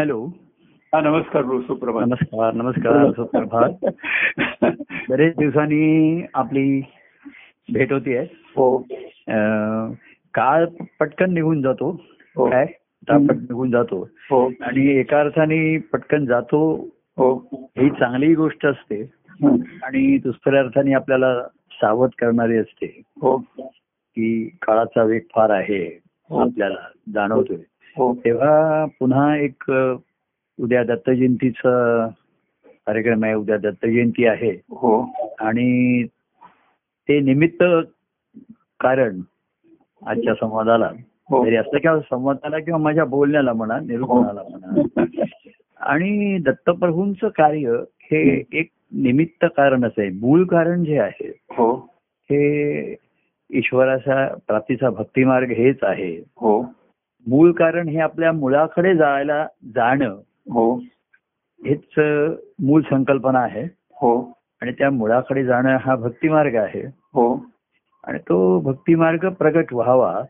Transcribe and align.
Hello. 0.00 0.24
हा 0.94 1.00
नमस्कार 1.00 1.42
सुप्रभात. 1.42 2.06
नमस्कार 2.06 2.54
नमस्कार 2.54 3.12
सुप्रभात. 3.12 3.90
बरेच 5.08 5.36
दिवसांनी 5.36 6.24
आपली 6.34 6.80
भेट 7.72 7.92
होती 7.92 8.16
आहे. 8.16 8.26
हो. 8.56 8.78
काळ 10.34 10.64
पटकन 11.00 11.34
निघून 11.34 11.62
जातो. 11.62 12.00
हो. 12.36 12.50
काय? 12.50 12.66
निघून 13.10 13.70
जातो. 13.70 14.08
हो. 14.30 14.48
आणि 14.60 14.98
एका 14.98 15.20
अर्थाने 15.20 15.78
पटकन 15.78 16.24
जातो 16.24 16.88
हो. 17.16 17.48
ही 17.52 17.90
चांगली 17.90 18.34
गोष्ट 18.34 18.66
असते. 18.66 19.02
आणि 19.82 20.18
दुसऱ्या 20.18 20.60
अर्थाने 20.60 20.92
आपल्याला 20.92 21.42
सावध 21.72 22.10
करणारी 22.18 22.56
असते. 22.56 23.02
हो. 23.20 23.38
की 24.16 24.56
काळाचा 24.62 25.02
वेग 25.02 25.20
फार 25.34 25.50
आहे. 25.50 26.00
आपल्याला 26.30 26.88
जाणवतोय. 27.14 27.56
तेव्हा 27.98 28.84
पुन्हा 28.98 29.36
एक 29.36 29.70
उद्या 30.60 30.84
दत्त 30.84 31.10
जयंतीचा 31.10 32.06
कार्यक्रम 32.66 33.24
आहे. 33.24 33.34
उद्या 33.34 33.56
दत्त 33.56 33.86
जयंती 33.86 34.26
आहे. 34.26 34.50
हो. 34.70 35.10
आणि 35.40 36.04
ते 37.08 37.20
निमित्त 37.20 37.64
कारण 38.80 39.20
आजच्या 40.06 40.34
संवादाला. 40.34 40.90
हो. 41.30 41.46
तरी 41.46 41.56
असं 41.56 41.78
किंवा 41.78 42.00
संवादाला 42.00 42.58
किंवा 42.58 42.78
माझ्या 42.78 43.04
बोलण्याला 43.04 43.52
म्हणा 43.52 43.78
निरूपणाला 43.80 44.40
म्हणा. 44.42 44.82
आणि 45.80 46.38
दत्तप्रभूंचं 46.38 47.28
कार्य 47.28 47.68
हे 48.00 48.42
एक 48.52 48.68
निमित्त 48.92 49.44
कारणच 49.44 49.92
आहे. 49.98 50.10
मूळ 50.10 50.44
कारण 50.44 50.84
जे 50.84 50.98
आहे 50.98 51.38
हो. 51.50 51.74
हे 52.22 52.96
ईश्वराचा 53.50 54.34
प्राप्तीचा 54.46 54.90
भक्तिमार्ग 54.90 55.48
हेच 55.48 55.78
आहे. 55.82 56.16
हो. 56.16 56.62
मूळ 57.26 57.52
कारण 57.52 57.88
हे 57.88 57.98
आपल्या 57.98 58.32
मुळाकडे 58.32 58.96
जायला 58.96 59.46
जाणं 59.74 60.18
हो. 60.50 60.74
हेच 61.66 61.98
मूळ 62.62 62.82
संकल्पना 62.82 63.38
आहे. 63.38 63.64
हो. 63.90 64.32
आणि 64.62 64.72
त्या 64.72 64.90
मुळाकडे 64.90 65.44
जाणं 65.44 65.76
हा 65.80 65.96
भक्तिमार्ग 65.96 66.54
आहे. 66.54 66.86
हो. 66.86 67.46
आणि 68.04 68.18
तो 68.18 68.60
भक्तिमार्ग 68.60 69.28
प्रगट 69.28 69.72
व्हावा. 69.72 70.22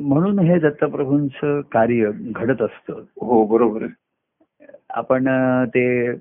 म्हणून 0.00 0.38
हे 0.38 0.58
दत्तप्रभूंचं 0.58 1.60
कार्य 1.60 2.10
घडत 2.14 2.62
असतं. 2.62 3.02
हो 3.20 3.46
बरोबर 3.46 3.86
आपण 4.90 5.28
ते 5.66 6.12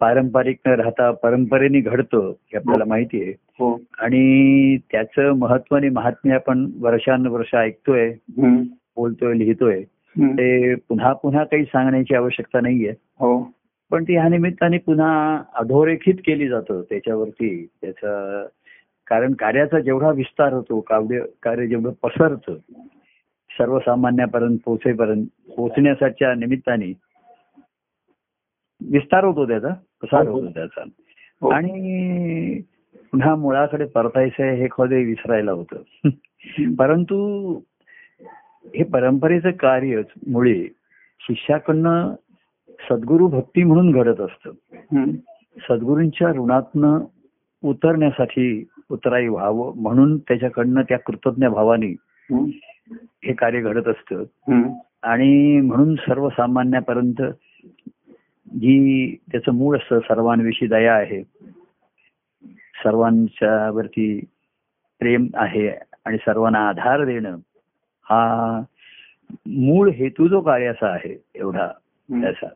पारंपरिक 0.00 0.58
न 0.66 0.70
राहता 0.70 1.10
परंपरेने 1.10 1.80
घडतं 1.80 2.18
हे 2.20 2.56
आपल्याला 2.56 2.84
माहिती 2.84 3.22
आहे. 3.22 3.30
हो. 3.30 3.80
आणि 3.98 4.76
त्याचं 4.76 5.32
महत्त्व 5.32 5.76
आणि 5.76 5.88
महात्म्य 5.88 6.34
आपण 6.34 6.70
वर्षानुवर्ष 6.80 7.54
ऐकतोय 7.54 8.08
हं. 8.10 8.62
बोलतोय 8.96 9.38
लिहितोय. 9.38 9.84
हं. 10.18 10.28
ते 10.28 10.74
पुन्हा 10.74 11.12
पुन्हा 11.12 11.44
काही 11.44 11.64
सांगण्याची 11.64 12.14
आवश्यकता 12.14 12.60
नाहीये. 12.60 12.90
हो. 12.90 13.50
पण 13.90 14.04
ती 14.04 14.16
ह्या 14.16 14.28
निमित्ताने 14.28 14.78
पुन्हा 14.78 15.42
अधोरेखित 15.54 16.14
केली 16.14 16.48
जातं 16.48 16.82
त्याच्यावरती. 16.82 17.66
त्याचा 17.80 18.46
कारण 19.06 19.32
कार्याचा 19.32 19.80
जेवढा 19.80 20.10
विस्तार 20.10 20.52
होतो 20.52 20.80
काव्य 20.80 21.20
कार्य 21.42 21.66
जेवढं 21.66 21.92
पसरतं 22.02 22.54
सर्वसामान्यापर्यंत 23.50 24.58
पोहोचेपर्यंत 24.64 25.26
पोहोचण्यासाठीच्या 25.56 26.34
निमित्ताने 26.34 26.92
विस्तार 28.90 29.24
होतो 29.24 29.46
त्याचा 29.46 29.68
प्रसार 29.68 30.26
हो, 30.26 30.34
हो. 30.34 30.40
होतो 30.40 30.50
त्याचा 30.50 30.82
हो. 31.40 31.48
आणि 31.48 32.60
पुन्हा 32.94 33.34
मुळाकडे 33.34 33.84
परतायचं 33.84 34.42
आहे 34.42 34.56
हे 34.56 34.68
कधी 34.78 35.04
विसरायला 35.04 35.52
होतं 35.52 36.08
परंतु 36.78 37.16
हे 38.74 38.84
परंपरेचं 38.84 39.50
कार्य 39.50 40.02
मुळे 40.28 40.66
शिष्याकडनं 41.20 42.14
सद्गुरु 42.90 43.26
भक्ती 43.26 43.64
म्हणून 43.64 43.90
घडत 43.90 44.20
असतं. 44.20 44.50
सद्गुरूंच्या 45.58 46.28
ऋणातनं 46.28 47.00
उतरण्यासाठी 47.64 48.68
उतराई 48.90 49.28
व्हावं 49.28 49.72
म्हणून 49.76 50.18
त्याच्याकडनं 50.18 50.82
त्या 50.82 50.98
कृतज्ञ 50.98 51.46
भावाने 51.46 51.96
हं. 52.30 52.50
कार्य 53.32 53.60
घडत 53.60 53.88
असतं. 53.88 54.22
आणि 55.02 55.60
म्हणून 55.60 55.94
सर्वसामान्यापर्यंत 55.94 57.22
जी 58.52 59.16
त्याचं 59.32 59.52
मूळ 59.52 59.76
असतं 59.76 60.00
सर्वांविषयी 60.00 60.68
दया 60.68 60.94
आहे. 60.94 61.22
सर्वांच्या 62.74 63.70
वरती 63.70 64.24
प्रेम 64.98 65.26
आहे 65.34 65.68
आणि 66.04 66.16
सर्वांना 66.16 66.68
आधार 66.68 67.04
देणं 67.04 67.36
हा 68.02 68.60
मूळ 69.46 69.90
हेतू 69.90 70.28
जो 70.28 70.40
कार्याचा 70.40 70.86
आहे 70.86 71.22
एवढा. 71.34 71.66
त्याचा. 72.20 72.46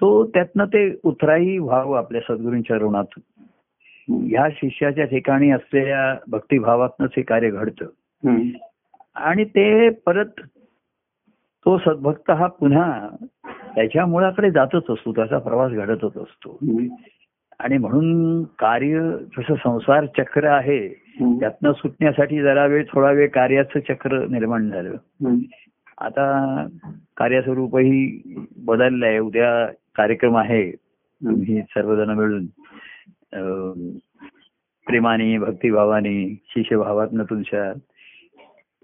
तो 0.00 0.26
त्यातनं 0.26 0.64
ते 0.64 1.00
उतराई 1.02 1.58
व्हावं 1.58 1.98
आपल्या 1.98 2.20
सद्गुरूंच्या 2.20 2.76
ऋणातून. 2.76 3.44
ह्या 4.30 4.48
शिष्याच्या 4.52 5.04
ठिकाणी 5.04 5.50
असलेल्या 5.50 6.18
भक्तिभावातनंच 6.28 7.10
हे 7.16 7.22
कार्य 7.22 7.50
घडतं. 7.50 7.84
आणि 9.14 9.44
ते 9.44 9.90
परत 9.90 10.40
तो 11.66 11.78
सद्भक्त 11.78 12.30
हा 12.30 12.46
पुन्हा 12.46 13.08
त्याच्या 13.74 14.06
मुळाकडे 14.06 14.50
जातच 14.50 14.90
असतो 14.90 15.12
त्याचा 15.12 15.38
प्रवास 15.38 15.72
घडतच 15.72 16.16
असतो. 16.16 16.58
आणि 17.58 17.78
म्हणून 17.78 18.42
कार्य 18.42 19.00
जसं 19.36 19.54
संसार 19.54 20.06
चक्र 20.06 20.44
आहे. 20.44 20.88
त्यातनं 21.40 21.72
सुटण्यासाठी 21.72 22.42
जरा 22.42 22.66
वेळ 22.66 22.84
थोडा 22.92 23.10
वेळ 23.10 23.28
कार्याचं 23.28 23.80
चक्र 23.80 24.26
निर्माण 24.26 24.70
झालं. 24.70 24.96
आता 25.98 26.66
कार्याचं 27.16 27.52
रूपही 27.54 28.22
बदललं 28.56 29.06
आहे 29.06 29.18
उद्या 29.18 29.66
कार्यक्रम 29.96 30.36
आहे 30.36 30.70
तुम्ही 30.72 31.62
सर्वजण 31.62 32.10
मिळून 32.10 32.46
प्रेमाने 34.86 35.38
भक्तिभावाने 35.38 36.34
शिष्यभावातनं 36.48 37.24
तुमच्या 37.24 37.72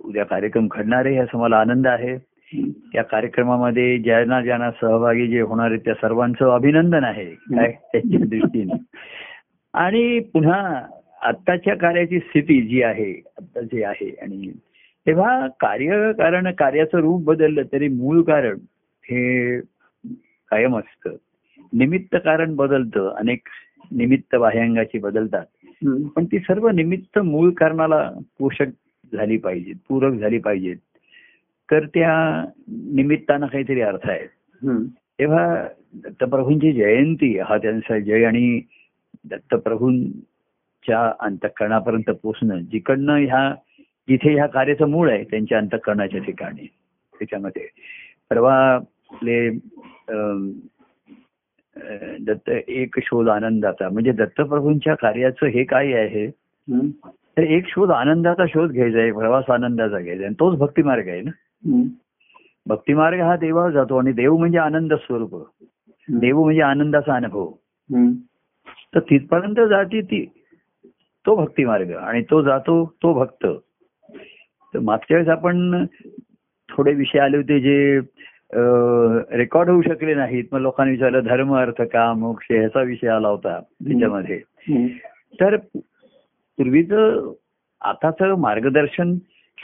उद्या 0.05 0.25
कार्यक्रम 0.25 0.67
घडणार 0.71 1.07
आहे 1.07 1.15
याचा 1.15 1.39
मला 1.39 1.57
आनंद 1.61 1.87
आहे. 1.87 2.17
त्या 2.55 3.03
कार्यक्रमामध्ये 3.03 3.99
ज्यांना 3.99 4.41
ज्यांना 4.41 4.71
सहभागी 4.71 5.27
जे 5.27 5.41
होणार 5.41 5.71
आहेत 5.71 5.81
त्या 5.85 5.95
सर्वांचं 5.95 6.51
अभिनंदन 6.51 7.05
आहे 7.05 7.25
काय 7.25 7.73
त्याच्या 7.93 8.21
दृष्टीने. 8.21 8.73
आणि 9.73 10.19
पुन्हा 10.19 10.87
आत्ताच्या 11.23 11.77
कार्याची 11.77 12.19
स्थिती 12.19 12.61
जी 12.63 12.83
आहे 12.83 13.23
आता 13.39 13.61
जी 13.61 13.83
आहे 13.83 14.15
आणि 14.23 14.53
तेव्हा 15.07 15.47
कार्य 15.47 16.13
कारण 16.13 16.51
कार्याचं 16.51 16.99
रूप 16.99 17.25
बदललं 17.25 17.63
तरी 17.73 17.89
मूळ 17.89 18.23
कारण 18.23 18.59
हे 19.05 19.61
कायम 20.51 20.79
असतं. 20.79 21.11
निमित्त 21.73 22.17
कारण 22.25 22.57
बदलतं 22.57 23.15
अनेक 23.15 23.41
निमित्त 23.93 24.37
बाह्यांगाची 24.37 24.99
बदलतात. 24.99 25.45
पण 25.87 26.25
ती 26.25 26.39
सर्व 26.39 26.69
निमित्त 26.69 27.19
मूळ 27.19 27.51
कारणाला 27.51 28.11
पोषक 28.39 28.67
झाली 29.13 29.37
पाहिजेत 29.37 29.75
पूरक 29.89 30.13
झाली 30.13 30.39
पाहिजेत. 30.39 30.77
तर 31.69 31.87
त्या 31.87 32.45
निमित्तानं 32.69 33.47
काहीतरी 33.47 33.81
अर्थ 33.81 34.09
आहे. 34.11 34.27
तेव्हा 35.19 35.67
दत्तप्रभूंची 36.05 36.73
जयंती 36.73 37.39
हा 37.39 37.57
त्यांचा 37.59 37.99
जय 37.99 38.25
आणि 38.25 38.61
दत्तप्रभूंच्या 39.31 41.01
अंतःकरणापर्यंत 41.21 42.11
पोचणं 42.23 42.61
जिकडनं 42.73 43.17
ह्या 43.17 43.51
जिथे 44.09 44.33
ह्या 44.35 44.47
कार्याचं 44.47 44.89
मूळ 44.91 45.11
आहे 45.11 45.25
त्यांच्या 45.25 45.59
अंतःकरणाच्या 45.59 46.21
ठिकाणी 46.25 46.67
त्याच्यामध्ये 47.15 47.67
परवा 48.31 48.55
आपले 48.75 49.49
दत्त 52.27 52.51
एक 52.51 52.99
शोध 53.03 53.29
आनंदाचा 53.29 53.89
म्हणजे 53.89 54.13
दत्तप्रभूंच्या 54.13 54.95
कार्याचं 54.95 55.47
हे 55.47 55.65
काय 55.65 55.93
आहे. 55.93 56.27
तर 57.37 57.43
एक 57.43 57.69
शोध 57.69 57.91
आनंदाचा 57.91 58.45
शोध 58.49 58.73
घ्यायचा 58.73 58.99
आहे 58.99 59.13
प्रवास 59.13 59.51
आनंदाचा 59.51 59.99
घ्यायचा 59.99 60.21
आहे 60.21 60.27
आणि 60.27 60.35
तोच 60.41 60.59
भक्तिमार्ग 60.59 61.09
आहे 61.09 61.21
ना. 61.21 61.31
भक्तिमार्ग 62.67 63.21
हा 63.21 63.37
देवावर 63.37 63.71
जातो 63.71 63.97
आणि 63.97 64.13
देव 64.13 64.37
म्हणजे 64.37 64.59
आनंद 64.59 64.95
स्वरूप. 64.95 65.35
देव 66.09 66.43
म्हणजे 66.45 66.63
आनंदाचा 66.63 67.15
अनुभव. 67.15 67.51
तर 68.95 69.01
तिथपर्यंत 69.01 69.61
जाते 69.69 70.01
ती 70.01 70.25
तो 71.27 71.35
भक्तिमार्ग 71.37 71.91
आणि 71.97 72.23
तो 72.31 72.43
जातो 72.43 72.85
तो 73.03 73.13
भक्त. 73.15 73.47
तर 74.75 74.79
मागच्या 74.79 75.17
वेळेस 75.17 75.29
आपण 75.29 75.85
थोडे 76.69 76.93
विषय 76.95 77.19
आले 77.19 77.37
होते 77.37 77.61
जे 77.61 77.99
रेकॉर्ड 79.37 79.71
होऊ 79.71 79.83
शकले 79.83 80.15
नाहीत. 80.15 80.45
मग 80.53 80.61
लोकांनी 80.61 80.93
विचारलं 80.93 81.25
धर्म 81.25 81.55
अर्थ 81.57 81.83
का 81.83 82.13
मोक्ष 82.15 82.47
ह्याचा 82.51 82.83
विषय 82.83 83.09
आला 83.09 83.29
होता 83.29 83.59
त्याच्यामध्ये. 83.61 84.39
तर 85.41 85.57
पूर्वीचं 85.57 87.33
आताच 87.81 88.23
मार्गदर्शन 88.39 89.15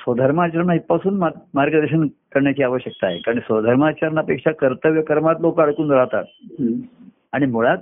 स्वधर्माचरण 0.01 0.71
इथपासून 0.71 1.15
मा- 1.15 1.39
मार्गदर्शन 1.55 2.07
करण्याची 2.07 2.63
आवश्यकता 2.63 3.07
आहे 3.07 3.19
कारण 3.19 3.39
स्वधर्माचरणापेक्षा 3.39 4.51
कर्तव्य 4.51 5.03
कर्मात 5.03 5.35
लोक 5.41 5.61
अडकून 5.61 5.91
राहतात. 5.91 6.25
आणि 7.33 7.47
मुळात 7.47 7.79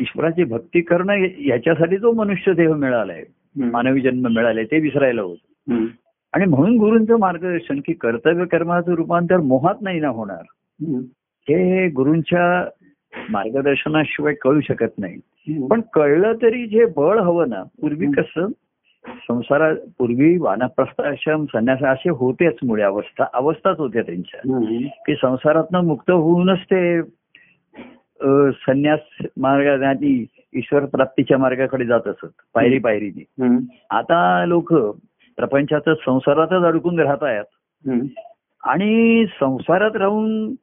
ईश्वराची 0.00 0.44
भक्ती 0.44 0.80
करणं 0.80 1.26
याच्यासाठी 1.38 1.96
जो 1.96 2.12
मनुष्य 2.12 2.52
देह 2.52 2.74
मिळालाय. 2.74 3.24
मानवी 3.56 4.00
जन्म 4.00 4.28
मिळालाय 4.28 4.64
ते 4.64 4.80
विसरायला 4.80 5.22
होत. 5.22 5.36
आणि 6.32 6.44
म्हणून 6.44 6.76
गुरूंचं 6.76 7.18
मार्गदर्शन 7.18 7.80
की 7.86 7.92
कर्तव्य 7.92 8.44
कर्माचं 8.44 8.92
रूपांतर 8.92 9.36
मोहात 9.36 9.74
नाही 9.80 10.00
ना 10.00 10.08
होणार 10.08 10.42
हं. 10.82 11.00
गुरूंच्या 11.88 12.68
मार्गदर्शनाशिवाय 13.30 14.34
कळू 14.34 14.60
शकत 14.60 14.98
नाही. 14.98 15.14
पण 15.66 15.80
कळलं 15.92 16.32
तरी 16.42 16.66
जे 16.66 16.84
बळ 16.96 17.18
हवं 17.18 17.48
ना 17.48 17.62
पूर्वी 17.62 18.06
कसं 18.06 18.46
संसारात 19.08 19.76
पूर्वी 19.98 20.38
वानप्रस्थाश्रम 20.38 21.44
संन्यास 21.44 21.82
असे 21.82 22.10
होतेच 22.10 22.56
मुळे 22.66 22.82
अवस्था 22.82 23.24
अवस्थाच 23.34 23.78
होत्या 23.78 24.02
त्यांच्या. 24.02 24.40
की 25.06 25.14
संसारातनं 25.14 25.84
मुक्त 25.84 26.10
होऊनच 26.10 26.58
ते 26.58 27.02
संन्यास 28.50 29.26
मार्गाने 29.36 30.24
ईश्वर 30.54 30.84
प्राप्तीच्या 30.84 31.38
मार्गाकडे 31.38 31.84
जात 31.84 32.08
असत 32.08 32.42
पायरी 32.54 32.78
पायरीने. 32.78 33.24
आता 33.90 34.44
लोक 34.46 34.74
प्रपंचातच 35.36 35.96
संसारातच 36.04 36.64
अडकून 36.64 37.00
राहत 37.00 37.22
आहेत. 37.22 37.88
आणि 38.64 39.24
संसारात 39.40 39.96
राहून 39.96 40.54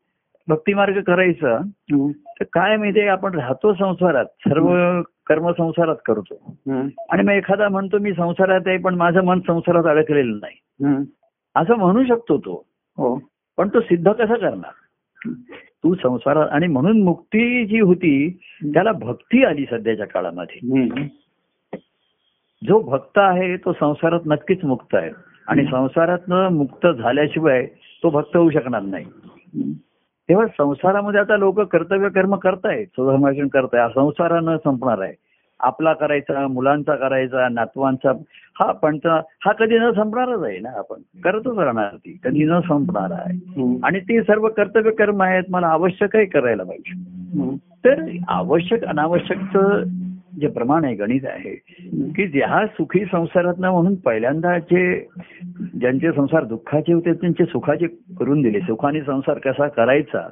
भक्तिमार्ग 0.47 1.01
करायचा 1.01 1.57
हम्म. 1.57 2.07
तर 2.07 2.43
काय 2.53 2.77
माहितीये 2.77 3.07
आपण 3.07 3.39
राहतो 3.39 3.73
संसारात 3.73 4.25
सर्व 4.25 5.01
कर्म 5.27 5.51
संसारात 5.51 5.95
करतो. 6.05 6.57
आणि 7.09 7.23
मग 7.23 7.31
एखादा 7.31 7.69
म्हणतो 7.69 7.97
मी 7.97 8.13
संसारात 8.13 8.61
आहे 8.65 8.77
पण 8.77 8.95
माझं 8.95 9.23
मन 9.23 9.39
संसारात 9.39 9.83
अडकलेलं 9.83 10.39
नाही. 10.41 10.85
असं 11.55 11.75
म्हणू 11.75 12.05
शकतो 12.05 12.37
तो. 12.37 12.65
हो. 12.97 13.21
पण 13.57 13.67
तो 13.67 13.81
सिद्ध 13.81 14.11
कसा 14.11 14.35
करणार? 14.35 14.71
तू 15.53 15.95
संसारात 15.95 16.47
आणि 16.47 16.67
म्हणून 16.67 17.03
मुक्ती 17.03 17.65
जी 17.65 17.79
होती 17.79 18.39
त्याला 18.63 18.91
भक्ती 18.91 19.43
आली 19.43 19.65
सध्याच्या 19.65 20.07
काळामध्ये. 20.07 20.59
जो 22.65 22.79
भक्त 22.79 23.17
आहे 23.17 23.57
तो 23.57 23.73
संसारात 23.73 24.19
नक्कीच 24.25 24.63
मुक्त 24.63 24.95
आहे. 24.95 25.11
आणि 25.47 25.65
संसारातनं 25.65 26.51
मुक्त 26.51 26.87
झाल्याशिवाय 26.87 27.65
तो 28.03 28.09
भक्त 28.09 28.37
होऊ 28.37 28.49
शकणार 28.49 28.81
नाही. 28.81 29.05
तेव्हा 30.29 30.45
संसारामध्ये 30.47 31.19
आता 31.19 31.37
लोक 31.37 31.59
कर्तव्य 31.59 32.09
कर्म 32.09 32.35
करतायत 32.35 32.85
सुधर्माचरण 32.85 33.47
करताय 33.47 33.81
हा 33.81 33.87
संसार 33.89 34.39
न 34.39 34.57
संपणार 34.57 35.01
आहे. 35.01 35.13
आपला 35.59 35.93
करायचा 35.93 36.47
मुलांचा 36.47 36.95
करायचा 36.95 37.49
नातवांचा. 37.49 38.11
हा 38.59 38.71
पण 38.71 38.97
हा 39.45 39.51
कधी 39.51 39.79
न 39.79 39.91
संपणारच 39.91 40.43
आहे 40.43 40.59
ना 40.59 40.69
आपण. 40.69 40.95
करतच 41.23 41.57
राहणार 41.57 41.95
ती. 41.95 42.17
कधी 42.23 42.43
न 42.43 42.59
संपणार 42.59 43.11
आहे. 43.11 43.77
आणि 43.83 43.99
ते 43.99 44.21
सर्व 44.21 44.47
कर्तव्य 44.47 44.91
कर्म 44.91 45.21
आहेत 45.21 45.43
मला 45.49 45.67
आवश्यकही 45.67 46.25
करायला 46.25 46.63
पाहिजे. 46.63 47.01
तर 47.85 48.03
आवश्यक 48.27 48.83
अनावश्यकचं 48.83 49.83
जे 50.41 50.47
प्रमाण 50.47 50.85
आहे 50.85 50.95
गणित 50.95 51.25
आहे 51.25 51.55
की 52.15 52.27
ज्या 52.27 52.65
सुखी 52.67 52.99
संसारात 53.05 53.59
म्हणून 53.59 53.95
पहिल्यांदा 53.95 54.57
जे 54.57 55.07
ज्यांचे 55.75 56.11
संसार 56.11 56.43
दुःखाचे 56.43 56.93
होते 56.93 57.13
त्यांचे 57.13 57.45
सुखाचे 57.45 57.87
करून 58.19 58.41
दिले. 58.41 58.59
सुखाने 58.59 59.01
संसार 59.01 59.37
कसा 59.37 59.67
करायचा? 59.67 60.27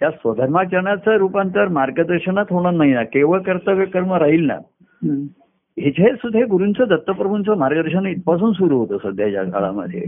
त्या 0.00 0.10
स्वधर्माचरणाचं 0.10 1.16
रूपांतर 1.16 1.68
मार्गदर्शनात 1.68 2.46
होणार 2.50 2.72
नाही 2.72 2.92
ना. 2.92 3.04
केवळ 3.04 3.40
कर्तव्य 3.40 3.84
कर्म 3.84 4.14
राहील 4.14 4.46
ना. 4.46 4.58
हे 5.80 5.90
सुद्धा 5.90 6.40
गुरूंचं 6.40 6.84
दत्तप्रभूंचं 6.88 7.56
मार्गदर्शन 7.56 8.06
इथपासून 8.06 8.52
सुरू 8.52 8.78
होतं 8.78 8.96
सध्याच्या 9.02 9.44
काळामध्ये. 9.44 10.02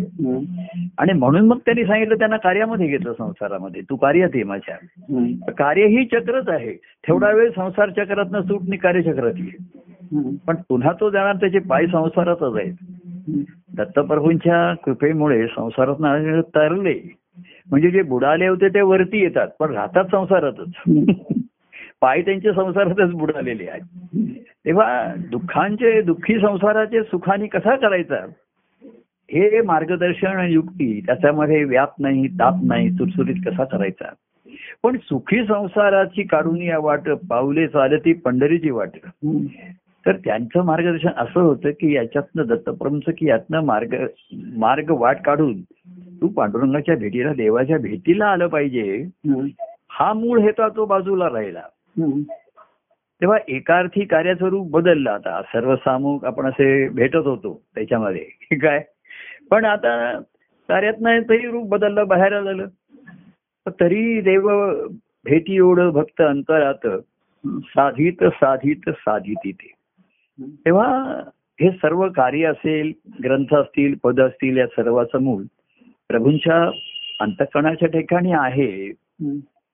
आणि 0.98 1.12
म्हणून 1.12 1.46
मग 1.46 1.58
त्यांनी 1.58 1.84
सांगितलं 1.84 2.14
त्यांना 2.14 2.36
कार्यामध्ये 2.36 2.86
घेतलं 2.86 3.12
संसारामध्ये. 3.18 3.82
तू 3.90 3.96
कार्यात 3.96 4.30
आहे 4.34 4.44
माझ्या. 4.44 4.76
कार्य 5.52 5.86
ही 5.86 6.04
चक्रच 6.04 6.48
आहे. 6.48 6.72
तेवढा 6.76 7.30
वेळ 7.30 7.50
संसार 7.50 7.90
चक्रातनं 7.90 8.42
सुटणी 8.42 8.76
कार्यचक्रात 8.76 9.32
येईल. 9.38 9.64
हम्म. 10.16 10.34
पण 10.46 10.54
पुन्हा 10.68 10.92
तो 11.00 11.10
जाणार 11.10 11.36
त्याचे 11.36 11.58
पाय 11.58 11.86
संसारातच 11.86 12.56
आहेत. 12.56 12.74
दत्तप्रभूंच्या 13.76 14.74
कृपेमुळे 14.84 15.46
संसारात 15.46 16.42
तरले. 16.42 17.16
म्हणजे 17.70 17.90
जे 17.90 18.02
बुडाले 18.02 18.46
होते 18.46 18.68
ते 18.68 18.80
वरती 18.80 19.18
येतात 19.18 19.48
पण 19.60 19.72
राहतात 19.72 20.04
संसारातच. 20.04 20.92
पाय 22.00 22.22
त्यांचे 22.22 22.52
संसारातच 22.52 23.10
बुडालेले 23.10 23.66
आहेत. 23.70 23.82
तेव्हा 24.64 25.14
दुःखांचे 25.30 26.02
दुःखी 26.02 26.34
संसाराचे 26.34 27.02
सुखाने 27.02 27.46
कसा 27.46 27.76
करायचा? 27.76 28.26
हे 29.32 29.62
मार्गदर्शन 29.62 30.26
आणि 30.26 30.52
युक्ती 30.52 31.00
त्याच्यामध्ये 31.06 31.64
व्याप 31.64 31.92
नाही 31.98 32.28
ताप 32.28 32.54
नाही 32.62 32.90
सुरसुरीत 32.90 33.34
कसा 33.46 33.64
करायचा? 33.64 34.12
पण 34.82 34.96
सुखी 34.96 35.44
संसाराची 35.46 36.22
काढून 36.22 36.62
या 36.62 36.78
वाट 36.78 37.08
पावले 37.30 37.66
चालती 37.66 38.12
पंढरीची 38.12 38.70
वाट. 38.70 38.88
तर 40.06 40.12
त्यांचं 40.12 40.64
मार्गदर्शन 40.64 41.08
असं 41.16 41.40
होतं 41.40 41.70
की 41.70 41.94
याच्यातनं 41.94 42.42
दत्तप्रमच 42.46 43.02
की 43.18 43.28
यातनं 43.28 43.60
मार्ग 43.60 44.06
मार्ग 44.56 44.90
वाट 44.90 45.16
काढून 45.24 45.60
तू 46.20 46.28
पांडुरंगाच्या 46.28 46.96
भेटीला 46.96 47.32
देवाच्या 47.32 47.78
भेटीला 47.78 48.26
आलं 48.26 48.46
पाहिजे. 48.46 49.06
हा 49.90 50.12
मूळ 50.12 50.40
हेता 50.40 50.68
तो 50.68 50.84
बाजूला 50.84 51.28
राहिला. 51.32 51.62
तेव्हा 51.98 53.38
एकार्थी 53.48 54.04
कार्याचं 54.04 54.48
रूप 54.48 54.70
बदललं 54.70 55.10
आता. 55.10 55.40
सर्वसामूहिक 55.42 56.24
आपण 56.24 56.46
असे 56.46 56.88
भेटत 56.88 57.26
होतो 57.26 57.60
त्याच्यामध्ये. 57.74 58.56
काय? 58.56 58.82
पण 59.50 59.64
आता 59.64 60.18
कार्यात 60.68 61.00
नाही 61.00 61.20
तरी 61.20 61.46
रूप 61.46 61.68
बदललं 61.68 62.06
बाहेर 62.08 62.32
आलेलं 62.32 62.66
पण 63.66 63.72
तरी 63.80 64.20
देव 64.20 64.48
भेटी 65.24 65.56
एवढं 65.56 65.90
भक्त 65.90 66.20
अंतरात 66.22 66.86
साधित 67.46 68.24
साधित 68.24 68.88
साधित 68.90 69.36
ते 69.46 69.72
तेव्हा 70.40 70.86
हे 71.60 71.70
सर्व 71.70 72.08
कार्य 72.08 72.46
असेल 72.46 72.92
ग्रंथ 73.24 73.54
असतील 73.54 73.94
पद 74.02 74.20
असतील 74.20 74.56
या 74.56 74.66
सर्वाचं 74.66 75.22
मूळ 75.22 75.42
प्रभूंच्या 76.08 76.62
अंतकरणाच्या 77.20 77.88
ठिकाणी 77.88 78.32
आहे. 78.32 78.70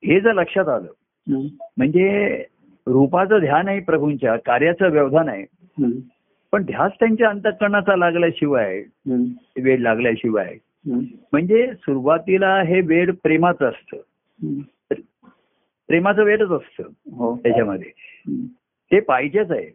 हे 0.03 0.21
जर 0.21 0.33
लक्षात 0.33 0.69
आलं. 0.69 0.89
म्हणजे 1.29 2.37
रूपाचं 2.87 3.39
ध्यान 3.39 3.69
आहे 3.69 3.81
प्रभूंच्या 3.81 4.37
कार्याचं 4.37 4.91
व्यवधान 4.91 5.29
आहे. 5.29 5.45
पण 6.53 6.63
ध्यास 6.63 6.93
त्यांच्या 7.01 7.29
अंतकरणाचा 7.29 7.97
लागल्याशिवाय. 7.97 8.83
वेळ 9.63 9.81
लागल्याशिवाय. 9.81 10.57
म्हणजे 11.33 11.67
सुरुवातीला 11.75 12.63
हे 12.63 12.81
वेळ 12.81 13.11
प्रेमाचं 13.23 13.69
असतं. 13.69 13.97
प्रेमाचं 15.89 16.23
वेळच 16.23 16.51
असतं 16.51 16.83
हो 17.13 17.37
त्याच्यामध्ये. 17.37 17.91
ते 18.91 19.01
पाहिजेच 19.01 19.51
आहे 19.51 19.71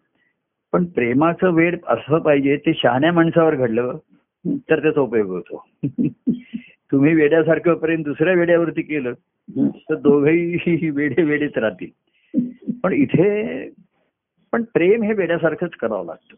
पण 0.74 0.86
प्रेमाचं 0.86 1.52
वेळ 1.52 1.76
असं 1.88 2.20
पाहिजे 2.20 2.58
ते 2.58 2.74
शहाण्या 2.74 3.12
माणसावर 3.14 3.56
घडलं 3.56 3.98
तर 4.46 4.82
त्याचा 4.82 5.02
उपयोग 5.02 5.30
होतो 5.30 5.66
तुम्ही 6.92 7.14
वेड्यासारखं 7.14 7.74
प्रेम 7.74 8.02
दुसऱ्या 8.04 8.34
वेड्यावरती 8.34 8.82
केलं. 8.82 9.14
तर 9.58 9.96
दोघेही 9.96 10.90
वेडे 10.96 11.24
वेडेच 11.24 11.58
राहतील. 11.58 11.90
पण 12.84 12.94
इथे 12.94 13.70
पण 14.52 14.64
प्रेम 14.64 15.04
हे 15.04 15.14
वेड्यासारखंच 15.14 15.72
करावं 15.72 16.06
लागतं. 16.06 16.36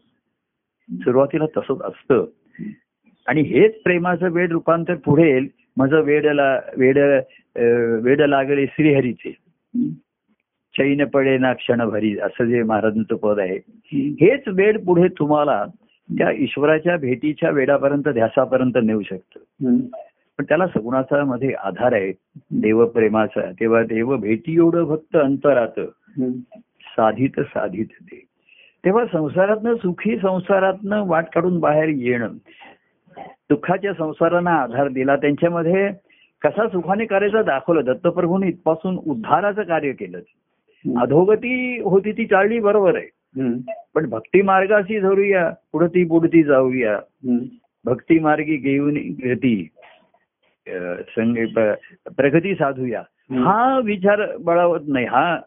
सुरुवातीला 1.00 1.46
तसंच 1.46 1.82
असतं. 1.82 2.24
आणि 3.26 3.40
हेच 3.40 3.82
प्रेमाचं 3.82 4.30
वेड 4.30 4.52
रूपांतर 4.52 4.94
पुढे 4.94 5.40
माझं 5.76 6.00
वेडला 6.00 6.60
वेड 6.76 6.98
वेड 8.02 8.20
लागले 8.20 8.66
श्रीहरीचे. 8.66 9.36
चैन 10.78 11.04
पडे 11.04 11.38
ना 11.38 11.52
क्षणभरी 11.52 12.18
असं 12.18 12.44
जे 12.44 12.62
महाराजांचं 12.62 13.16
पद 13.16 13.38
आहे. 13.38 13.58
हेच 14.20 14.42
वेड 14.46 14.84
पुढे 14.84 15.08
तुम्हाला 15.08 15.64
त्या 16.18 16.30
ईश्वराच्या 16.30 16.96
भेटीच्या 16.96 17.50
वेडापर्यंत 17.50 18.08
ध्यासापर्यंत 18.08 18.78
नेऊ 18.84 19.02
शकतं. 19.02 19.40
पण 20.38 20.44
त्याला 20.44 20.66
सगुणाचा 20.66 21.24
मध्ये 21.24 21.52
आधार 21.52 21.92
आहे. 21.92 22.12
देवप्रेमाचा 22.50 23.52
तेव्हा 23.60 23.82
देव 23.82 24.16
भेटी 24.16 24.54
एवढं 24.54 24.84
भक्त 24.84 25.16
अंतरात. 25.16 25.80
साधित 26.96 27.40
साधित 27.40 27.86
ते. 28.02 28.24
तेव्हा 28.84 29.04
संसारातनं 29.12 29.74
सुखी 29.74 30.18
संसारातनं 30.18 31.06
वाट 31.06 31.24
काढून 31.34 31.58
बाहेर 31.60 31.88
येणं. 31.88 32.28
दुःखाच्या 33.50 33.92
संसारांना 33.94 34.54
आधार 34.54 34.88
दिला. 34.88 35.16
त्यांच्यामध्ये 35.16 35.88
कसा 36.42 36.68
सुखाने 36.68 37.04
करायचा 37.04 37.42
दाखवलं. 37.42 37.80
दत्तप्रभूने 37.84 38.48
इथपासून 38.48 38.96
उद्धाराचं 39.06 39.62
कार्य 39.62 39.92
केलं. 39.92 40.20
अधोगती 41.00 41.80
होती 41.80 42.12
ती 42.12 42.26
चालली 42.26 42.58
बरोबर 42.60 42.96
आहे. 42.96 43.06
पण 43.94 44.08
भक्ती 44.08 44.42
मार्गाशी 44.42 45.00
धरूया. 45.00 45.50
पुढती 45.72 46.04
पुढती 46.04 46.42
जाऊया. 46.42 46.98
भक्ती 47.84 48.18
मार्गी 48.18 48.56
घेऊन 48.56 48.94
गती 49.24 49.68
संग- 50.68 51.46
प- 51.56 52.10
प्रगती 52.16 52.54
साधूया. 52.54 53.02
हा 53.44 53.78
विचार 53.84 54.36
बळावत 54.40 54.80
नाही 54.88 55.06
हा 55.06 55.38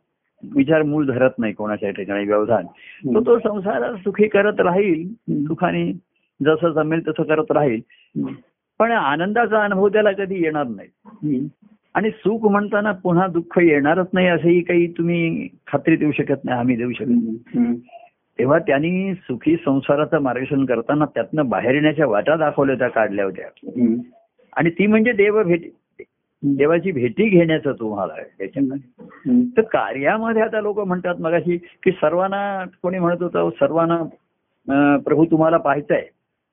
विचार 0.55 0.83
मूळ 0.83 1.05
धरत 1.05 1.29
नाही 1.37 1.53
कोणाच्या 1.53 1.89
ठिकाणी 1.89 2.25
व्यवधान 2.25 2.65
तो 3.13 3.19
तो 3.25 3.37
संसारात 3.39 3.93
सुखी 3.95 4.27
करत 4.27 4.59
राहील 4.59 5.07
सुखाने 5.45 5.91
जसं 6.43 6.69
जमेल 6.69 7.07
तसं 7.07 7.23
करत 7.23 7.51
राहील. 7.51 7.81
पण 8.79 8.91
आनंदाचा 8.91 9.63
अनुभव 9.63 9.87
त्याला 9.87 10.11
कधी 10.11 10.43
येणार 10.43 10.67
नाही. 10.67 10.87
आणि 11.95 12.09
सुख 12.09 12.51
म्हणताना 12.51 12.91
पुन्हा 12.91 13.27
दुःख 13.27 13.59
येणारच 13.59 14.07
नाही 14.13 14.27
असंही 14.27 14.61
काही 14.61 14.91
तुम्ही 14.97 15.47
खात्री 15.67 15.95
देऊ 15.95 16.11
शकत 16.11 16.45
नाही 16.45 16.59
आम्ही 16.59 16.75
देऊ 16.75 16.91
शकत 16.91 17.05
नाही. 17.07 17.37
तेव्हा 18.39 18.59
त्यांनी 18.59 19.13
सुखी 19.13 19.55
संसाराचं 19.65 20.19
मार्गदर्शन 20.19 20.65
करताना 20.65 21.05
त्यातनं 21.05 21.49
बाहेर 21.49 21.73
येण्याच्या 21.73 22.07
वाटा 22.07 22.35
दाखवल्या 22.35 22.75
त्या 22.75 22.87
काढल्या 22.87 23.25
होत्या. 23.25 23.45
आणि 24.57 24.69
ती 24.69 24.87
म्हणजे 24.87 25.11
देव 25.11 25.43
भेट 25.43 25.71
देवाची 26.43 26.91
भेटी 26.91 27.29
घेण्याचं 27.29 27.71
तुम्हाला 27.71 28.13
त्याच्यामध्ये. 28.37 29.43
तर 29.57 29.61
कार्यामध्ये 29.61 30.41
आता 30.41 30.61
लोक 30.61 30.79
म्हणतात 30.79 31.15
मगाशी 31.19 31.57
की 31.57 31.91
सर्वांना 31.91 32.65
कोणी 32.83 32.99
म्हणत 32.99 33.21
होतं 33.21 33.49
सर्वांना 33.49 34.03
प्रभू 34.97 35.25
तुम्हाला 35.25 35.57
पाहायचंय. 35.57 36.03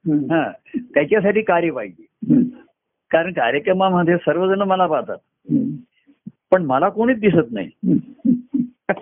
हा 0.05 0.51
त्याच्यासाठी 0.77 1.43
कार्य 1.43 1.71
पाहिजे. 1.71 2.07
कारण 3.11 3.33
कार्यक्रमामध्ये 3.33 4.17
सर्वजण 4.17 4.63
मला 4.63 4.87
पाहतात. 4.87 5.17
पण 6.51 6.63
मला 6.63 6.89
कोणीच 6.89 7.19
दिसत 7.19 7.53
नाही 7.53 7.99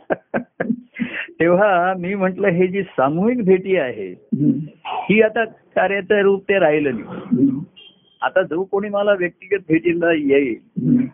तेव्हा 1.41 1.95
मी 1.99 2.15
म्हंटल 2.15 2.45
हे 2.45 2.67
जी 2.67 2.83
सामूहिक 2.83 3.45
भेटी 3.45 3.77
आहे. 3.77 4.15
ही 4.85 5.23
आता 5.23 5.45
कार्याचं 5.45 6.21
रूप 6.21 6.43
ते 6.43 6.59
राहिलं 6.59 6.91
नाही. 6.95 7.49
आता 8.23 8.43
जो 8.43 8.65
कोणी 8.65 8.89
मला 8.89 9.13
व्यक्तिगत 9.13 9.61
भेटीला 9.69 10.13
येईल. 10.13 11.07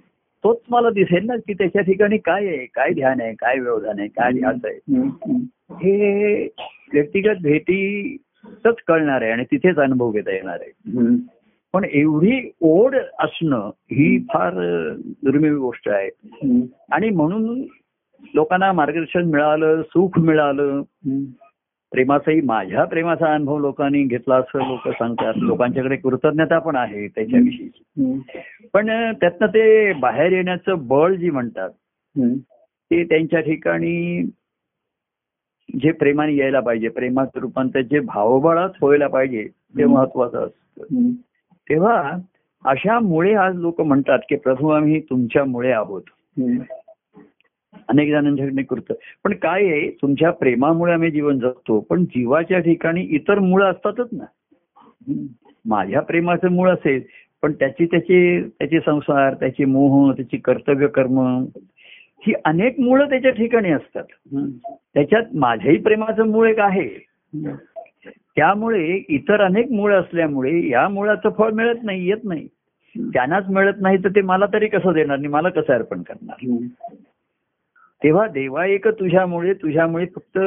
तोच 0.44 0.58
मला 0.70 0.90
दिसेल 0.90 1.26
ना 1.26 1.36
की 1.36 1.54
त्याच्या 1.54 1.82
ठिकाणी 1.82 2.18
काय 2.18 2.46
आहे 2.46 2.66
काय 2.74 2.90
ध्यान 2.90 3.20
आहे 3.20 3.34
काय 3.34 3.58
व्यवधान 3.58 3.98
आहे 3.98 4.08
काय 4.08 4.32
ध्यास 4.32 4.56
आहे. 4.64 4.78
हे 5.70 6.44
व्यक्तिगत 6.92 7.42
भेटीच 7.42 8.74
कळणार 8.88 9.22
आहे 9.22 9.30
आणि 9.30 9.44
तिथेच 9.44 9.78
अनुभव 9.78 10.10
घेता 10.10 10.32
येणार 10.32 10.58
आहे. 10.60 10.70
पण 11.74 11.84
एवढी 11.84 12.50
ओढ 12.60 12.94
असणं 13.18 13.68
ही 13.68 14.18
फार 14.18 14.52
दुर्मिळ 15.06 15.56
गोष्ट 15.56 15.88
आहे. 15.88 16.08
आणि 16.92 17.10
म्हणून 17.10 17.64
लोकांना 18.34 18.72
मार्गदर्शन 18.72 19.24
मिळालं 19.24 19.82
सुख 19.82 20.18
मिळालं. 20.18 20.82
प्रेमाचाही 21.92 22.40
माझ्या 22.40 22.84
प्रेमाचा 22.84 23.34
अनुभव 23.34 23.58
लोकांनी 23.58 24.02
घेतला 24.02 24.36
असं 24.36 24.58
लोक 24.58 24.88
सांगतात 24.88 25.34
लोकांच्याकडे 25.36 25.96
कृतज्ञता 25.96 26.58
पण 26.58 26.76
आहे 26.76 27.08
त्याच्याविषयी. 27.08 27.68
पण 28.72 29.12
त्यातनं 29.12 29.46
ते 29.46 29.92
बाहेर 29.92 30.32
येण्याचं 30.32 30.86
बळ 30.88 31.14
जी 31.14 31.30
म्हणतात. 31.30 31.70
ते 32.90 33.04
त्यांच्या 33.04 33.40
ठिकाणी 33.40 34.22
जे 35.80 35.92
प्रेमाने 35.92 36.36
यायला 36.36 36.60
पाहिजे 36.60 36.88
प्रेमाचं 36.88 37.40
रूपांतर 37.40 37.80
जे 37.80 38.00
भावबळात 38.00 38.68
व्हायला 38.82 39.06
पाहिजे 39.06 39.48
ते. 39.78 39.84
महत्वाचं 39.84 40.46
असतं. 40.46 41.10
तेव्हा 41.68 42.12
अशा 42.64 43.00
मुळे 43.00 43.34
आज 43.34 43.56
लोक 43.56 43.80
म्हणतात 43.80 44.18
की 44.28 44.36
प्रभू 44.36 44.68
आम्ही 44.68 45.00
तुमच्यामुळे 45.00 45.72
आहोत. 45.72 46.02
अनेक 47.88 48.10
जणांच्याकडे 48.10 48.62
करतो 48.62 48.94
पण 49.24 49.32
काय 49.32 49.64
आहे 49.66 49.88
तुमच्या 50.02 50.30
प्रेमामुळे 50.30 50.92
आम्ही 50.92 51.10
जीवन 51.10 51.38
जगतो 51.38 51.78
पण 51.80 52.04
जीवाच्या 52.04 52.58
ठिकाणी 52.58 53.02
इतर 53.10 53.38
मुळं 53.38 53.70
असतातच 53.70 54.08
ना. 54.12 54.24
माझ्या 55.64 56.00
प्रेमाचं 56.00 56.52
मूळ 56.52 56.70
असेल 56.70 57.00
पण 57.42 57.52
त्याची 57.52 57.86
त्याची 57.86 58.40
त्याचे 58.48 58.80
संसार 58.80 59.34
त्याची 59.34 59.64
मोह 59.64 60.12
त्याची 60.12 60.36
कर्तव्य 60.36 60.86
कर्म 60.86 61.18
ही 62.22 62.32
अनेक 62.44 62.80
मुळं 62.80 63.08
त्याच्या 63.10 63.30
ठिकाणी 63.30 63.70
असतात. 63.70 64.04
त्याच्यात 64.94 65.34
माझ्याही 65.34 65.76
प्रेमाचं 65.78 66.28
मूळ 66.28 66.48
एक 66.48 66.58
आहे. 66.58 66.88
त्यामुळे 68.36 69.02
इतर 69.08 69.40
अनेक 69.40 69.70
मुळं 69.72 70.00
असल्यामुळे 70.00 70.68
या 70.68 70.88
मुळाचं 70.88 71.30
फळ 71.38 71.52
मिळत 71.52 71.82
नाही 71.82 72.08
येत 72.08 72.24
नाही 72.24 72.46
त्यांनाच 72.94 73.48
मिळत 73.48 73.80
नाही 73.80 73.96
तर 73.96 74.08
ते 74.08 74.20
मला 74.20 74.46
तरी 74.52 74.68
कसं 74.68 74.92
देणार 74.92 75.16
नाही 75.16 75.28
मला 75.28 75.48
कसं 75.48 75.72
अर्पण 75.72 76.02
करणार. 76.02 76.46
तेव्हा 78.04 78.26
देवा 78.26 78.66
एक 78.66 78.88
तुझ्यामुळे 78.88 79.54
तुझ्यामुळे 79.54 80.06
फक्त 80.06 80.38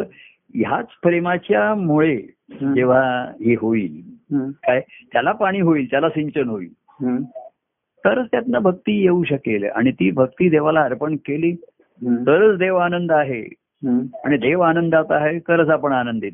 ह्याच 0.56 0.88
प्रेमाच्या 1.04 1.76
मुळे. 1.76 2.18
जेव्हा 2.76 3.32
हे 3.46 3.54
होईल. 3.54 4.02
काय 4.64 4.82
त्याला 5.14 5.32
पाणी 5.32 5.60
होईल 5.60 5.92
त्याला 5.92 6.10
सिंचन 6.10 6.50
होईल. 6.50 6.74
तरच 8.06 8.28
त्यातनं 8.32 8.60
भक्ती 8.60 9.02
येऊ 9.02 9.24
शकेल 9.24 9.64
आणि 9.64 9.92
ती 9.92 10.12
भक्ती 10.12 10.50
देवाला 10.50 10.82
अर्पण 10.82 11.16
केली. 11.16 11.52
तरच 12.28 12.58
देव 12.58 12.78
आनंद 12.78 13.12
आहे. 13.12 13.42
आणि 14.26 14.38
देव 14.38 14.62
आनंदात 14.62 15.06
आहे 15.10 15.40
तरच 15.40 15.70
आपण 15.70 15.92
आनंदित. 15.92 16.32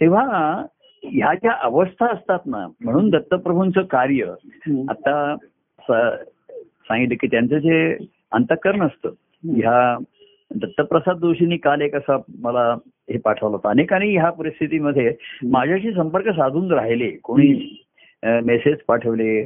तेव्हा 0.00 0.26
ह्या 1.02 1.34
ज्या 1.34 1.52
अवस्था 1.62 2.06
असतात 2.12 2.38
ना 2.46 2.66
म्हणून 2.84 3.10
दत्तप्रभूंचं 3.10 3.82
कार्य. 3.82 4.24
आता 4.88 5.36
सांगितलं 6.58 7.14
की 7.20 7.26
त्यांचं 7.26 7.58
जे 7.58 7.96
अंतकरण 8.32 8.82
असतं 8.82 9.10
ह्या 9.44 9.96
दत्तप्रसाद 10.50 11.18
जोशींनी 11.18 11.56
काल 11.56 11.80
एक 11.80 11.94
असा 11.94 12.16
मला 12.40 12.62
हे 13.10 13.18
पाठवलं 13.18 13.56
होतं. 13.56 13.68
अनेकांनी 13.68 14.10
ह्या 14.16 14.30
परिस्थितीमध्ये 14.30 15.12
माझ्याशी 15.50 15.92
संपर्क 15.92 16.28
साधून 16.28 16.72
राहिले. 16.72 17.10
कोणी 17.22 17.78
मेसेज 18.44 18.76
पाठवले 18.88 19.42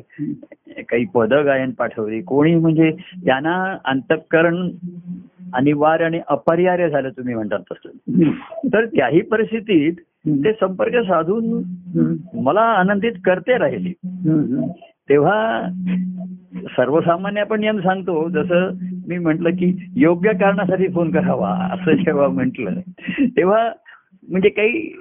काही 0.89 1.05
पदगायन 1.15 1.71
पाठवले 1.71 2.21
कोणी 2.21 2.55
म्हणजे 2.55 2.91
त्यांना 3.25 3.77
अंतकरण 3.85 4.69
अनिवार्य 5.55 6.05
आणि 6.05 6.21
अपरिहार्य 6.29 6.89
झालं 6.89 7.09
तुम्ही 7.09 7.35
म्हणतात 7.35 7.73
तसं. 7.73 8.23
तर 8.73 8.85
त्याही 8.87 9.21
परिस्थितीत 9.21 9.93
ते 10.29 10.53
संपर्क 10.53 10.97
साधून. 11.07 11.63
मला 12.45 12.61
आनंदित 12.61 13.13
करते 13.25 13.59
राहिले. 13.59 13.93
तेव्हा 15.09 15.69
सर्वसामान्य 16.77 17.41
आपण 17.41 17.61
नियम 17.61 17.79
सांगतो 17.81 18.29
जसं 18.29 18.71
मी 19.09 19.19
म्हंटल 19.19 19.51
की 19.51 19.91
योग्य 19.97 20.33
कारणासाठी 20.33 20.87
फोन 20.89 21.11
करावा 21.11 21.69
असं 21.73 21.93
जेव्हा 21.93 22.29
म्हंटल 22.29 22.69
तेव्हा 23.21 23.71
म्हणजे 24.29 24.49
काही 24.49 24.93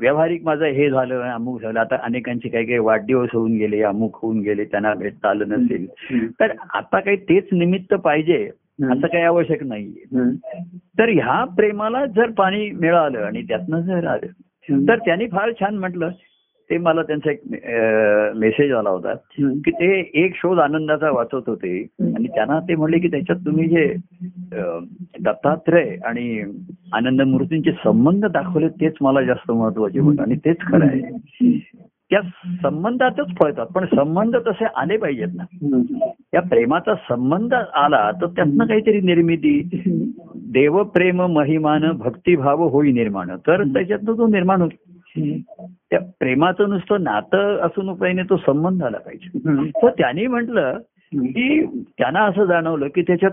व्यावहारिक 0.00 0.44
माझं 0.44 0.64
हे 0.64 0.90
झालं 0.90 1.20
अमुक 1.20 1.62
झालं. 1.62 1.80
आता 1.80 1.96
अनेकांचे 2.02 2.48
काही 2.48 2.64
काही 2.64 2.78
वाढदिवस 2.78 3.28
होऊन 3.32 3.52
गेले 3.52 3.82
अमुक 3.82 4.18
होऊन 4.22 4.40
गेले 4.40 4.64
त्यांना 4.64 4.94
भेटता 4.94 5.30
आलं 5.30 5.48
नसेल. 5.48 5.86
तर 6.40 6.50
आता 6.74 7.00
काही 7.00 7.16
तेच 7.16 7.44
निमित्त 7.52 7.94
पाहिजे 7.94 8.50
असं 8.82 9.06
काही 9.06 9.22
आवश्यक 9.22 9.62
नाहीये. 9.62 10.18
हम्म. 10.18 10.30
तर 10.98 11.08
ह्या 11.08 11.44
प्रेमाला 11.44 12.06
जर 12.06 12.30
पाणी 12.30 12.70
मिळालं 12.70 13.18
आणि 13.18 13.42
त्यातनं 13.42 13.80
जर 13.80 14.06
आलं 14.06 14.26
तर 14.88 14.98
त्यांनी 14.98 15.26
फार 15.26 15.50
छान 15.60 15.76
म्हटलं 15.76 16.10
ते 16.70 16.78
मला 16.78 17.02
त्यांचा 17.02 17.30
एक 17.30 17.40
मेसेज 18.36 18.72
आला 18.72 18.90
होता 18.90 19.14
की 19.38 19.70
ते 19.70 19.98
एक 20.24 20.34
शोध 20.36 20.58
आनंदाचा 20.58 21.10
वाचत 21.10 21.48
होते. 21.48 21.80
आणि 22.00 22.28
त्यांना 22.28 22.58
ते 22.60 22.74
म्हणले 22.74 22.98
की 22.98 23.08
त्याच्यात 23.08 23.44
तुम्ही 23.46 23.68
जे 23.68 23.84
दत्तात्रय 25.24 25.96
आणि 26.04 26.42
आनंद 26.92 27.22
मूर्तींचे 27.22 27.72
संबंध 27.84 28.26
दाखवले 28.26 28.68
तेच 28.80 28.94
मला 29.00 29.22
जास्त 29.22 29.50
महत्त्वाचे 29.50 30.00
होते. 30.00 30.22
आणि 30.22 30.36
तेच 30.36 30.56
खरं 30.60 30.86
आहे. 30.86 31.56
त्या 32.10 32.20
संबंधातच 32.62 33.32
पळतात. 33.40 33.66
पण 33.66 33.84
संबंध 33.84 34.36
तसे 34.46 34.64
आले 34.76 34.96
पाहिजेत 34.96 35.34
ना. 35.36 35.44
त्या 36.32 36.40
प्रेमाचा 36.42 36.94
संबंध 37.08 37.54
आला 37.54 38.10
तर 38.20 38.26
त्यांना 38.26 38.64
काहीतरी 38.64 39.00
निर्मिती 39.00 39.60
देवप्रेम 40.52 41.22
महिमान 41.22 41.90
भक्तिभाव 41.98 42.68
होई 42.68 42.92
निर्माण. 42.92 43.30
तर 43.46 43.62
त्याच्यातनं 43.64 44.18
तो 44.18 44.26
निर्माण 44.26 44.62
होतो. 44.62 44.87
त्या 45.16 45.98
प्रेमाचं 45.98 46.68
नुसतं 46.68 47.02
नातं 47.02 47.56
असून 47.56 47.94
पाहिजे 47.94 48.22
तो 48.22 48.36
संबंध 48.36 48.82
आला 48.82 48.98
पाहिजे. 48.98 49.38
तर 49.68 49.88
त्यांनी 49.88 50.26
म्हटलं 50.26 50.78
की 51.12 51.66
त्यांना 51.98 52.20
असं 52.20 52.44
जाणवलं 52.44 52.88
की 52.88 53.02
त्याच्यात 53.02 53.30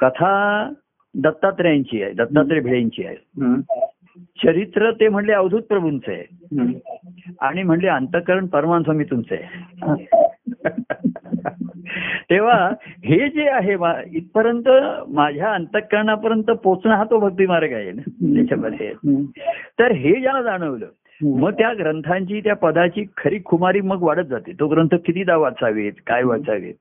कथा 0.00 0.70
दत्तात्रयांची 1.14 2.02
आहे 2.02 2.12
दत्तात्रय 2.12 2.60
भिडेंची 2.60 3.06
आहे. 3.06 3.16
चरित्र 4.44 4.90
ते 4.90 5.08
म्हणले 5.08 5.32
अवधूत 5.32 5.62
प्रभूंचं 5.62 6.12
आहे. 6.12 6.24
आणि 7.40 7.62
म्हणले 7.62 7.88
अंतकरण 7.88 8.46
परमान 8.46 8.82
स्वामी 8.82 9.04
तुमचं 9.04 9.34
आहे 9.34 10.04
तेव्हा 12.30 12.70
हे 13.04 13.28
जे 13.28 13.48
आहे 13.48 13.74
इथपर्यंत 14.16 14.68
माझ्या 15.08 15.52
अंतकरणापर्यंत 15.52 16.50
पोचणं 16.50 16.94
हा 16.94 17.04
तो 17.04 17.18
भक्ती 17.18 17.46
मार्ग 17.46 17.72
आहे 17.72 17.92
ना 17.92 18.02
त्याच्यामध्ये. 18.34 18.92
तर 19.78 19.92
हे 19.92 20.20
ज्याला 20.20 20.42
जाणवलं 20.42 20.86
मग 21.22 21.52
त्या 21.52 21.72
ग्रंथांची 21.74 22.40
त्या 22.40 22.54
पदाची 22.54 23.04
खरी 23.16 23.38
खुमारी 23.44 23.80
मग 23.80 24.02
वाढत 24.02 24.26
जाते 24.26 24.52
तो 24.52 24.66
ग्रंथ 24.66 24.94
कितीदा 24.94 25.36
वाचावेत 25.36 25.92
काय 26.06 26.22
वाचावेत. 26.22 26.74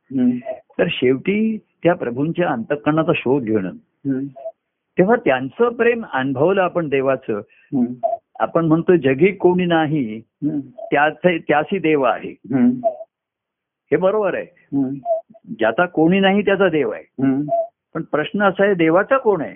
तर 0.79 0.83
शेवटी 0.89 1.57
त्या 1.83 1.93
प्रभूंच्या 1.93 2.49
अंतकरणाचा 2.49 3.11
शोध 3.15 3.43
घेणं. 3.43 3.71
तेव्हा 4.97 5.15
त्यांचं 5.15 5.69
प्रेम 5.69 6.05
अनुभवलं 6.13 6.61
आपण 6.61 6.89
देवाचं. 6.89 7.41
आपण 8.39 8.65
म्हणतो 8.65 8.95
जगी 8.95 9.31
कोणी 9.31 9.65
नाही 9.65 10.21
त्याची 11.39 11.77
देव 11.77 12.01
आहे. 12.01 12.35
हे 13.91 13.95
बरोबर 13.95 14.33
आहे. 14.33 14.45
ज्याचा 15.59 15.85
कोणी 15.85 16.19
नाही 16.19 16.41
त्याचा 16.41 16.69
देव 16.69 16.89
आहे. 16.89 17.03
पण 17.93 18.01
प्रश्न 18.01 18.43
असा 18.43 18.63
आहे 18.65 18.73
देवाचा 18.73 19.17
कोण 19.17 19.41
आहे. 19.41 19.55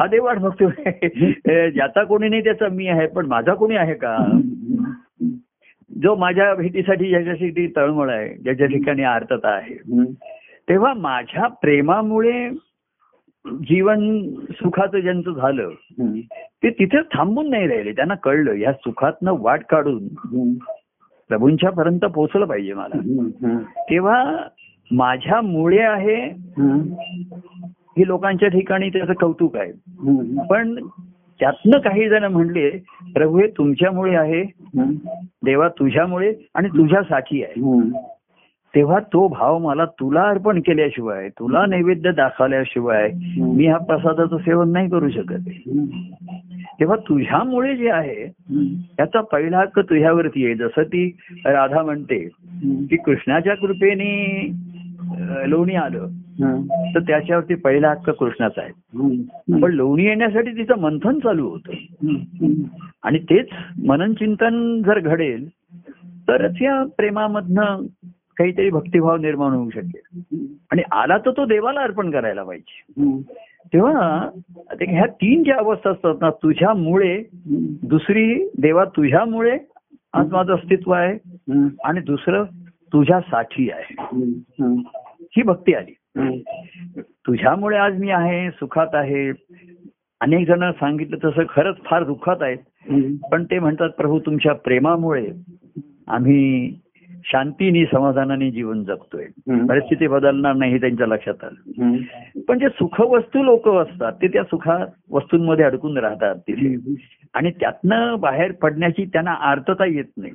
हा 0.00 0.06
देव 0.06 0.24
वाट 0.24 0.38
बघतोय. 0.38 1.68
ज्याचा 1.70 2.02
कोणी 2.04 2.28
नाही 2.28 2.44
त्याचा 2.44 2.68
मी 2.68 2.86
आहे 2.88 3.06
पण 3.06 3.26
माझा 3.26 3.54
कोणी 3.54 3.76
आहे 3.76 3.94
का? 3.94 4.16
जो 5.90 6.14
माझ्या 6.16 6.54
भेटीसाठी 6.54 7.08
ज्याच्यासाठी 7.08 7.66
तळमळ 7.76 8.10
आहे 8.10 8.34
ज्याच्या 8.34 8.66
ठिकाणी 8.66 9.02
आर्तता 9.02 9.48
आहे. 9.48 9.74
तेव्हा 10.68 10.92
माझ्या 10.94 11.46
प्रेमामुळे 11.62 12.48
जीवन 13.44 14.00
सुखाचं 14.50 14.98
ज्यांचं 14.98 15.32
झालं 15.32 15.70
ते 16.62 16.70
तिथे 16.70 17.00
थांबून 17.14 17.50
नाही 17.50 17.66
राहिले. 17.68 17.92
त्यांना 17.92 18.14
कळलं 18.14 18.54
या 18.54 18.72
सुखातनं 18.72 19.36
वाट 19.40 19.64
काढून 19.70 20.08
प्रभूंच्या 21.30 21.70
पर्यंत 21.70 22.04
पोहोचलं 22.04 22.46
पाहिजे 22.46 22.74
मला. 22.74 23.00
तेव्हा 23.90 24.22
माझ्यामुळे 24.90 25.82
आहे 25.82 26.20
हं. 27.98 28.06
लोकांच्या 28.06 28.48
ठिकाणी 28.48 28.88
त्याचं 28.88 29.12
कौतुक 29.12 29.56
आहे. 29.56 29.72
पण 30.50 30.86
त्यातनं 31.40 31.78
काही 31.78 32.08
जण 32.08 32.24
म्हणले 32.24 32.70
प्रभू 33.14 33.38
हे 33.38 33.46
तुमच्यामुळे 33.46 34.14
आहे. 34.14 34.42
देवा 35.44 35.68
तुझ्यामुळे 35.68 36.34
आणि 36.54 36.68
तुझ्यासाठी 36.68 37.42
आहे. 37.42 37.60
तेव्हा 38.74 38.98
तो 38.98 39.28
भाव 39.28 39.58
मला 39.58 39.84
तुला 39.84 40.22
अर्पण 40.22 40.60
केल्याशिवाय 40.60 41.28
तुला 41.28 41.66
नैवेद्य 41.66 42.12
दाखवल्याशिवाय 42.12 43.10
मी 43.38 43.66
हा 43.66 43.78
प्रसादाचं 43.78 44.36
सेवन 44.38 44.72
नाही 44.72 44.90
करू 44.90 45.10
शकत. 45.10 45.48
तेव्हा 46.80 46.96
तुझ्यामुळे 46.96 47.76
जे 47.76 47.90
आहे. 47.90 48.26
त्याचा 48.96 49.20
पहिला 49.20 49.58
हक्क 49.58 49.78
तुझ्यावरती 49.78 50.46
आहे 50.46 50.54
जसं 50.54 50.82
ती 50.82 51.16
राधा 51.44 51.82
म्हणते. 51.82 52.28
की 52.90 52.96
कृष्णाच्या 52.96 53.54
कृपेने 53.54 54.50
लोणी 55.46 55.74
आलं. 55.74 56.08
तर 56.94 57.00
त्याच्यावरती 57.00 57.54
पहिला 57.54 57.90
हक्क 57.90 58.10
कृष्णाचा 58.10 58.62
आहे. 58.62 58.72
पण 59.62 59.72
लोणी 59.72 60.04
येण्यासाठी 60.04 60.50
तिचं 60.50 60.78
मंथन 60.78 61.18
चालू 61.18 61.48
होतं. 61.48 61.72
आणि 63.02 63.18
तेच 63.18 63.46
मनन 63.86 64.12
चिंतन 64.12 64.82
जर 64.82 64.98
घडेल 64.98 65.48
तरच 66.28 66.54
या 66.60 66.84
प्रेमामधनं 66.96 67.86
काहीतरी 68.36 68.70
भक्तिभाव 68.70 69.16
निर्माण 69.16 69.52
होऊ 69.52 69.70
शकेल 69.70 70.20
आणि 70.70 70.82
आला 70.92 71.18
तर 71.18 71.30
तो 71.30 71.44
देवाला 71.44 71.80
अर्पण 71.80 72.10
करायला 72.10 72.42
पाहिजे. 72.42 73.22
तेव्हा 73.74 74.28
ह्या 74.80 75.06
तीन 75.06 75.42
ज्या 75.42 75.56
अवस्था 75.56 75.90
असतात 75.90 76.14
ना 76.20 76.30
तुझ्यामुळे. 76.30 77.22
दुसरी 77.82 78.48
देवा 78.58 78.84
तुझ्यामुळे 78.84 79.58
आज 80.12 80.32
माझं 80.32 80.54
अस्तित्व 80.54 80.92
आहे. 80.92 81.12
आणि 81.84 82.00
दुसरं 82.00 82.44
तुझ्यासाठी 82.92 83.70
आहे. 83.70 83.94
ही 85.22 85.42
भक्ती 85.42 85.74
आली. 85.74 85.94
तुझ्यामुळे 87.06 87.76
आज 87.76 87.98
मी 88.00 88.10
आहे 88.10 88.50
सुखात 88.50 88.86
आहे. 88.92 89.32
अनेक 90.20 90.46
जण 90.48 90.70
सांगितलं 90.70 91.16
तसं 91.24 91.42
खरंच 91.48 91.76
फार 91.84 92.04
दुःखात 92.04 92.36
आहेत. 92.40 92.58
पण 93.32 93.44
ते 93.44 93.58
म्हणतात 93.58 93.90
प्रभू 93.90 94.18
तुमच्या 94.18 94.52
प्रेमामुळे 94.52 95.28
आम्ही 96.08 96.74
शांतीने 97.24 97.84
समाधानाने 97.84 98.50
जीवन 98.50 98.84
जगतोय. 98.84 99.24
परिस्थिती 99.66 100.06
बदलणार 100.06 100.54
नाही 100.54 100.72
हे 100.72 100.78
त्यांच्या 100.78 101.06
लक्षात 101.06 101.44
आलं. 101.44 101.72
पण 102.48 102.58
जे 102.58 102.68
सुखवस्तू 102.68 103.42
लोक 103.42 103.68
असतात 103.68 104.12
ते 104.12 104.28
त्या 104.28 104.42
सुखा 104.42 104.84
वस्तूंमध्ये 105.10 105.64
अडकून 105.64 105.98
राहतात. 105.98 106.34
तिथे 106.36 106.74
आणि 107.34 107.50
त्यातनं 107.50 108.16
बाहेर 108.20 108.52
पडण्याची 108.52 109.04
त्यांना 109.04 109.30
आर्तता 109.30 109.84
येत 109.86 110.10
नाही. 110.16 110.32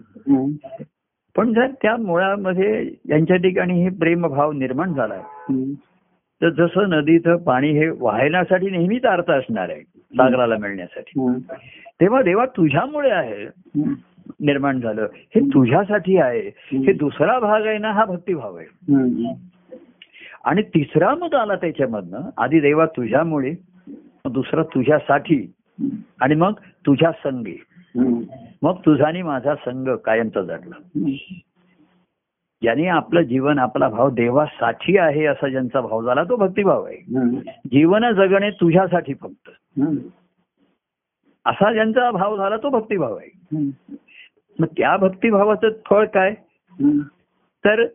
पण 1.36 1.54
जर 1.54 1.68
त्या 1.82 1.96
मुळामध्ये 1.98 2.92
यांच्या 3.10 3.36
ठिकाणी 3.38 3.84
हे 3.84 3.90
प्रेमभाव 3.90 4.52
निर्माण 4.52 4.94
झाला. 4.94 5.22
तर 6.42 6.50
जसं 6.50 6.90
नदीचं 6.90 7.36
पाणी 7.36 7.72
हे 7.72 7.90
वाहण्यासाठी 8.00 8.70
नेहमीच 8.70 9.06
अर्थ 9.06 9.32
असणार 9.32 9.70
आहे 9.70 9.82
सागराला 10.18 10.58
मिळण्यासाठी. 10.58 11.20
तेव्हा 12.02 12.22
देवा 12.22 12.46
तुझ्यामुळे 12.46 13.10
आहे. 13.10 13.46
निर्माण 14.40 14.80
झालं 14.82 15.08
हे 15.36 15.40
तुझ्यासाठी 15.40 16.18
आहे 16.18 16.52
हे 16.72 16.94
दुसरा 16.94 17.40
भाग 17.40 17.66
आहे 17.66 17.78
ना 17.78 17.92
हा 17.92 18.06
भक्तिभाव 18.06 18.56
आहे. 18.56 18.68
आणि 20.44 20.62
तिसरा 20.62 21.14
मग 21.16 21.34
आला 21.36 21.56
त्याच्यामधनं 21.56 22.30
आधी 22.38 22.60
देवा 22.60 22.86
तुझ्यामुळे 22.86 23.54
दुसरा 24.32 24.64
तुझ्यासाठी 24.64 25.54
आणि 26.22 26.36
मग 26.36 26.54
तुझ्या 26.86 27.12
संगी. 27.12 27.58
मग 28.64 28.76
तुझा 28.76 29.08
आणि 29.08 29.22
माझा 29.22 29.56
संघ 29.56 29.90
कायमचा 29.90 30.42
जडला. 30.42 31.00
ज्याने 32.62 32.88
आपलं 32.88 33.22
जीवन 33.22 33.60
आपला 33.60 33.88
भाव 33.90 34.10
देवासाठी 34.10 34.98
आहे 34.98 35.26
असा 35.26 35.48
ज्यांचा 35.48 35.82
भाव 35.82 36.04
झाला 36.04 36.24
तो 36.24 36.36
भक्तिभाव 36.36 36.84
आहे. 36.84 36.98
जीवन 37.72 38.12
जगणे 38.12 38.50
तुझ्यासाठी 38.50 39.14
फक्त. 39.14 39.50
असा 41.46 41.74
ज्यांचा 41.74 42.12
भाव 42.12 42.38
झाला 42.38 42.58
तो 42.58 42.70
भक्तिभाव 42.70 43.16
आहे. 43.16 43.58
मग 44.60 44.66
त्या 44.66 44.98
भक्तिभावाचं 44.98 45.68
फळ 45.90 46.06
काय. 46.06 46.34
तर 47.66 47.86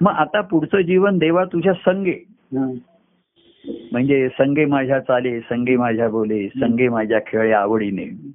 मग 0.00 0.12
आता 0.12 0.40
पुढचं 0.40 0.80
जीवन 0.80 1.18
देवा 1.18 1.44
तुझ्या 1.44 1.72
संगे. 1.72 2.24
म्हणजे 3.92 4.28
संगे 4.28 4.64
माझ्या 4.64 5.00
चाले 5.00 5.40
संगे 5.40 5.76
माझ्या 5.76 6.08
बोले 6.08 6.48
संगे 6.48 6.88
माझ्या 6.88 7.18
खेळे 7.26 7.52
आवडीने 7.52 8.34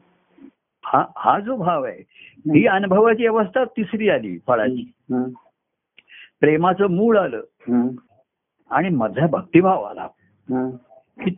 हा 0.93 1.03
हा 1.17 1.39
जो 1.39 1.55
भाव 1.55 1.83
आहे 1.83 2.01
ही 2.53 2.65
अनुभवाची 2.65 3.25
अवस्था 3.27 3.63
तिसरी 3.63 4.09
आली 4.09 4.37
फळाची. 4.47 4.91
प्रेमाचं 6.39 6.91
मूळ 6.91 7.17
आलं. 7.17 7.41
आणि 8.71 8.89
माझा 8.89 9.27
भक्तिभाव 9.27 9.83
आला. 9.83 10.07
की 11.23 11.35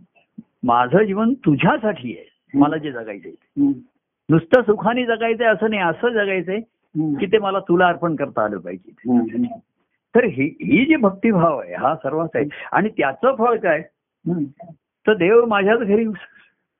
माझं 0.63 1.03
जीवन 1.03 1.33
तुझ्यासाठी 1.33 2.17
आहे 2.17 2.57
मला 2.59 2.77
जे 2.77 2.91
जगायचंय. 2.91 3.31
नुसतं 4.29 4.61
सुखाने 4.61 5.05
जगायचंय 5.05 5.47
असं 5.47 5.69
नाही 5.69 5.81
असं 5.81 6.09
जगायचंय. 6.09 6.59
की 7.19 7.25
ते 7.25 7.37
मला 7.37 7.59
तुला 7.59 7.87
अर्पण 7.87 8.15
करता 8.15 8.43
आलं 8.43 8.57
पाहिजे. 8.57 8.91
तर 10.15 10.23
ही 10.23 10.45
ही 10.61 10.85
जी 10.85 10.95
भक्तिभाव 10.95 11.59
आहे 11.59 11.73
हा 11.73 11.95
सर्वात 11.95 12.35
आहे 12.35 12.45
आणि 12.71 12.89
त्याचं 12.89 13.35
फळ 13.35 13.57
काय. 13.57 13.81
तर 15.07 15.13
देव 15.13 15.45
माझ्याच 15.45 15.79
घरी 15.79 16.05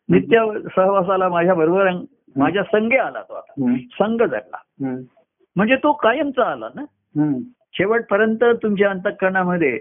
नित्य 0.10 0.45
सहवासाला 0.75 1.29
माझ्या 1.29 1.53
बरोबर 1.53 1.89
माझ्या 2.35 2.63
संगे 2.63 2.97
आला 2.97 3.21
तो 3.21 3.33
आता. 3.33 3.75
संघ 3.91 4.21
जगला. 4.21 4.57
म्हणजे 5.55 5.75
तो 5.75 5.91
कायमचा 5.93 6.43
आला 6.43 6.69
ना. 6.75 6.85
शेवटपर्यंत 7.73 8.43
तुमच्या 8.63 8.89
अंतकरणामध्ये 8.89 9.79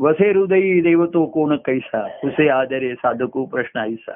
वसे 0.00 0.30
हृदयी 0.32 0.80
देव 0.80 1.04
तो 1.06 1.24
कोण 1.26 1.56
कैसा 1.56 2.06
तुसे 2.22 2.48
आदरे 2.48 2.94
साधकू 2.94 3.44
प्रश्न 3.44 3.78
ऐसा 3.78 4.12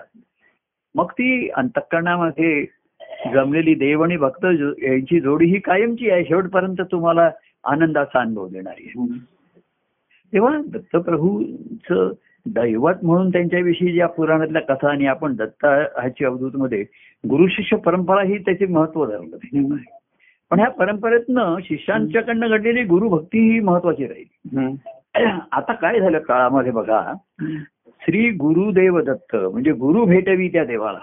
मग 0.94 1.10
ती 1.12 1.48
अंतकरणामध्ये 1.50 2.64
जमलेली 3.32 3.74
देव 3.74 4.02
आणि 4.02 4.16
भक्त 4.16 4.44
यांची 4.44 5.20
जोडी 5.20 5.46
ही 5.46 5.58
कायमची 5.60 6.10
आहे 6.10 6.24
शेवटपर्यंत 6.24 6.80
तुम्हाला 6.92 7.30
आनंदाचा 7.64 8.20
अनुभव 8.20 8.48
देणारी 8.48 8.84
आहे. 8.86 9.18
तेव्हा 10.32 10.58
दत्तप्रभूच 10.66 11.92
दैवत 12.46 12.94
म्हणून 13.02 13.28
त्यांच्याविषयी 13.28 13.92
ज्या 13.92 14.06
पुराणातल्या 14.06 14.62
कथा 14.62 14.90
आणि 14.90 15.06
आपण 15.06 15.34
दत्ता 15.34 15.76
ह्याची 15.76 16.24
अवधूत 16.24 16.50
मध्ये 16.54 16.82
गुरु 17.28 17.46
शिष्य 17.46 17.76
परंपरा 17.76 18.22
ही 18.22 18.38
त्याचे 18.38 18.66
महत्त्व 18.66 19.06
धरलं. 19.06 19.36
पण 20.50 20.58
ह्या 20.58 20.70
परंपरेतनं 20.70 21.56
शिष्यांच्याकडनं 21.62 22.48
घडलेली 22.48 22.82
गुरुभक्ती 22.82 23.52
ही 23.52 23.60
महत्वाची 23.60 24.06
राहील 24.06 24.58
हं. 24.58 24.74
आता 25.52 25.72
काय 25.72 26.00
झालं 26.00 26.18
काळामध्ये 26.18 26.72
बघा 26.72 27.14
श्री 28.00 28.30
गुरुदेव 28.30 29.00
दत्त 29.00 29.36
म्हणजे 29.36 29.72
गुरु 29.72 30.04
भेटवी 30.04 30.48
त्या 30.48 30.64
देवाला. 30.64 30.98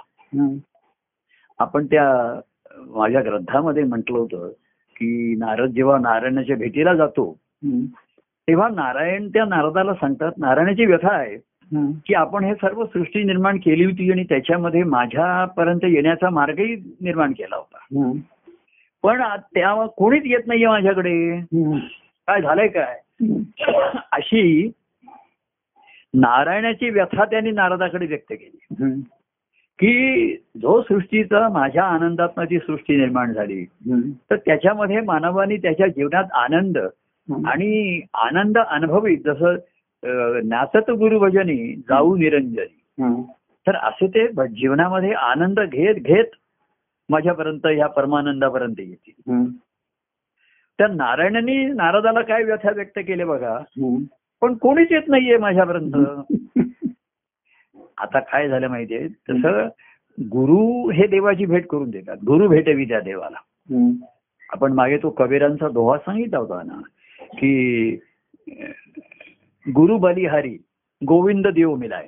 आपण 1.60 1.86
त्या 1.86 2.40
माझ्या 2.78 3.22
ग्रंथामध्ये 3.22 3.84
म्हटलं 3.84 4.18
होतं 4.18 4.50
की 4.96 5.36
नारद 5.36 5.70
जेव्हा 5.70 5.98
नारायणाच्या 5.98 6.56
भेटीला 6.56 6.94
जातो. 6.94 7.38
तेव्हा 8.48 8.68
नारायण 8.70 9.28
त्या 9.30 9.46
नारदाला 9.46 9.94
सांगतात 9.94 10.32
नारायणाची 10.38 10.86
व्यथा 10.86 11.14
आहे. 11.14 11.38
की 12.08 12.14
आपण 12.14 12.44
हे 12.44 12.54
सर्व 12.56 12.86
सृष्टी 12.86 13.24
निर्माण 13.24 13.58
केली 13.58 13.86
होती 13.86 14.12
आणि 14.12 14.24
त्याच्यामध्ये 14.24 14.84
माझ्यापर्यंत 14.84 15.80
येण्याचा 15.84 16.30
मार्गही 16.30 16.76
निर्माण 16.76 17.32
केला 17.32 17.56
होता. 17.56 18.12
पण 19.04 19.22
त्या 19.54 19.86
कोणीच 19.86 20.24
येत 20.26 20.48
नाहीये 20.48 20.68
माझ्याकडे. 20.68 21.40
काय 22.28 22.42
झालंय 22.42 22.68
काय 22.68 23.00
अशी 24.12 24.72
नारायणाची 26.14 26.90
व्यथा 26.90 27.26
त्यांनी 27.26 27.52
नारदाकडे 27.52 28.06
व्यक्त 28.06 28.34
केली. 28.34 28.68
की 29.80 30.36
जो 30.36 30.82
सृष्टीचा 30.82 31.50
माझ्या 31.50 31.84
आनंदातनं 31.84 32.46
जी 32.46 32.60
सृष्टी 32.60 32.96
निर्माण 32.96 33.34
झाली. 33.34 33.66
तर 34.32 34.36
त्याच्यामध्ये 34.36 35.02
मानवाने 35.02 35.58
त्याच्या 35.58 35.88
जीवनात 35.88 36.32
आनंद 36.34 36.78
आणि 37.46 38.02
आनंद 38.14 38.58
अनुभवी 38.58 39.16
जसं 39.16 39.56
नाचत 40.46 40.92
गुरुभजनी 40.92 41.76
जाऊ 41.76 42.16
निरंजनी. 42.16 43.02
तर 43.68 43.76
असे 43.76 44.08
ते 44.08 44.28
जीवनामध्ये 44.48 45.12
आनंद 45.12 45.60
घेत 45.60 45.96
घेत 45.96 46.26
माझ्यापर्यंत 47.10 47.66
ह्या 47.66 47.88
परमानंदापर्यंत 47.88 48.76
येतील. 48.80 49.32
हं. 49.32 49.46
त्या 50.78 50.88
नारायणाने 50.88 51.64
नारदाला 51.64 52.22
काय 52.22 52.44
व्यथा 52.44 52.72
व्यक्त 52.72 53.00
केले 53.00 53.26
बघा. 53.26 53.60
पण 54.42 54.54
कोणीच 54.54 54.88
येत 54.92 55.08
नाहीये 55.08 55.38
माझ्यापर्यंत. 55.38 55.92
आता 57.98 58.20
काय 58.20 58.50
झालं 58.50 58.68
माहितीये? 58.68 59.08
तसं 59.08 59.68
गुरु 60.22 60.90
हे 60.90 61.08
देवाची 61.08 61.46
भेट 61.46 61.68
करून 61.68 61.90
देतात. 61.90 62.18
गुरु 62.28 62.48
भेटवी 62.48 62.86
त्या 62.86 63.00
देवाला. 63.00 63.38
आपण 64.54 64.74
मागे 64.74 64.98
तो 64.98 65.10
कबीरांचा 65.10 65.70
दोहा 65.70 65.98
सांगितला 65.98 66.38
होता 66.38 66.62
ना. 66.66 66.82
की 67.40 67.96
गुरु 69.66 69.98
बलिहारी 69.98 70.60
गोविंद 71.04 71.48
देव 71.48 71.76
मिलाय. 71.76 72.08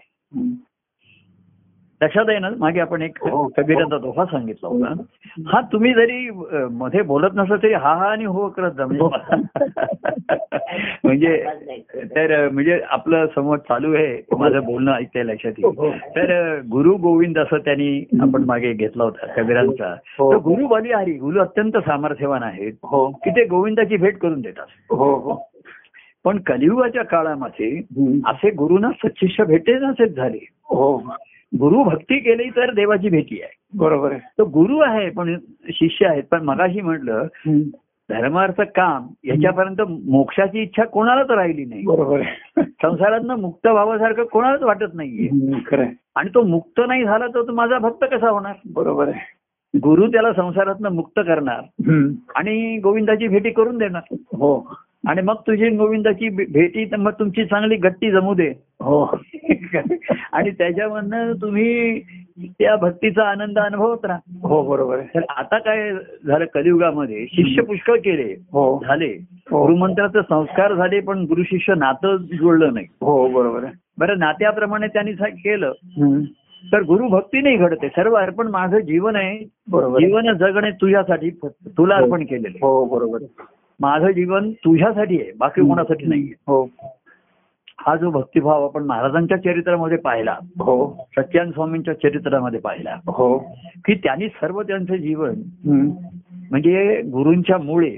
लक्षात 2.05 2.25
आहे 2.29 2.39
ना 2.39 2.49
मागे 2.57 2.79
आपण 2.79 3.01
एक 3.01 3.17
हो. 3.23 3.47
कबीराचा 3.57 3.97
दोहा 3.97 4.25
सांगितला 4.25 4.67
होता. 4.67 4.93
हा 5.47 5.61
तुम्ही 5.61 5.93
जरी 5.93 6.29
मध्ये 6.71 7.01
बोलत 7.01 7.29
नसलं 7.35 7.55
तरी 7.55 7.73
हा 7.73 7.93
हा 7.93 8.11
आणि 8.11 8.25
हो 8.25 8.49
करत 8.49 8.71
जा. 8.71 8.85
म्हणजे 8.85 9.05
म्हणजे 11.03 11.43
तर 12.03 12.49
म्हणजे 12.49 12.79
आपलं 12.89 13.25
समोर 13.35 13.57
चालू 13.57 13.93
आहे 13.93 14.21
माझं 14.39 14.59
बोलणं 14.59 14.91
ऐकतंय 14.93 15.23
लक्षात 15.23 15.51
येईल. 15.57 15.77
हो. 15.77 15.91
तर 15.91 16.59
गुरु 16.71 16.95
गोविंद 16.95 17.37
असं 17.37 17.57
त्यांनी 17.57 18.05
आपण 18.21 18.43
मागे 18.43 18.73
घेतला 18.73 19.03
होता 19.03 19.25
कबीरांचा. 19.25 19.95
हो. 20.19 20.31
तर 20.31 20.37
गुरु 20.37 20.67
बलिहारी 20.67 21.13
गुरु 21.13 21.39
अत्यंत 21.39 21.77
सामर्थ्यवान 21.77 22.43
आहेत. 22.43 22.73
हो. 22.83 23.09
की 23.09 23.29
ते 23.29 23.45
गोविंदाची 23.45 23.97
भेट 23.97 24.17
करून 24.17 24.41
देतात. 24.41 24.65
हो 24.89 25.15
हो. 25.15 25.49
पण 26.23 26.39
कलियुगाच्या 26.39 27.03
काळामध्ये. 27.03 27.81
असे 28.25 28.49
गुरुना 28.49 28.89
सच्शिष्य 28.91 29.43
भेटे 29.43 29.73
नसेच 29.73 30.15
झाले. 30.15 30.39
हो. 30.69 30.97
गुरु 31.59 31.83
भक्ती 31.83 32.19
केली 32.19 32.49
तर 32.49 32.73
देवाची 32.73 33.09
भेटी 33.09 33.41
आहे. 33.41 33.55
बरोबर 33.73 34.11
आहे. 34.11 34.21
तो 34.37 34.45
गुरु 34.45 34.77
आहे 34.77 35.09
पण 35.09 35.37
शिष्य 35.69 36.05
आहेत. 36.05 36.23
पण 36.31 36.43
मगाशी 36.43 36.81
म्हटलं. 36.81 37.27
धर्मार्थ 38.09 38.61
काम 38.61 39.07
याच्यापर्यंत 39.23 39.81
मोक्षाची 40.07 40.61
इच्छा 40.61 40.83
कोणालाच 40.83 41.29
राहिली 41.29 41.65
नाही. 41.65 41.83
बरोबर 41.85 42.19
आहे. 42.19 42.63
संसारातनं 42.63 43.35
मुक्त 43.35 43.67
व्हावासारखं 43.67 44.23
कोणालाच 44.23 44.61
वाटत 44.61 44.93
नाहीये. 44.93 45.51
खरं 45.67 45.85
आणि 46.15 46.29
तो 46.35 46.41
मुक्त 46.43 46.81
नाही 46.87 47.03
झाला 47.03 47.27
तर 47.27 47.41
तो 47.41 47.53
माझा 47.53 47.77
भक्त 47.77 48.05
कसा 48.11 48.29
होणार? 48.29 48.53
बरोबर 48.73 49.07
आहे. 49.07 49.19
गुरु 49.79 50.07
त्याला 50.07 50.33
संसारातनं 50.33 50.89
मुक्त 50.89 51.19
करणार. 51.19 51.61
आणि 52.35 52.77
गोविंदाची 52.77 53.27
भेटी 53.27 53.49
करून 53.49 53.77
देणार. 53.77 54.01
हो. 54.13 54.75
आणि 55.07 55.21
मग 55.21 55.35
तुझी 55.35 55.69
गोविंदाची 55.69 56.29
भेटी 56.29 56.85
तर 56.85 56.95
मग 56.95 57.11
तुमची 57.11 57.45
चांगली 57.45 57.75
गट्टी 57.75 58.11
जमू 58.11 58.33
दे. 58.33 58.53
हो. 58.79 59.19
आणि 60.35 60.49
त्याच्यामधनं 60.49 61.33
तुम्ही 61.33 61.99
त्या 62.39 62.75
भक्तीचा 62.75 63.23
आनंद 63.23 63.59
अनुभवत 63.59 64.05
राहा. 64.05 64.47
हो 64.47 64.63
बरोबर 64.63 64.99
आहे. 64.99 65.07
तर 65.15 65.19
आता 65.37 65.57
काय 65.57 65.93
झालं 66.25 66.45
कलियुगामध्ये 66.53 67.25
शिष्य 67.33 67.61
पुष्कळ 67.61 67.97
केले 67.97 68.33
हो. 68.51 68.79
झाले. 68.87 69.25
हो. 69.51 69.61
गुरुमंत्राचे 69.61 70.19
संस्कार 70.29 70.73
झाले 70.73 70.99
पण 70.99 71.23
गुरु 71.23 71.43
शिष्य 71.43 71.73
नातं 71.77 72.17
जुळलं 72.17 72.73
नाही. 72.73 72.85
हो 73.01 73.27
बरोबर 73.27 73.63
आहे. 73.63 73.73
बरं 73.97 74.19
नात्याप्रमाणे 74.19 74.87
त्यांनी 74.87 75.11
केलं. 75.19 75.71
तर 76.73 76.81
गुरु 76.81 77.07
भक्ती 77.07 77.41
नाही 77.41 77.55
घडते. 77.55 77.87
सर्व 77.87 78.13
अर्पण 78.13 78.47
माझं 78.47 78.79
जीवन 78.79 79.15
आहे. 79.15 79.49
बरोबर. 79.71 79.99
जीवन 79.99 80.33
जगणे 80.33 80.71
तुझ्यासाठी 80.71 81.29
तुला 81.45 81.95
अर्पण 81.95 82.23
केलेलं 82.23 82.57
हो 82.61 82.85
बरोबर 82.85 83.17
आहे. 83.21 83.43
माझं 83.79 84.11
जीवन 84.11 84.51
तुझ्यासाठी 84.51 85.21
आहे. 85.21 85.31
बाकी 85.39 85.61
कोणासाठी 85.61 86.05
नाहीये. 86.05 86.33
हो. 86.47 86.69
हा 87.79 87.95
जो 87.95 88.09
भक्तिभाव 88.09 88.63
आपण 88.63 88.83
महाराजांच्या 88.83 89.37
चरित्रामध्ये 89.37 89.97
पाहिला 89.97 90.35
हो 90.59 91.07
सत्यान 91.17 91.51
स्वामींच्या 91.51 91.93
चरित्रामध्ये 91.93 92.59
पाहिला 92.59 92.95
हो 93.07 93.37
की 93.85 93.93
त्यांनी 93.93 94.27
सर्व 94.27 94.61
त्यांचं 94.61 94.95
जीवन. 94.95 95.33
म्हणजे 96.51 97.01
गुरूंच्या 97.01 97.57
मुळे. 97.57 97.97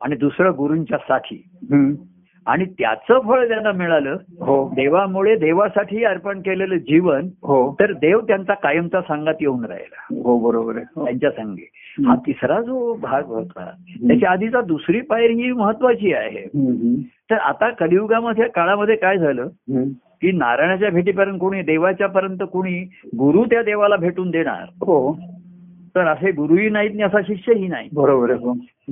आणि 0.00 0.16
दुसरं 0.16 0.52
गुरूंच्या 0.56 0.98
साठी. 0.98 1.48
आणि 2.46 2.64
त्याचं 2.64 3.20
फळ 3.20 3.48
त्यांना 3.48 3.72
मिळालं 3.72 4.16
हो. 4.40 4.68
देवामुळे 4.68 5.36
देवासाठी 5.36 6.04
अर्पण 6.04 6.40
केलेलं 6.40 6.76
जीवन 6.76 7.28
हो. 7.42 7.76
तर 7.80 7.92
देव 7.92 8.20
त्यांचा 8.20 8.54
कायमचा 8.54 9.00
सांगात 9.00 9.34
येऊन 9.40 9.64
राहिला. 9.64 10.20
हो 10.24 10.38
बरोबर 10.38 10.76
आहे. 10.76 10.84
हो. 10.96 11.04
त्यांच्या 11.04 11.30
संगी. 11.30 11.66
हा 12.06 12.14
तिसरा 12.14 12.60
जो 12.60 12.94
भाग 12.94 13.24
होता 13.24 13.70
त्याच्या 14.08 14.30
आधीचा 14.30 14.60
दुसरी 14.60 15.00
पायरी 15.00 15.32
ही 15.32 15.52
महत्वाची 15.52 16.12
आहे. 16.12 16.46
तर 17.30 17.34
आता 17.34 17.70
कलियुगामध्ये 17.70 18.48
काळामध्ये 18.48 18.96
काय 18.96 19.18
झालं. 19.18 19.48
की 20.22 20.32
नारायणाच्या 20.32 20.90
भेटीपर्यंत 20.90 21.38
कोणी 21.40 21.62
देवाच्या 21.62 22.06
पर्यंत 22.06 22.42
कोणी 22.52 22.80
गुरु 23.06 23.44
त्या 23.44 23.62
देवाला 23.62 23.96
भेटून 23.96 24.30
देणार. 24.30 24.64
हो. 24.86 25.18
तर 25.96 26.06
असे 26.06 26.30
गुरुही 26.30 26.68
नाहीत 26.68 26.90
आणि 26.90 27.02
असा 27.02 27.20
शिष्यही 27.20 27.68
नाही. 27.68 27.88
बरोबर 27.94 28.30
आहे. 28.30 28.40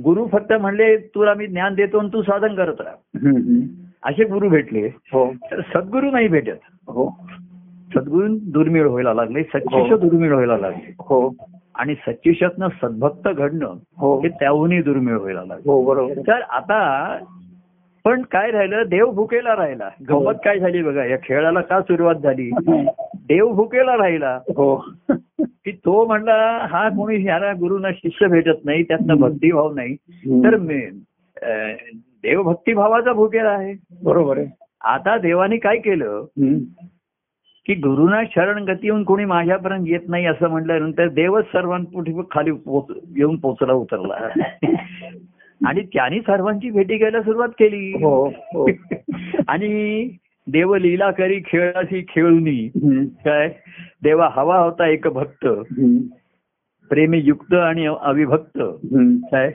गुरु 0.01 0.27
फक्त 0.31 0.53
म्हणले 0.53 0.97
तुला 0.97 1.33
मी 1.33 1.47
ज्ञान 1.47 1.73
देतो 1.73 1.97
आणि 1.97 2.09
तू 2.13 2.21
साधन 2.21 2.55
करत 2.55 2.81
राहा. 2.81 3.59
असे 4.03 4.23
गुरु 4.23 4.49
भेटले. 4.49 4.87
हो. 5.13 5.33
तर 5.51 5.61
सद्गुरू 5.73 6.11
नाही 6.11 6.27
भेटत. 6.27 6.57
हो. 6.87 7.25
सद्गुरू 7.95 8.27
दुर्मिळ 8.29 8.87
व्हायला 8.87 9.13
लागले 9.13 9.43
सच्चिष्य 9.43 9.91
हो. 9.91 9.97
दुर्मिळ 9.97 10.31
व्हायला 10.31 10.57
लागले. 10.57 10.95
हो. 10.99 11.35
आणि 11.75 11.95
सच्चिष्यातनं 11.95 12.67
सद्भक्त 12.81 13.27
घडणं 13.37 13.73
हो. 13.97 14.19
हे 14.19 14.29
त्याहूनही 14.29 14.81
दुर्मिळ 14.81 15.15
व्हायला 15.15 15.43
लागलं. 15.45 15.71
हो. 15.71 16.09
तर 16.09 16.41
आता 16.41 17.17
पण 18.05 18.21
काय 18.21 18.51
राहिलं 18.51 18.83
देव 18.87 19.11
भुकेला 19.11 19.55
राहिला. 19.55 19.89
गंमत 20.09 20.33
काय 20.45 20.59
झाली 20.59 20.83
बघा 20.83 21.05
या 21.05 21.17
खेळाला 21.23 21.61
का 21.61 21.81
सुरुवात 21.81 22.15
झाली? 22.15 22.49
देव 23.27 23.51
भुकेला 23.51 23.97
राहिला. 23.97 24.35
हो. 24.35 24.85
की 25.41 25.71
तो 25.71 26.05
म्हणला 26.05 26.67
हा 26.71 26.89
कोणी 26.89 27.17
ह्याला 27.17 27.51
गुरुना 27.53 27.91
शिष्य 27.91 28.27
भेटत 28.27 28.65
नाही 28.65 28.83
त्यातनं 28.83 29.15
भक्तिभाव 29.15 29.73
नाही. 29.73 29.95
तर 30.43 30.55
देव 32.23 32.43
भक्तिभावाचा 32.43 33.13
भुकेला 33.13 33.49
आहे. 33.49 33.73
बरोबर 34.03 34.37
आहे. 34.37 34.47
आता 34.81 35.17
देवाने 35.17 35.57
काय 35.57 35.77
केलं. 35.77 36.25
की 37.65 37.73
गुरुना 37.73 38.21
शरण 38.35 38.63
गती 38.63 38.87
येऊन 38.87 39.03
कोणी 39.03 39.25
माझ्यापर्यंत 39.25 39.85
येत 39.87 39.99
नाही 40.07 40.25
असं 40.25 40.49
म्हटल्यानंतर 40.49 41.07
देवच 41.07 41.45
सर्वांपुढे 41.45 42.11
खाली 42.31 42.51
येऊन 43.17 43.35
पोचला 43.35 43.73
उतरला. 43.73 44.17
आणि 45.65 45.81
त्यांनी 45.83 46.19
सर्वांची 46.19 46.69
भेटी 46.69 46.97
घ्यायला 46.97 47.21
सुरुवात 47.21 47.49
केली 47.49 47.91
हो 48.03 48.25
हो 48.53 48.67
आणि 49.47 50.07
देव 50.47 50.75
लीला 50.75 51.11
करी 51.11 51.39
खेळाशी 51.45 52.01
खेळूनी. 52.09 52.67
काय 53.25 53.47
देवा 54.03 54.29
हवा 54.31 54.57
होता 54.57 54.87
एक 54.87 55.07
भक्त. 55.07 55.47
प्रेमी 56.91 57.21
युक्त 57.23 57.53
आणि 57.53 57.85
अविभक्त. 57.85 58.59
काय. 59.31 59.51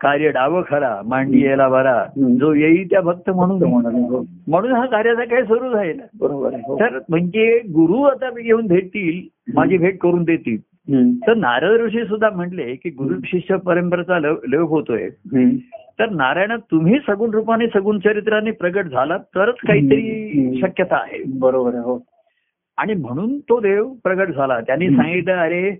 कार्य 0.00 0.30
डाव 0.30 0.62
खरा 0.68 1.00
मांडी 1.04 1.44
यायला 1.44 1.68
बरा 1.68 1.94
हम्म. 1.94 2.34
जो 2.36 2.52
येई 2.54 2.84
त्या 2.84 3.00
भक्त 3.00 3.30
म्हणून 3.30 3.62
हो. 3.62 4.24
म्हणून 4.48 4.72
हा 4.72 4.84
कार्याचा 4.86 5.24
काय 5.24 5.42
सुरू 5.42 5.72
राहील 5.74 6.00
बरोबर 6.20 6.54
हो. 6.54 6.76
तर 6.80 6.98
म्हणजे 7.08 7.58
गुरु 7.58 8.02
आता 8.02 8.28
येऊन 8.40 8.66
भेटतील 8.66 9.20
माझी 9.54 9.78
भेट 9.78 9.98
करून 9.98 10.24
देतील. 10.24 10.56
तर 11.26 11.34
नारद 11.34 11.80
ऋषी 11.80 12.04
सुद्धा 12.04 12.30
म्हटले 12.30 12.74
की 12.74 12.90
गुरु 12.90 13.14
शिष्य 13.24 13.56
परंपरेचा 13.56 14.18
लव- 14.18 14.48
लोप 14.48 14.70
होतोय. 14.70 15.08
तर 15.98 16.10
नारायण 16.10 16.52
तुम्ही 16.70 16.98
सगुण 17.06 17.30
रूपाने 17.30 17.66
सगुण 17.66 17.98
चरित्राने 17.98 18.50
प्रगट 18.50 18.86
झाला 18.86 19.18
तरच 19.18 19.54
काहीतरी. 19.54 20.30
शक्यता 20.62 20.96
आहे. 20.96 21.22
बरोबर 21.26 21.68
आहे 21.68 21.78
हो. 21.78 22.04
आणि 22.76 22.94
म्हणून 22.94 23.38
तो 23.38 23.60
देव 23.60 23.92
प्रगट 24.04 24.34
झाला. 24.34 24.60
त्यांनी 24.60 24.86
सांगितलं 24.96 25.36
अरे 25.36 25.76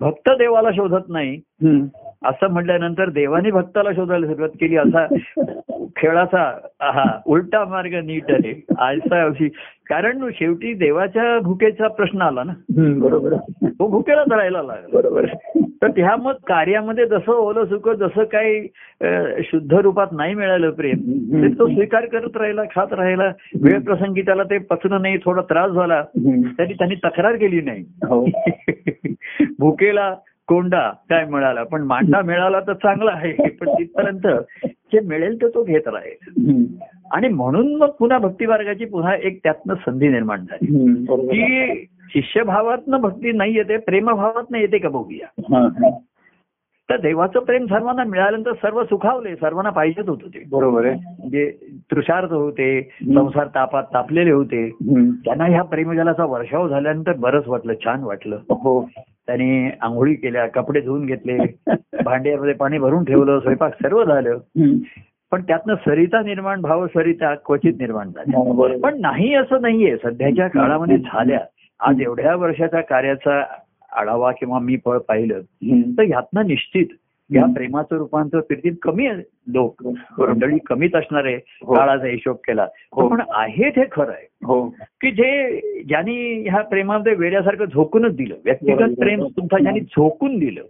भक्त 0.00 0.30
देवाला 0.30 0.70
शोधत 0.70 1.04
नाही. 1.08 1.40
असं 2.24 2.50
म्हटल्यानंतर 2.50 3.08
देवाने 3.08 3.50
भक्ताला 3.50 3.92
शोधायला 3.92 4.26
सुरुवात 4.26 4.48
केली 4.48 4.76
असा 4.76 5.06
खेळाचा 5.96 6.42
हा 6.80 7.18
उलटा 7.26 7.64
मार्ग 7.64 7.94
नीट 7.94 8.30
आहे 8.30 8.62
असा 8.78 9.22
अशी 9.24 9.48
कारण 9.88 10.28
शेवटी 10.34 10.74
देवाच्या 10.74 11.38
भुकेचा 11.38 11.88
प्रश्न 11.88 12.22
आला 12.22 12.42
ना. 12.44 12.52
बरोबर. 12.98 13.34
तो 13.68 13.86
भुकेलाच 13.86 14.28
राहायला 14.30 14.62
लागला 14.62 14.86
बरोबर. 14.92 15.26
तर 15.82 15.90
त्या 15.90 16.16
मग 16.16 16.32
कार्यामध्ये 16.32 17.06
जसं 17.06 17.32
ओलं 17.32 17.64
सुक 17.64 17.88
जसं 17.90 18.24
काही 18.24 18.66
शुद्ध 19.44 19.74
रूपात 19.74 20.06
नाही 20.12 20.34
मिळालं 20.34 20.70
प्रेम. 20.70 20.98
तर 21.42 21.58
तो 21.58 21.68
स्वीकार 21.68 22.06
करत 22.06 22.36
राहिला 22.36 22.62
खात 22.74 22.92
राहिला 22.92 23.32
वेळ 23.62 23.80
प्रसंगी 23.80 24.22
त्याला 24.22 24.42
ते 24.42 24.58
पचणं 24.58 25.02
नाही 25.02 25.18
थोडा 25.24 25.42
त्रास 25.42 25.70
झाला. 25.70 26.02
तरी 26.58 26.74
त्यांनी 26.74 26.94
तक्रार 26.94 27.36
केली 27.36 27.60
नाही 27.60 27.84
हो 28.08 28.26
भुकेला 29.58 30.14
कोंडा 30.48 30.90
काय 31.08 31.24
मिळाला 31.24 31.62
पण 31.62 31.82
मांडा 31.82 32.22
मिळाला 32.22 32.60
तर 32.60 32.72
चांगला 32.72 33.10
आहे 33.10 33.32
पण 33.48 33.68
तिथपर्यंत 33.68 34.26
जे 34.66 35.00
मिळेल 35.00 35.42
तर 35.42 35.48
तो 35.48 35.62
घेत 35.62 35.88
राहील. 35.88 36.66
आणि 37.12 37.28
म्हणून 37.28 37.74
मग 37.76 37.90
पुन्हा 37.90 38.18
भक्ती 38.18 38.46
मार्गाची 38.46 38.84
पुन्हा 38.84 39.14
एक 39.16 39.40
त्यातनं 39.42 39.74
संधी 39.74 40.08
निर्माण 40.08 40.40
झाली. 40.40 40.66
की 41.06 41.84
शिष्यभावातनं 42.10 43.00
भक्ती 43.00 43.32
नाही 43.32 43.56
येते 43.56 43.76
प्रेमभावातनं 43.76 44.58
येते 44.58 44.78
का 44.78 44.88
बघूया. 44.88 45.26
तर 46.90 46.96
देवाचं 47.00 47.40
प्रेम 47.40 47.66
सर्वांना 47.66 48.04
मिळाल्यानंतर 48.04 48.52
सर्व 48.52 48.84
सुखावले 48.84 49.36
सर्वांना 49.36 49.70
पाहिजेच 49.70 50.08
होतं 50.08 50.28
ते. 50.28 50.44
बरोबर 50.50 50.84
आहे. 50.86 50.94
म्हणजे 50.94 51.56
तृषार्थ 51.90 52.32
होते 52.32 52.82
संसार 53.14 53.46
तापात 53.46 53.82
तापलेले 53.94 54.30
होते. 54.30 54.70
त्यांना 55.24 55.44
ह्या 55.44 55.62
प्रेमजलाचा 55.62 56.24
वर्षाव 56.24 56.68
झाल्यानंतर 56.68 57.12
बरंच 57.12 57.48
वाटलं 57.48 57.72
छान 57.84 58.02
वाटलं. 58.02 58.38
हो. 58.50 58.88
त्यांनी 58.98 59.70
आंघोळी 59.80 60.14
केल्या 60.14 60.46
कपडे 60.46 60.80
धुवून 60.80 61.06
घेतले 61.06 61.38
भांड्यामध्ये 62.04 62.54
पाणी 62.54 62.78
भरून 62.78 63.04
ठेवलं 63.04 63.40
स्वयंपाक 63.40 63.74
सर्व 63.74 64.04
झालं. 64.04 64.38
पण 65.30 65.42
त्यातनं 65.42 65.74
सरिता 65.74 66.22
निर्माण 66.22 66.60
भाव 66.60 66.86
सरिता 66.86 67.34
क्वचित 67.34 67.72
निर्माण 67.80 68.08
झाल्या. 68.08 68.40
हो. 68.40 68.78
पण 68.78 69.00
नाही 69.00 69.34
असं 69.34 69.62
नाहीये. 69.62 69.96
सध्याच्या 69.96 70.48
काळामध्ये 70.48 70.98
झाल्या. 70.98 71.40
आज 71.80 72.00
एवढ्या 72.00 72.36
वर्षाच्या 72.36 72.80
कार्याचा 72.80 73.44
आढावा 73.96 74.32
किंवा 74.32 74.58
मी 74.58 74.76
फळ 74.84 74.98
पाहिलं. 74.98 75.40
तर 75.98 76.02
ह्यातनं 76.02 76.46
निश्चित 76.46 76.86
या 77.34 77.44
प्रेमाचं 77.44 77.96
रूपांतर 77.96 78.40
कीर्तीत 78.40 78.72
कमी 78.82 79.06
आहे 79.06 79.22
लोक 79.46 79.86
मंडळी 80.18 80.58
कमीच 80.66 80.94
असणार 80.94 81.24
आहे 81.24 81.34
हो. 81.34 81.74
काळाचा 81.74 82.06
हिशोब 82.06 82.36
केला. 82.36 82.66
हो. 82.92 83.08
पण 83.08 83.22
आहे 83.30 83.70
ते 83.70 83.82
खरं 83.92 84.12
आहे. 84.12 84.28
हो. 84.44 84.68
की 84.68 85.10
जे 85.10 85.60
ज्यांनी 85.88 86.48
ह्या 86.48 86.62
प्रेमामध्ये 86.62 87.14
वेड्यासारखं 87.14 87.64
झोकूनच 87.64 88.16
दिलं 88.16 88.34
व्यक्तिगत. 88.44 88.98
प्रेम 88.98 89.26
सुद्धा 89.26 89.58
ज्यांनी 89.58 89.80
झोकून 89.80 90.38
दिलं. 90.38 90.62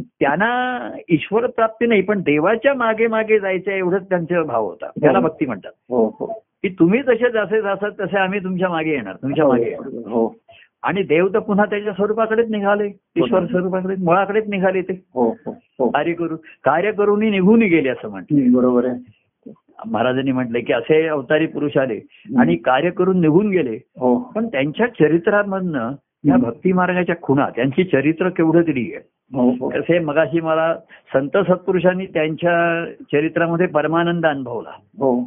त्यांना 0.00 0.90
ईश्वर 1.08 1.46
प्राप्ती 1.46 1.86
नाही 1.86 2.02
पण 2.02 2.20
देवाच्या 2.20 2.74
मागे 2.74 3.06
मागे 3.06 3.38
जायचं 3.38 3.70
एवढंच 3.70 4.08
त्यांचा 4.08 4.42
भाव 4.42 4.64
होता. 4.64 4.86
त्याला 4.86 5.20
भक्ती 5.20 5.46
म्हणतात. 5.46 5.72
हो 5.88 6.16
हो. 6.20 6.26
की 6.62 6.68
तुम्ही 6.68 7.02
जसे 7.02 7.30
जसे 7.30 7.62
जासाल 7.62 7.90
तसे 8.00 8.18
आम्ही 8.18 8.40
तुमच्या 8.44 8.68
मागे 8.68 8.90
येणार 8.90 9.14
तुमच्या 9.14 9.46
मागे 9.48 9.64
येणार. 9.64 10.08
हो. 10.08 10.34
आणि 10.82 11.02
देव 11.02 11.28
तर 11.28 11.38
पुन्हा 11.38 11.64
त्याच्या 11.64 11.92
स्वरूपाकडेच 11.92 12.50
निघाले. 12.50 12.86
ईश्वर 13.16 13.46
स्वरूपाकडे 13.46 13.94
मुळाकडेच 14.04 14.48
निघाले 14.48 14.82
ते. 14.82 15.04
हो 15.14 15.28
हो 15.46 15.50
हो. 15.50 15.88
कार्य 15.88 16.12
करू 16.12 16.36
कार्य 16.36 16.92
करूनही 16.92 17.30
निघून 17.30 17.60
गेले 17.60 17.88
असं 17.88 18.08
हम्म, 18.08 18.56
बरोबर 18.56 18.84
आहे. 18.84 19.22
महाराजांनी 19.86 20.32
म्हटलंय 20.32 20.60
की 20.60 20.72
असे 20.72 21.06
अवतारी 21.06 21.46
पुरुष 21.46 21.76
आले 21.76 22.00
आणि 22.38 22.56
कार्य 22.56 22.90
करून 22.90 23.20
निघून 23.20 23.50
गेले. 23.50 23.78
हो. 23.98 24.18
पण 24.18 24.46
त्यांच्या 24.46 24.86
चरित्रामधनं 24.86 25.92
या 26.24 26.36
भक्ती 26.36 26.72
मार्गाच्या 26.72 27.14
खुणा 27.22 27.48
त्यांची 27.56 27.84
चरित्र 27.84 28.28
केवढं 28.28 28.62
तरी 28.62 28.92
आहे. 28.94 29.08
हो 29.32 29.50
हो. 29.50 29.72
तसे 29.72 29.98
मगाशी 29.98 30.40
मला 30.40 30.74
संत 31.14 31.30
सत्पुरुषांनी 31.34 32.06
त्यांच्या 32.06 32.84
चरित्रामध्ये 33.12 33.66
परमानंद 33.66 34.26
अनुभवला. 34.26 34.70
हो. 34.98 35.20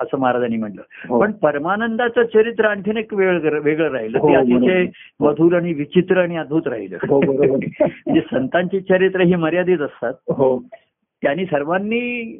असं 0.00 0.18
महाराजांनी 0.18 0.56
म्हटलं 0.56 0.82
हो. 1.08 1.20
पण 1.20 1.32
परमानंदाचं 1.32 2.22
चरित्र 2.24 2.64
आणखीन 2.64 2.96
एक 2.96 3.14
वेगळं 3.14 3.60
वेगळं 3.60 3.90
राहिलं 3.90 4.18
हो, 4.18 4.28
ते 4.28 4.34
अतिशय. 4.34 4.86
मधुर 5.20 5.56
आणि 5.56 5.72
विचित्र 5.72 6.18
आणि 6.18 6.36
अद्भुत 6.36 6.66
राहिलं 6.66 6.96
हो. 7.08 7.20
म्हणजे 7.80 8.20
संतांची 8.20 8.80
चरित्र 8.80 9.20
ही 9.20 9.34
मर्यादित 9.34 9.80
असतात 9.80 10.14
हो 10.28 10.58
त्यांनी 11.22 11.44
सर्वांनी 11.46 12.38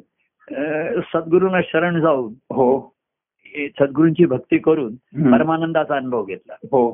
सद्गुरूंना 1.13 1.59
शरण 1.63 1.99
जाऊन 2.01 2.33
हो 2.49 2.95
सद्गुरूंची 3.79 4.25
भक्ती 4.25 4.57
करून. 4.57 4.95
परमानंदाचा 5.31 5.95
अनुभव 5.95 6.25
घेतला 6.25 6.53
हो 6.71 6.89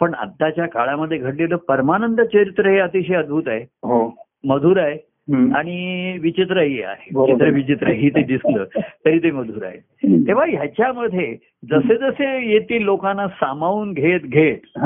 पण 0.00 0.14
आत्ताच्या 0.14 0.66
काळामध्ये 0.66 1.18
घडलेलं 1.18 1.56
परमानंद 1.56 2.20
चरित्र 2.20 2.68
हे 2.68 2.78
अतिशय 2.78 3.14
अद्भुत 3.14 3.48
आहे 3.48 3.62
हो 3.82 4.10
मधुर 4.44 4.78
आहे. 4.78 4.96
आणि 5.32 6.18
विचित्रही 6.22 6.82
आहे. 6.82 7.10
चित्र 7.26 7.48
विचित्र 7.50 7.88
ही 7.88 8.10
ते 8.10 8.22
दिसलं 8.22 8.64
तरी 8.76 9.18
ते 9.18 9.30
मधुर 9.30 9.64
आहे. 9.64 9.78
तेव्हा 10.26 10.44
ह्याच्यामध्ये 10.44 11.36
जसे 11.70 11.96
जसे 11.96 12.52
येतील 12.52 12.82
लोकांना 12.82 13.28
सामावून 13.28 13.92
घेत 13.92 14.20
घेत 14.20 14.78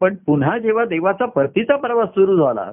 पण 0.00 0.14
पुन्हा 0.26 0.58
जेव्हा 0.58 0.84
देवाचा 0.84 1.26
परतीचा 1.26 1.76
प्रवास 1.76 2.08
सुरू 2.08 2.36
झाला 2.36 2.70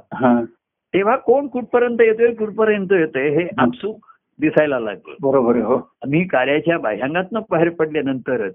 तेव्हा 0.94 1.16
कोण 1.16 1.48
कुठपर्यंत 1.48 2.02
येतोय 2.02 2.34
कुठपर्यंत 2.34 2.92
येतोय 2.92 3.30
हे 3.30 3.48
आपसूक 3.58 4.06
दिसायला 4.40 4.80
लागलं. 4.80 5.14
बरोबर 5.22 5.56
हो. 5.56 5.76
आम्ही 5.76 6.28
कार्याच्या 6.28 6.78
बाह्यांगातनं 6.78 7.40
बाहेर 7.52 7.70
पडल्यानंतरच. 7.70 8.54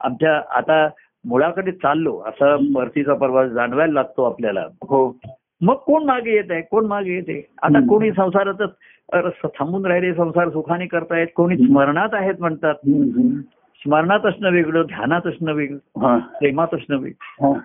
आमच्या 0.00 0.42
आता 0.50 0.88
मुळाकडे 1.24 1.72
चाललो 1.72 2.22
असा 2.26 2.56
परतीचा 2.74 3.14
प्रवास 3.14 3.50
जाणवायला 3.50 3.92
लागतो 3.92 4.22
आपल्याला. 4.22 4.60
हो. 4.60 5.18
मग 5.60 5.74
कोण 5.74 6.04
मागे 6.04 6.32
येत 6.32 6.50
आहे? 6.50 6.62
कोण 6.62 6.86
मागे 6.86 7.12
येते 7.12 7.46
आता. 7.62 7.80
कोणी 7.88 8.12
संसारातच 8.12 8.70
थांबून 9.44 9.86
राहिले 9.86 10.14
संसार 10.14 10.48
सुखाने 10.48 10.86
करतायत. 10.86 11.26
कोणी 11.36 11.56
स्मरणात 11.56 12.08
आहेत 12.12 12.34
म्हणतात. 12.38 12.74
स्मरणात 13.82 14.26
असणं 14.26 14.50
वेगळं 14.50 14.82
ध्यानात 14.82 15.26
असणं 15.26 15.52
वेगळं 15.52 16.18
प्रेमात 16.18 16.74
असणं 16.74 16.96
वेगळं. 16.96 17.58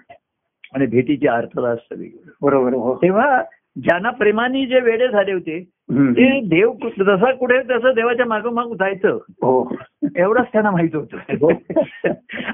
आणि 0.74 0.86
भेटीची 0.86 1.28
अर्थता 1.28 1.70
असतं 1.70 1.96
वेगळं. 1.96 2.32
बरोबर 2.42 2.74
हो. 2.74 2.98
तेव्हा 2.98 3.44
ज्यांना 3.78 4.10
प्रेमाने 4.10 4.66
जे 4.66 4.80
वेडे 4.80 5.08
झाले 5.08 5.34
होते. 5.34 5.70
ते 5.92 6.40
देव 6.40 6.74
जसा 7.00 7.32
कुठे 7.32 7.60
तसं 7.60 7.92
देवाच्या 7.96 8.26
मागोमाग 8.26 8.74
जायचं 8.74 9.10
हो. 9.30 9.76
एवढंच 10.16 10.46
त्यांना 10.54 10.72
माहीत 10.72 10.96
होतं. 10.96 11.18
हो. 11.18 11.52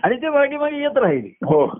आणि 0.03 0.15
ते 0.15 0.29
मागे 0.29 0.57
मागे 0.57 0.81
येत 0.81 0.97
राहिले. 0.97 1.37
हो. 1.43 1.79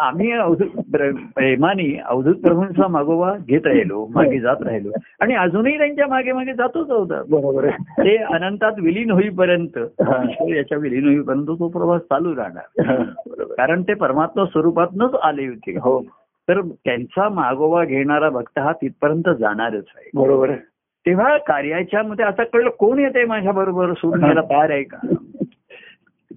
आम्ही 0.00 0.32
अवधूत 0.32 0.66
प्र- 0.66 1.16
प्रेमाने 1.34 2.02
अवधूत 2.06 2.34
प्रभूंचा 2.34 2.88
मागोवा 2.88 3.34
घेत 3.48 3.60
राहिलो 3.64 4.08
मागे 4.14 4.40
जात 4.40 4.56
राहिलो. 4.60 4.90
आणि 5.20 5.34
अजूनही 5.34 5.78
त्यांच्या 5.78 6.06
मागे 6.06 6.32
मागे 6.32 6.52
जातोच 6.52 6.90
होता 6.90 7.22
बरोबर 7.22 7.68
ते 7.80 8.16
अनंतात 8.16 8.72
विलीन 8.82 9.10
होईपर्यंत 9.10 9.78
हा. 9.78 10.26
याच्या 10.48 10.78
विलीन 10.78 11.04
होईपर्यंत 11.04 11.46
तो 11.46 11.68
प्रवास 11.68 12.00
चालू 12.00 12.36
राहणार. 12.36 12.82
हा, 12.86 12.94
कारण 13.42 13.82
ते 13.82 13.94
परमात्मा 13.94 14.44
स्वरूपातनच 14.44 15.14
आले 15.22 15.46
होते. 15.46 15.72
हो. 15.72 16.04
तर 16.50 16.60
त्यांचा 16.60 17.28
मागोवा 17.28 17.84
घेणारा 17.84 18.28
भक्त 18.30 18.58
हा 18.58 18.72
तिथपर्यंत 18.72 19.28
जाणारच 19.40 19.84
आहे. 19.96 20.10
बरोबर. 20.14 20.48
आहे 20.48 20.58
तेव्हा 21.06 21.36
कार्याच्या 21.36 22.02
मध्ये 22.02 22.24
आता 22.24 22.44
कळलं 22.44 22.70
कोण 22.70 22.98
येते 22.98 23.24
माझ्या 23.24 23.52
बरोबर? 23.52 23.92
सोडून 23.92 24.24
यायला 24.24 24.40
तयार 24.40 24.70
आहे 24.70 24.82
का? 24.82 24.96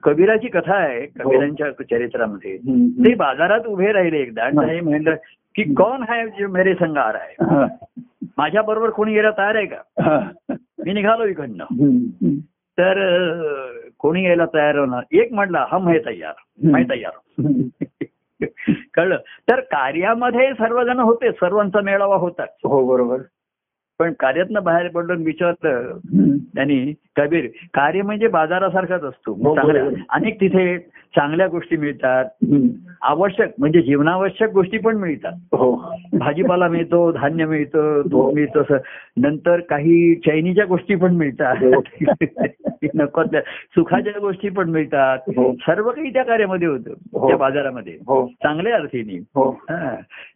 कबीराची 0.03 0.47
कथा 0.47 0.75
आहे 0.75 1.05
कबीरांच्या 1.05 1.71
चरित्रामध्ये. 1.71 2.57
ते 3.05 3.13
बाजारात 3.13 3.67
उभे 3.67 3.91
राहिले 3.91 4.17
एकदा. 4.17 4.43
आणि 4.43 4.79
म्हणलं 4.79 5.15
की 5.55 5.73
कौन 5.73 6.03
है 6.09 6.25
जो 6.27 6.47
मेरे 6.47 6.73
संग 6.73 6.97
आ 6.97 7.11
रहा 7.11 7.23
है. 7.23 7.55
हा. 7.55 7.65
माझ्या 8.37 8.61
बरोबर 8.61 8.89
कोणी 8.89 9.13
यायला 9.13 9.31
तयार 9.31 9.55
आहे 9.55 9.65
का? 9.65 9.77
हा. 10.01 10.19
मी 10.85 10.93
निघालो 10.93 11.25
इकडनं. 11.25 11.65
तर 12.77 12.95
कोणी 13.99 14.25
यायला 14.25 14.45
तयार 14.45 14.77
होणार? 14.77 15.03
एक 15.11 15.33
म्हटला 15.33 15.65
हम 15.71 15.87
है 15.87 15.99
तयार 15.99 16.33
मैं 16.63 16.83
तयार 16.89 17.11
कळलं. 18.93 19.17
तर 19.49 19.59
कार्यामध्ये 19.59 20.53
सर्वजण 20.53 20.99
होते 20.99 21.31
सर्वांचा 21.31 21.81
मेळावा 21.81 22.15
होता 22.15 22.43
हो 22.43 22.87
बरोबर. 22.87 23.17
पण 23.99 24.13
कार्यातनं 24.19 24.63
बाहेर 24.63 24.87
पडलो 24.87 25.13
विचारलं 25.23 25.91
हम्म. 25.95 26.37
त्यांनी 26.37 26.93
कबीर 27.15 27.47
कार्य 27.73 28.01
म्हणजे 28.01 28.27
बाजारासारखाच 28.27 29.03
असतो 29.03 29.33
हो. 29.33 29.55
अनेक 30.09 30.41
तिथे 30.41 30.77
चांगल्या 31.15 31.47
गोष्टी 31.47 31.77
मिळतात. 31.77 32.25
आवश्यक 33.01 33.49
म्हणजे 33.59 33.81
जीवनावश्यक 33.81 34.49
गोष्टी 34.49 34.77
पण 34.77 34.97
मिळतात 34.97 35.31
हो 35.31 35.93
भाजीपाला 36.13 36.67
मिळतो 36.67 37.11
धान्य 37.11 37.45
मिळतं 37.45 38.01
दूध 38.05 38.13
हो. 38.13 38.31
मिळतं 38.31 38.61
असं. 38.61 38.77
नंतर 39.17 39.59
काही 39.59 40.15
चैनीच्या 40.15 40.65
गोष्टी 40.65 40.95
पण 40.95 41.15
मिळतात. 41.15 41.55
नको 42.95 43.23
सुखाच्या 43.75 44.19
गोष्टी 44.19 44.49
पण 44.49 44.69
मिळतात. 44.69 45.17
सर्व 45.39 45.91
काही 45.91 46.13
त्या 46.13 46.23
कार्यामध्ये 46.23 46.67
होतं. 46.67 46.93
त्या 47.27 47.37
बाजारामध्ये 47.37 47.97
चांगल्या 48.43 48.75
अर्थीने. 48.75 49.19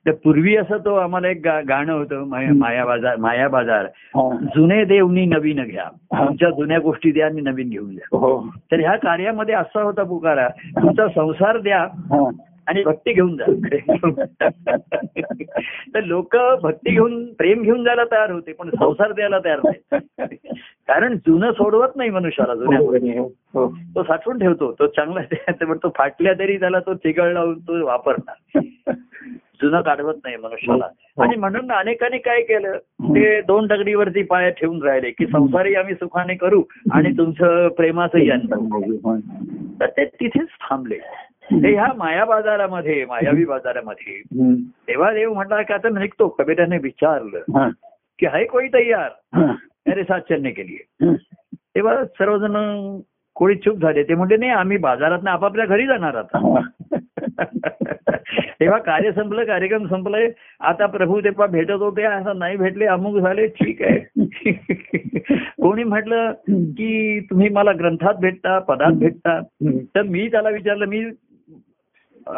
तर 0.06 0.12
पूर्वी 0.12 0.56
असं 0.56 0.78
तो 0.78 0.96
आम्हाला 0.96 1.28
एक 1.28 1.48
गाणं 1.48 1.94
होतं 1.94 2.24
माया 2.28 2.86
बाजार 2.86 3.16
माया 3.16 3.47
बाजार. 3.48 3.86
हा. 3.86 4.36
जुने 4.56 4.86
देवनी 4.86 5.26
नवीन 5.26 5.64
घ्या. 5.64 5.84
तुमच्या 6.26 6.50
जुन्या 6.50 6.80
गोष्टी 6.80 7.12
द्या 7.12 7.26
आणि 7.26 7.42
नवीन 7.42 7.70
घेऊन 7.70 7.96
द्या. 7.96 8.18
हो. 8.18 8.48
तर 8.72 8.80
ह्या 8.80 8.96
कार्यामध्ये 8.96 9.56
असा 9.56 9.82
होता 9.82 10.04
पुकारा. 10.04 10.48
तुमचा 10.50 11.08
संसार 11.08 11.58
द्या. 11.58 11.88
आणि 12.68 12.84
भक्ती 12.84 13.14
घेऊन 13.14 13.38
जा. 13.38 13.46
तर 15.96 16.04
लोक 16.04 16.36
भक्ती 16.62 16.92
घेऊन 16.92 17.34
प्रेम 17.34 17.62
घेऊन 17.62 17.84
जायला 17.84 18.04
तयार 18.04 18.32
होते 18.32 18.54
पण 18.54 18.70
संसार 18.70 19.12
द्यायला 19.12 19.40
तयार 19.40 19.60
नाही. 19.64 19.98
कारण 20.88 21.16
जुनं 21.16 21.52
सोडवत 21.52 21.88
नाही 21.96 22.10
मनुष्याला 22.10 22.56
जुन्या. 22.56 22.80
हो 23.54 23.78
तो 23.96 24.04
साठवून 24.04 24.40
ठेवतो. 24.40 24.76
तो 24.80 24.88
चांगला 24.88 25.20
आहे, 25.20 25.52
ते 25.52 25.90
फाटल्या 25.98 26.34
तरी 26.34 26.60
त्याला 26.60 26.80
तो 26.80 26.94
चिघळ 26.94 27.34
लावून 27.34 27.60
तो 27.60 27.86
वापरणार. 27.86 28.60
जुनं 29.62 29.82
काढवत 29.82 30.14
नाही 30.24 30.36
मनुष्याला. 30.36 30.86
हो. 30.86 31.24
आणि 31.24 31.36
म्हणून 31.36 31.72
अनेकांनी 31.72 32.18
काय 32.18 32.42
केलं 32.42 32.78
ते 33.04 33.42
दोन 33.42 33.68
दगडीवरती 33.68 34.24
पाय 34.24 34.52
ठेवून 34.52 34.84
राहिले 34.84 35.10
की 35.10 35.26
संसारही 35.26 35.76
आम्ही 35.76 35.96
सुखाने 35.96 36.36
करू 36.36 36.64
आणि 36.92 37.12
तुमचं 37.18 37.68
प्रेमाचंही 37.68 38.30
अन्न 38.30 39.20
तर 39.80 39.86
ते 39.86 40.06
तिथेच 40.06 40.48
थांबले. 40.48 40.98
ते 41.54 41.74
ह्या 41.74 41.88
माया 41.98 42.26
बाजारामध्ये 42.26 43.06
मायावी 43.06 43.46
बाजारामध्ये. 43.46 44.22
तेव्हा 44.70 45.14
देव 45.14 45.34
म्हटला 45.34 45.62
की 45.62 45.74
आता 45.74 45.90
निघतो 45.90 46.28
कबीराने 46.28 46.78
विचारलं 46.78 47.38
हा. 47.38 47.70
की 48.20 48.26
हाय 48.26 48.44
कोई 48.46 48.68
तयार? 48.68 49.10
हा. 49.36 49.52
अरे 49.92 50.04
साथ 50.04 50.20
चलने 50.20 50.52
के 50.52 50.68
लिए. 50.68 51.06
हम्म. 51.06 51.16
तेव्हा 51.56 52.06
सर्वजण 52.06 52.54
कोणी 53.36 53.56
चूप 53.56 53.78
झाले. 53.78 54.04
ते 54.04 54.16
म्हणले 54.16 54.38
नाही 54.38 54.52
आम्ही 54.52 54.78
बाजारात 54.78 55.28
आपापल्या 55.28 55.66
घरी 55.66 55.88
जाणार 55.88 56.16
आता. 56.16 56.60
हा. 56.60 56.62
तेव्हा 58.60 58.78
कार्य 58.78 59.12
संपलं 59.12 59.44
कार्यक्रम 59.44 59.86
संपलाय 59.88 60.30
आता 60.60 60.86
प्रभू 60.86 61.22
तेव्हा 61.22 61.48
भेटत 61.48 61.72
होते 61.72 62.04
आता 62.04 62.34
नाही 62.34 62.58
भेटले 62.58 62.86
अमुक 62.86 63.18
झाले 63.18 63.48
ठीक 63.48 63.82
आहे. 63.82 64.26
कोणी 65.62 65.84
म्हटलं 65.84 66.32
की 66.50 67.20
तुम्ही 67.20 67.50
मला 67.50 67.72
ग्रंथात 67.72 68.14
भेटता 68.14 68.60
पदात 68.60 68.92
भेटता. 68.92 69.42
तर 69.64 70.02
मी 70.02 70.28
त्याला 70.28 70.50
विचारलं 70.50 70.86
मी 70.86 71.04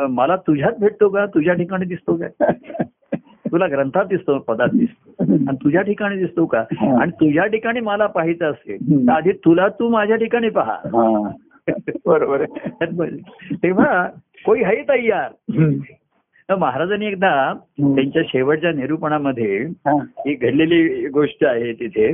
मला 0.10 0.36
तुझ्यात 0.36 0.71
भेटतो 0.79 1.10
का? 1.10 1.25
तुझ्या 1.25 1.53
ठिकाणी 1.53 1.86
दिसतो 1.86 2.17
का? 2.17 2.51
तुला 3.51 3.67
ग्रंथात 3.67 4.05
दिसतो 4.05 4.38
पदात 4.38 4.67
दिसतो. 4.73 5.34
आणि 5.34 5.58
तुझ्या 5.63 5.82
ठिकाणी 5.82 6.17
दिसतो 6.17 6.45
का? 6.45 6.60
आणि 7.01 7.12
तुझ्या 7.12 7.45
ठिकाणी 7.45 7.79
मला 7.79 8.05
पाहायचं 8.05 8.45
असेल 8.45 9.08
तर 9.08 9.12
आधी 9.12 9.32
तुला 9.32 9.67
तू 9.67 9.89
माझ्या 9.89 10.15
ठिकाणी 10.15 10.49
पहा. 10.49 10.77
बरोबर 12.05 12.45
तेव्हा 13.63 14.08
कोई 14.45 14.63
है 14.63 14.84
तयार. 14.89 15.29
तर 16.49 16.55
महाराजांनी 16.55 17.05
एकदा. 17.05 17.53
त्यांच्या 17.95 18.21
शेवटच्या 18.27 18.71
निरूपणामध्ये 18.71 19.57
हा, 19.65 19.97
घडलेली 20.41 21.07
गोष्ट 21.07 21.45
आहे 21.45 21.73
तिथे 21.73 22.13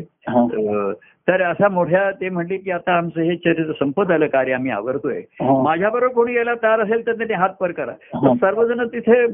तर 1.28 1.42
असा 1.42 1.68
मोठ्या 1.68 2.12
ते 2.12 2.30
म्हणले 2.30 2.58
की 2.58 2.72
आता 2.72 2.98
आमचं 2.98 3.22
हे 3.22 3.36
चरित्र 3.36 3.72
संपत 3.72 4.12
आलं 4.12 4.28
कार्य 4.28 4.54
आम्ही 4.54 4.72
आवरतोय. 4.72 5.22
माझ्याबरोबर 5.64 6.14
कोणी 6.14 6.34
यायला 6.34 6.54
तयार 6.54 6.80
असेल 6.80 7.08
तर 7.08 7.14
त्याने 7.14 7.34
हात 7.34 7.50
वर 7.62 7.72
करा 7.72 7.92
सर्वजण 8.36 8.88
तिथे 8.88 9.26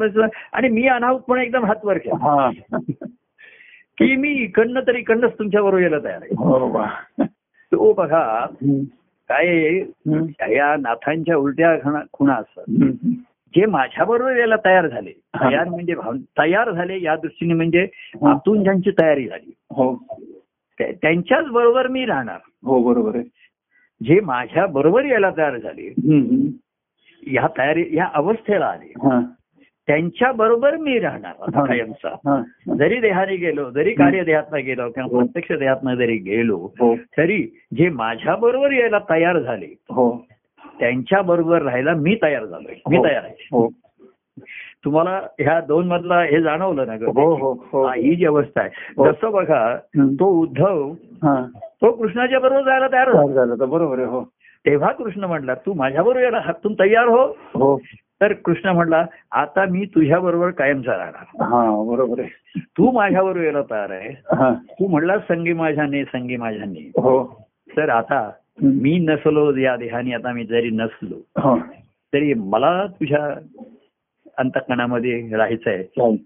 आणि 0.54 0.70
मी 0.70 0.88
अनाहूतपणे 0.88 1.44
एकदम 1.44 1.66
हात 1.66 1.86
वर 1.86 1.98
केला. 1.98 2.50
की 3.98 4.16
मी 4.16 4.30
इकडनं 4.30 4.80
तरी 4.88 4.98
इकडनंच 4.98 5.32
तुमच्या 5.40 5.62
बरोबर 5.62 5.82
यायला 5.82 6.00
तयार 6.00 6.20
आहे 6.22 6.36
हो. 6.38 6.84
तो 7.72 7.94
बघा. 7.94 8.46
काय. 9.30 9.78
या 10.56 10.76
नाथांच्या 10.76 11.38
उलट्या 11.38 12.02
खुणा- 12.14 12.42
असतात. 12.42 12.64
जे 13.54 13.66
माझ्या 13.66 14.06
बरोबर 14.06 14.36
यायला 14.38 14.56
तयार 14.66 14.88
झाले. 14.88 15.12
तयार 15.42 15.70
म्हणजे 15.70 15.94
तयार 16.38 16.72
झाले 16.72 17.02
या 17.02 17.16
दृष्टीने 17.16 17.54
म्हणजे 17.54 17.88
आतून 18.26 18.64
ज्यांची 18.64 18.92
तयारी 18.92 19.28
झाली 19.28 19.52
हो 19.70 19.94
त्या- 20.80 20.94
त्यांच्याच 21.02 21.46
बरोबर 21.46 21.88
मी 21.88 22.06
राहणार 22.06 22.40
हो 22.64 22.82
बरोबर 22.84 23.16
आहे 23.16 23.24
जे 24.02 24.20
माझ्या 24.20 24.66
बरोबर 24.66 25.06
यायला 25.06 25.30
तयार 25.38 25.58
झाले. 25.58 25.88
या 27.24 27.48
तयारी 27.58 27.86
या 27.92 28.08
अवस्थेला 28.14 28.66
आले 28.66 28.92
हा, 29.04 29.20
त्यांच्या 29.88 30.32
बरोबर 30.32 30.76
मी 30.76 30.98
राहणार. 31.00 31.66
कायमचा. 31.68 32.42
जरी 32.78 33.00
देहाने 33.00 33.36
गेलो 33.36 33.70
जरी 33.72 33.94
कार्य 33.94 34.24
देहातनं 34.24 34.64
गेलो 34.66 34.90
किंवा 34.90 35.08
हो. 35.12 35.20
प्रत्यक्ष 35.20 35.52
देहातनं 35.60 35.96
जरी 35.96 36.18
गेलो 36.18 36.58
हो 36.80 36.96
तरी 37.18 37.42
जे 37.76 37.90
माझ्या 37.90 38.36
बरोबर 38.36 38.72
यायला 38.72 39.00
तयार 39.10 39.40
झाले 39.40 39.74
हो 39.90 40.10
त्यांच्या 40.82 41.22
बरोबर 41.22 41.62
राहायला 41.62 41.94
मी 41.94 42.18
तयार 42.24 42.46
झालोय. 42.46 42.76
मी 42.90 42.98
हो. 42.98 43.04
तयार 43.04 43.24
आहे. 43.24 43.48
हो. 43.52 43.70
तुम्हाला 44.86 45.22
ह्या 45.40 45.62
दोन 45.62 45.88
मधला 45.88 46.22
हे 46.22 46.42
जाणवलं 46.42 46.88
ना 46.88 46.96
ग? 46.98 47.04
हो 47.04 47.36
हो 47.36 47.66
हो. 47.72 47.86
हा, 47.86 47.94
ही 47.94 48.16
जी 48.16 48.26
अवस्था 48.26 48.62
आहे. 48.62 48.70
जसं 49.06 49.32
बघा. 49.32 49.76
तो 49.98 50.26
उद्धव 50.26 50.94
तो 51.82 51.92
कृष्णाच्या 51.92 52.40
बरोबर 52.40 52.62
जायला 52.62 52.88
तयार 52.88 53.12
झाला 53.12 53.66
बरोबर 53.66 53.98
आहे 53.98 54.08
हो. 54.08 54.24
तेव्हा 54.66 54.92
कृष्ण 54.92 55.24
म्हटला 55.24 55.54
तू 55.54 55.74
माझ्या 55.74 56.02
बरोबर 56.04 56.22
यायला 56.22 56.40
हातून 56.46 56.74
तयार 56.74 57.08
हो. 57.08 57.38
हो. 57.40 57.78
तर 58.22 58.34
कृष्ण 58.34 58.70
म्हटला 58.70 59.06
आता 59.32 59.66
मी 59.66 59.86
तुझ्या 59.86 60.20
बरोबर 60.20 60.50
कायमचा 60.50 60.98
राहणार 60.98 61.26
बरोबर 61.86 62.20
आहे. 62.20 62.60
तू 62.60 62.92
माझ्या 62.92 63.24
बरोबर 63.24 63.42
यायला 63.42 63.62
तयार 63.62 63.90
आहे. 63.90 64.14
तू 64.52 64.88
म्हणला 64.88 65.18
संगी 65.18 65.54
माझ्याने 65.54 66.04
संगी 66.04 66.38
माझ्याने. 66.38 66.92
हो. 66.96 67.42
तर 67.78 67.90
आता. 67.90 68.32
मी 68.62 69.00
नसलो 69.00 69.56
या 69.56 69.76
देहाने 69.76 70.14
आता 70.14 70.32
मी 70.32 70.46
जरी 70.46 70.70
नसलो 70.70 71.16
तरी 72.14 72.34
मला 72.34 72.86
तुझ्या 72.86 73.40
अंतकणामध्ये 74.38 75.30
राहायचं 75.36 75.70
आहे. 75.70 75.84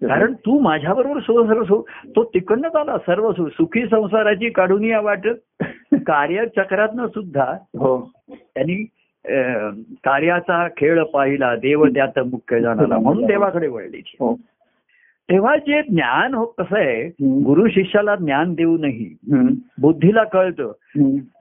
कारण 0.08 0.34
तू 0.34 0.60
माझ्या 0.60 0.93
बरोबर 0.93 1.19
सर्व 1.19 1.63
सु 1.63 1.82
तो 2.15 2.24
तिकडनंच 2.24 2.76
आला. 2.76 2.98
सर्व 2.98 3.32
सु 3.32 3.50
सुखी 3.50 3.88
संसाराची 3.91 4.50
काढून 4.50 4.84
या 4.84 5.00
वाट. 5.00 5.28
कार्यचक्रातनं 5.93 7.08
सुद्धा 7.08 7.58
हो. 7.62 8.12
त्यांनी 8.30 8.86
कार्याचा 10.04 10.67
खेळ 10.67 11.04
पाहिला. 11.04 11.56
देव 11.56 11.86
त्यात 11.86 12.19
मुख्य 12.19 12.62
जाणारा 12.62 13.00
म्हणून 13.00 13.26
देवाकडे 13.26 13.67
वळली. 13.67 14.02
हो. 14.19 14.39
तेव्हा 15.29 15.55
जे 15.57 15.81
ज्ञान 15.81 16.33
हो 16.33 16.45
कसं 16.45 16.77
आहे. 16.77 17.03
गुरु 17.43 17.67
शिष्याला 17.67 18.15
ज्ञान 18.15 18.53
देऊनही 18.53 19.05
हम्म. 19.31 19.53
बुद्धीला 19.81 20.23
कळतं. 20.23 20.71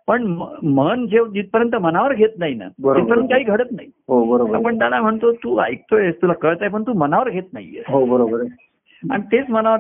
पण 0.07 0.23
मन 0.62 1.07
जे 1.07 1.18
जिथपर्यंत 1.33 1.75
मनावर 1.75 2.12
घेत 2.14 2.38
नाही 2.38 2.55
ना. 2.55 2.68
तिथपर्यंत 2.68 3.29
काही 3.29 3.44
घडत 3.44 3.73
नाही 3.73 3.88
हो 4.09 4.25
बरोबर 4.25 4.57
आपण 4.57 4.79
त्याला 4.79 5.01
म्हणतो 5.01 5.33
तू 5.33 5.59
ऐकतोय 5.61 6.11
तुला 6.11 6.33
कळत 6.33 6.57
आहे 6.61 6.70
पण 6.70 6.83
तू 6.83 6.92
मनावर 6.92 7.31
घेत 7.31 7.53
नाहीये 7.53 7.83
हो 7.88 8.05
बरोबर 8.05 8.40
आहे 8.40 9.12
आणि 9.12 9.23
तेच 9.23 9.51
मनावर 9.51 9.79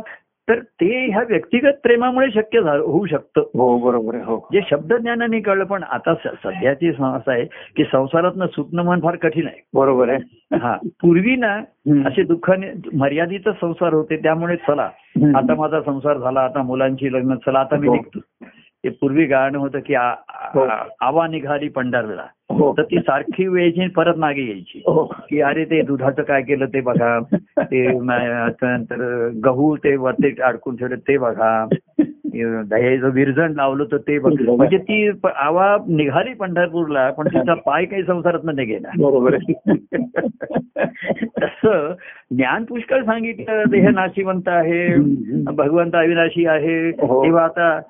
तर 0.48 0.58
ते 0.80 0.86
ह्या 1.06 1.22
व्यक्तिगत 1.28 1.74
प्रेमामुळे 1.82 2.26
शक्य 2.30 2.60
झालं 2.62 2.82
होऊ 2.82 3.06
शकतं 3.06 3.44
हो 3.54 3.76
बरोबर 3.78 4.14
हो 4.24 4.36
जे 4.52 4.60
शब्दज्ञानाने 4.70 5.40
कळलं 5.40 5.64
पण 5.64 5.82
आता 5.82 6.14
सध्याची 6.14 6.88
असं 6.88 7.30
आहे 7.32 7.44
की 7.76 7.84
संसारातनं 7.84 8.46
सुटणं 8.46 8.82
मन 8.82 9.00
फार 9.00 9.16
कठीण 9.16 9.46
आहे 9.46 9.60
बरोबर 9.74 10.08
आहे 10.08 10.56
हा 10.56 10.76
पूर्वी 11.02 11.36
ना. 11.36 11.54
असे 12.06 12.22
दुःखाने 12.22 12.70
मर्यादित 12.94 13.48
संसार 13.60 13.92
होते 13.92 14.16
त्यामुळे 14.16 14.56
चला. 14.56 14.88
आता 15.36 15.54
माझा 15.54 15.80
संसार 15.80 16.18
झाला 16.18 16.40
आता 16.40 16.62
मुलांची 16.62 17.12
लग्न 17.12 17.34
चला 17.36 17.58
आता 17.58 17.76
मी 17.76 17.88
हो. 17.88 17.94
निघतो 17.94 18.18
ते 18.84 18.88
पूर्वी 18.90 19.24
गाणं 19.24 19.58
होतं 19.58 19.78
की 19.78 19.94
हो. 19.94 20.68
आवा 21.00 21.26
निघाली 21.26 21.68
पंढरला. 21.68 22.22
हो. 22.50 22.74
तर 22.78 22.82
ती 22.82 22.98
सारखी 22.98 23.46
वेळची 23.46 23.88
परत 23.88 24.16
मागे 24.16 24.42
यायची. 24.42 24.82
हो. 24.86 25.04
की 25.04 25.40
अरे 25.40 25.64
ते 25.64 25.82
दुधाचं 25.82 26.22
काय 26.22 26.42
केलं 26.42 26.66
ते 26.66 26.80
बघा. 26.80 27.20
ते 27.58 27.98
त्यानंतर 27.98 29.30
गहू 29.44 29.76
ते 29.76 29.96
वरते 29.96 30.42
अडकून 30.42 30.76
ठेवलं 30.76 30.96
ते 30.96 31.18
बघा. 31.18 31.66
दह्याचं 32.70 33.10
विरजण 33.10 33.52
लावलं 33.52 33.84
तर 33.84 33.96
ते 33.96 34.18
बघा. 34.18 34.56
म्हणजे 34.56 34.78
ती 34.78 35.10
आवा 35.36 35.76
निघाली 35.88 36.34
पंढरपूरला 36.34 37.10
पण 37.10 37.28
तिचा 37.28 37.54
पाय 37.54 37.84
काही 37.84 38.02
संसारात 38.02 38.40
बरोबर. 38.98 39.34
आहे 39.34 39.52
तसं 41.26 41.94
ज्ञान 42.36 42.64
पुष्कळ 42.64 43.02
सांगितलं. 43.04 43.62
देह 43.70 43.88
नाशिवंत 43.88 44.42
आहे. 44.46 44.96
भगवंत 45.44 45.94
अविनाशी 45.94 46.46
आहे. 46.46 46.90
तेव्हा 46.92 47.44
आता 47.44 47.80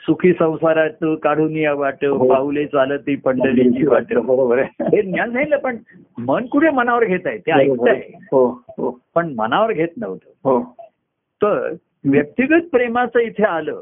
सुखी 0.00 0.32
संसारात 0.32 1.18
काढून 1.22 1.56
या 1.56 1.74
वाट 1.74 2.04
हो. 2.04 2.28
पाऊले 2.28 2.66
चालत 2.66 2.98
ती 2.98 3.16
पंढरीची 3.16 3.86
वाट. 3.86 4.14
बरोबर 4.14 4.58
आहे 4.58 4.96
हे. 4.96 5.02
ज्ञान 5.02 5.32
सांगितलं 5.32 5.56
पण 5.56 5.76
मन 6.18 6.46
कुठे 6.46 6.70
मनावर 6.70 7.04
घेत 7.04 7.20
आहे? 7.26 7.38
ते 7.38 7.52
ऐकत 7.52 7.88
आहे. 7.88 8.18
हो 8.32 8.62
हो. 8.68 9.00
पण 9.14 9.34
मनावर 9.38 9.72
घेत 9.72 9.88
नव्हतं. 9.96 10.30
हो. 10.30 10.76
तर 11.42 11.74
व्यक्तिगत 12.04 12.62
प्रेमाचं 12.72 13.18
इथे 13.18 13.44
आलं. 13.44 13.80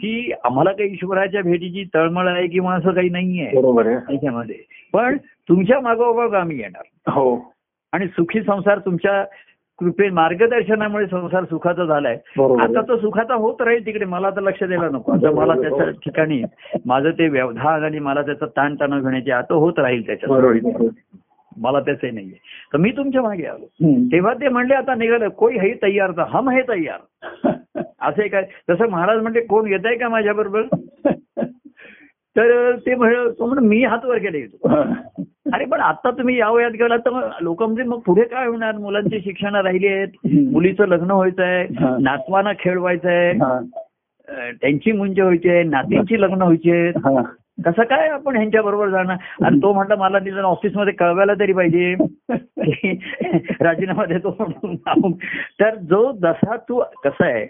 की 0.00 0.32
आम्हाला 0.44 0.72
काही 0.72 0.92
ईश्वराच्या 0.92 1.42
भेटीची 1.42 1.84
तळमळ 1.94 2.28
आहे 2.28 2.46
किंवा 2.46 2.74
असं 2.74 2.90
काही 2.90 3.08
नाहीये. 3.08 3.50
बरोबर 3.56 3.86
आहे. 3.86 3.96
त्याच्यामध्ये. 3.96 4.56
पण 4.92 5.16
तुमच्या 5.16 5.80
मागोमाग 5.80 6.34
आम्ही 6.34 6.58
येणार. 6.58 7.10
हो. 7.10 7.54
आणि 7.92 8.06
सुखी 8.06 8.42
संसार 8.42 8.78
तुमच्या 8.78 9.24
कृपे 9.80 10.08
मार्गदर्शनामुळे 10.10 11.06
संसार 11.06 11.44
सुखाचा 11.44 11.84
झालाय. 11.84 12.14
आता. 12.40 12.80
तो 12.80 12.96
सुखाचा 12.96 13.34
होत 13.34 13.62
राहील 13.62 13.86
तिकडे 13.86 14.04
मला 14.04 14.30
तर 14.30 14.40
लक्ष 14.40 14.62
द्यायला 14.64 14.88
नको. 14.88 15.12
आता 15.12 15.30
मला 15.30 15.54
त्याच्या 15.54 15.90
ठिकाणी 15.90 16.42
माझं 16.86 17.10
ते 17.10 17.28
व्यवधान 17.28 17.84
आणि 17.84 17.98
मला 17.98 18.22
त्याचा 18.22 18.46
ताण 18.46 18.74
तणाव 18.80 19.00
घेण्याचे 19.00 19.30
आता 19.30 19.54
होत 19.54 19.78
राहील 19.78 20.02
आहे. 20.08 20.88
मला 21.60 21.80
त्याचे 21.80 22.10
नाहीये. 22.10 22.38
तर 22.72 22.78
मी 22.78 22.90
तुमच्या 22.90 23.22
मागे 23.22 23.46
आलो. 23.46 23.66
तेव्हा 24.12 24.34
ते 24.34 24.48
म्हणले 24.48 24.74
आता 24.74 24.94
निघालं 24.94 25.28
कोई 25.28 25.58
हे 25.58 25.74
तयार 25.82 26.10
तर 26.10 26.22
हम 26.22 26.50
हे 26.50 26.62
तयार. 26.68 26.98
असे 28.00 28.28
काय 28.28 28.46
तसं 28.70 28.88
महाराज 28.88 29.20
म्हणते 29.20 29.40
कोण 29.40 29.68
येत 29.68 29.86
आहे 29.86 29.96
का 29.96 30.08
माझ्या 30.08 30.32
बरोबर 30.32 30.62
तर 32.36 32.76
ते 32.76 32.94
म्हण 32.94 33.28
तो 33.38 33.46
म्हण 33.46 33.58
मी 33.58 33.84
हात 33.84 34.04
वर 34.04 34.18
केले 34.18 34.38
येतो. 34.38 34.68
अरे 35.54 35.64
पण 35.64 35.80
आता 35.80 36.10
तुम्ही 36.10 36.38
या 36.38 36.50
वयात 36.50 36.70
गेला 36.70 36.96
तर 36.96 37.28
लोक 37.40 37.62
म्हणजे 37.62 37.82
मग 37.82 37.98
पुढे 37.98 38.22
काय 38.22 38.46
होणार 38.46 38.72
मुलांची 38.72 39.20
शिक्षण 39.20 39.54
राहिली 39.54 39.86
आहेत. 39.86 40.08
मुलीचं 40.52 40.86
लग्न 40.86 41.10
व्हायचं. 41.10 41.42
आहे 41.42 41.66
नातवांना 42.02 42.52
खेळवायचं 42.58 43.08
आहे 43.08 43.32
हा. 43.32 43.58
अं, 44.28 44.50
त्यांची 44.60 44.92
मुंज 44.92 45.20
व्हायची 45.20 45.48
आहे 45.48 45.62
नातींची 45.62 46.20
लग्न 46.20 46.42
व्हायची 46.42 46.70
आहेत. 46.70 46.92
कसं 47.64 47.82
काय 47.82 48.08
आपण 48.08 48.36
ह्यांच्या 48.36 48.62
बरोबर 48.62 48.88
जाणार 48.88 49.44
आणि 49.44 49.58
तो 49.62 49.72
म्हटला 49.72 49.94
मला 49.94 50.18
निदान 50.18 50.44
ऑफिसमध्ये 50.44 50.92
कळवायला 50.92 51.34
तरी 51.34 51.52
पाहिजे 51.52 51.94
राजीनामा 53.60 54.04
देतो 54.04 54.36
म्हणून 54.38 55.12
तर 55.60 55.74
जो 55.74 56.12
जसा 56.12 56.56
तू 56.56 56.82
कसा 57.04 57.26
आहे. 57.26 57.46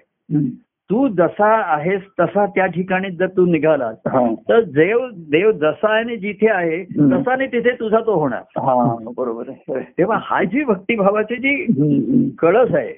तू 0.91 1.07
जसा 1.09 1.47
आहेस 1.75 2.01
तसा 2.21 2.45
त्या 2.47 2.67
ठिकाणी 2.67 3.11
जर 3.11 3.27
तू 3.27 3.45
निघालास 3.47 3.97
हा. 4.09 4.25
तर 4.49 4.61
देव 4.65 5.07
देव 5.31 5.51
जसा 5.53 5.93
आहे 5.93 6.01
आणि 6.01 6.17
जिथे 6.17 6.49
आहे 6.49 6.77
हम्म. 6.77 7.15
तसा 7.15 7.37
नाही 7.37 7.49
तिथे 7.53 7.71
तुझा 7.81 8.01
तो 8.07 8.15
होणार 8.15 8.59
हा 8.59 8.75
बरोबर 9.17 9.49
आहे 9.49 9.81
तेव्हा 9.99 10.19
हा 10.23 10.43
जी 10.45 10.65
भक्तिभावाची 10.65 11.37
जी. 11.37 12.29
कळस 12.39 12.75
आहे. 12.75 12.93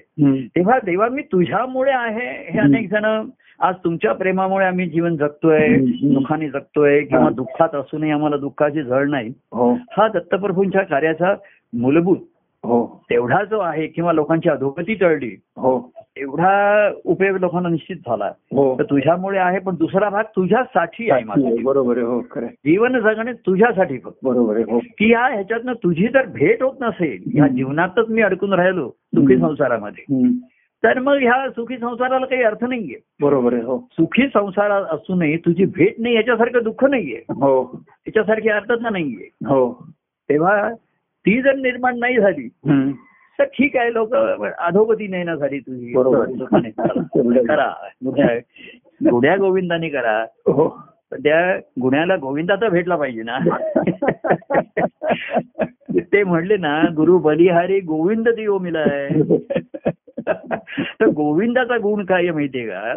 तेव्हा 0.57 0.79
देवा 0.85 1.09
मी 1.09 1.22
तुझ्यामुळे 1.22 1.92
आहे 1.92 2.29
हे 2.53 2.59
अनेक 2.59 2.90
जण 2.90 3.05
आज 3.61 3.75
तुमच्या 3.85 4.12
प्रेमामुळे 4.12 4.66
आम्ही 4.66 4.88
जीवन 4.90 5.16
जगतोय. 5.16 5.68
दुःखाने 6.14 6.49
जगतोय 6.49 7.01
किंवा. 7.01 7.29
दुःखात 7.31 7.75
असूनही 7.75 8.11
आम्हाला 8.11 8.37
दुःखाची 8.37 8.83
झळ 8.83 9.09
नाही 9.11 9.33
हो 9.53 9.72
हा 9.90 10.09
दत्तप्रभूंच्या 10.09 10.83
कार्याचा 10.83 11.35
मूलभूत 11.72 12.16
हो 12.64 12.85
तेवढा 13.11 13.42
जो 13.44 13.59
आहे 13.59 13.87
किंवा 13.87 14.12
लोकांची 14.12 14.49
अधोगती 14.49 14.94
टळली 14.94 15.35
हो 15.57 15.79
एवढा 16.17 16.90
उपयोग 17.04 17.37
लोकांना 17.37 17.69
निश्चित 17.69 17.96
झाला 17.96 18.25
हो. 18.27 18.79
तर 18.79 18.85
तुझ्यामुळे 18.85 19.38
आहे 19.38 19.58
पण 19.58 19.75
दुसरा 19.75 20.08
भाग 20.08 20.25
तुझ्यासाठी 20.25 21.10
आहे. 21.10 21.62
बरोबर 21.62 21.96
आहे. 21.96 22.06
हो 22.06 22.21
आहे. 22.37 22.46
जीवन 22.46 22.98
जगणे 23.00 23.33
तुझ्यासाठी 23.33 23.98
फक्त. 23.98 24.19
बरोबर 24.23 24.56
आहे. 24.56 24.64
हो. 24.73 24.79
की 24.79 25.12
या 25.12 25.27
ह्याच्यातनं 25.27 25.73
तुझी 25.73 26.08
जर 26.08 26.27
भेट 26.27 26.62
होत 26.62 26.75
नसेल 26.81 27.38
या. 27.38 27.48
जीवनातच 27.48 28.08
मी 28.08 28.23
अडकून 28.23 28.52
राहिलो 28.52 28.88
सुखी. 28.88 29.38
संसारामध्ये. 29.38 30.29
तर 30.85 30.98
मग 30.98 31.14
ह्या 31.14 31.50
सुखी 31.50 31.79
संसाराला 31.79 32.27
काही 32.27 32.42
अर्थ 32.42 32.64
नाहीये. 32.64 32.96
बरोबर 33.21 33.52
आहे. 33.52 33.62
हो. 33.62 33.79
सुखी 33.92 34.23
संसार 34.23 34.71
असूनही 34.71 35.37
तुझी 35.37 35.64
भेट 35.64 35.94
नाही 35.98 36.14
याच्यासारखं 36.14 36.62
दुःख 36.62 36.85
नाहीये. 36.85 37.23
हो. 37.29 37.83
याच्यासारखी 38.06 38.48
अर्थता 38.48 38.90
नाहीये. 38.90 39.29
हो. 39.33 39.88
तेव्हा 40.29 40.73
ती 40.96 41.42
जर 41.42 41.54
निर्माण 41.54 41.98
नाही 41.98 42.17
झाली. 42.17 42.48
तर 43.38 43.44
ठीक 43.44 43.76
आहे 43.76 43.94
लोक 43.94 44.14
अधोगती 44.58 45.08
नाही 45.08 45.24
ना 45.24 45.34
झाली 45.34 45.58
तुझी 45.58 45.94
बरोबर. 45.94 46.26
करा. 47.48 47.72
गुन्ह्या 49.10 49.37
गोविंदाने 49.37 49.88
करा. 49.88 50.26
हो. 50.46 50.82
त्या 51.12 51.60
गुन्ह्याला 51.80 52.16
गोविंदाचा 52.16 52.68
भेटला 52.68 52.96
पाहिजे 52.96 53.22
ना. 53.22 53.38
ते 56.12 56.24
म्हणले 56.24 56.56
ना 56.56 56.82
गुरु 56.96 57.18
बलिहारी 57.18 57.80
गोविंद 57.80 58.28
दियो 58.28 58.58
मिलाय. 58.58 59.08
तर 61.00 61.06
गोविंदाचा 61.06 61.78
गुण 61.78 62.04
काय 62.04 62.30
माहितीये 62.30 62.66
का. 62.66 62.92